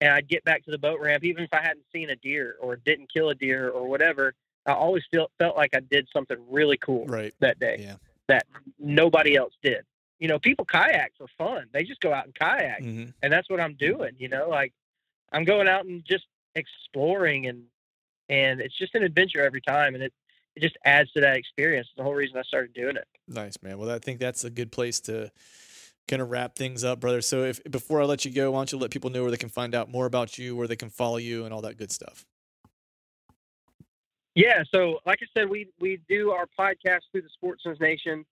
[0.00, 2.56] and I'd get back to the boat ramp, even if I hadn't seen a deer
[2.60, 4.34] or didn't kill a deer or whatever.
[4.66, 7.96] I always felt felt like I did something really cool right that day yeah
[8.28, 8.46] that
[8.78, 9.84] nobody else did.
[10.18, 11.66] You know, people kayak for fun.
[11.72, 14.14] They just go out and kayak hmm and that's what I'm doing.
[14.18, 14.72] You know, like
[15.32, 17.64] I'm going out and just exploring and
[18.28, 20.12] and it's just an adventure every time, and it
[20.54, 21.86] it just adds to that experience.
[21.88, 23.06] It's the whole reason I started doing it.
[23.26, 23.78] Nice, man.
[23.78, 25.30] Well, I think that's a good place to
[26.08, 27.20] kind of wrap things up, brother.
[27.20, 29.36] So, if before I let you go, why don't you let people know where they
[29.36, 31.90] can find out more about you, where they can follow you, and all that good
[31.90, 32.26] stuff?
[34.34, 38.24] Yeah, so like I said, we we do our podcast through the Sportsman's Nation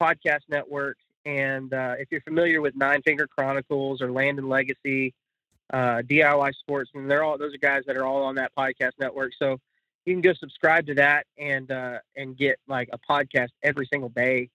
[0.00, 5.14] podcast network, and uh, if you're familiar with Nine Finger Chronicles or Land and Legacy,
[5.72, 9.32] uh, DIY Sportsman, they're all those are guys that are all on that podcast network.
[9.38, 9.58] So
[10.04, 14.08] you can go subscribe to that and uh, and get like a podcast every single
[14.08, 14.50] day,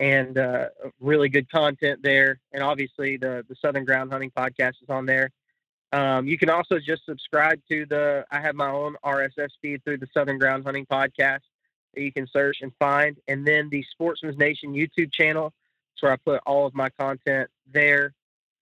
[0.00, 0.68] and uh,
[1.00, 2.38] really good content there.
[2.52, 5.30] And obviously the the Southern Ground Hunting podcast is on there.
[5.92, 8.24] Um, you can also just subscribe to the.
[8.30, 11.40] I have my own RSS feed through the Southern Ground Hunting podcast
[11.94, 15.52] that you can search and find, and then the Sportsman's Nation YouTube channel.
[15.92, 18.14] That's where I put all of my content there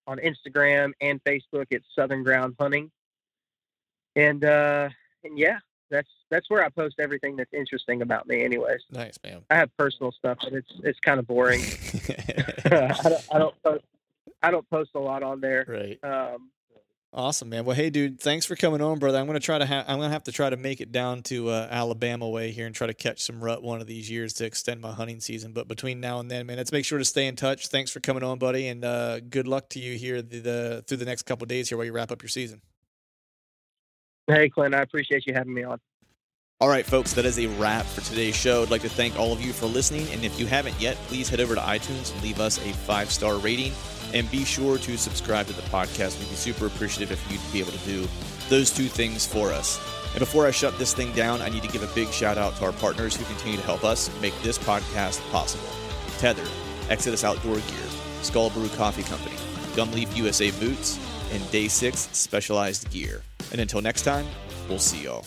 [0.06, 1.66] on Instagram and Facebook.
[1.70, 2.90] It's Southern Ground Hunting,
[4.16, 4.88] and uh,
[5.24, 5.58] and yeah,
[5.90, 8.44] that's that's where I post everything that's interesting about me.
[8.44, 9.42] Anyways, Nice, man.
[9.50, 11.60] I have personal stuff, but it's it's kind of boring.
[12.64, 13.84] I don't I don't post
[14.42, 15.64] I don't post a lot on there.
[15.66, 15.98] right.
[16.04, 16.50] Um,
[17.16, 17.64] Awesome, man.
[17.64, 19.18] Well, hey, dude, thanks for coming on, brother.
[19.18, 21.48] I'm gonna try to ha- I'm gonna have to try to make it down to
[21.48, 24.44] uh, Alabama way here and try to catch some rut one of these years to
[24.44, 25.52] extend my hunting season.
[25.52, 27.68] But between now and then, man, let's make sure to stay in touch.
[27.68, 30.96] Thanks for coming on, buddy, and uh, good luck to you here the, the through
[30.96, 32.60] the next couple of days here while you wrap up your season.
[34.26, 35.78] hey, Clint, I appreciate you having me on.
[36.60, 38.64] All right, folks, that is a wrap for today's show.
[38.64, 40.08] I'd like to thank all of you for listening.
[40.08, 43.12] And if you haven't yet, please head over to iTunes and leave us a five
[43.12, 43.72] star rating.
[44.14, 46.18] And be sure to subscribe to the podcast.
[46.20, 48.08] We'd be super appreciative if you'd be able to do
[48.48, 49.78] those two things for us.
[50.12, 52.54] And before I shut this thing down, I need to give a big shout out
[52.56, 55.68] to our partners who continue to help us make this podcast possible
[56.18, 56.46] Tether,
[56.88, 57.88] Exodus Outdoor Gear,
[58.22, 59.36] Skull Brew Coffee Company,
[59.74, 60.98] Gumleaf USA Boots,
[61.32, 63.22] and Day 6 Specialized Gear.
[63.50, 64.26] And until next time,
[64.68, 65.26] we'll see y'all.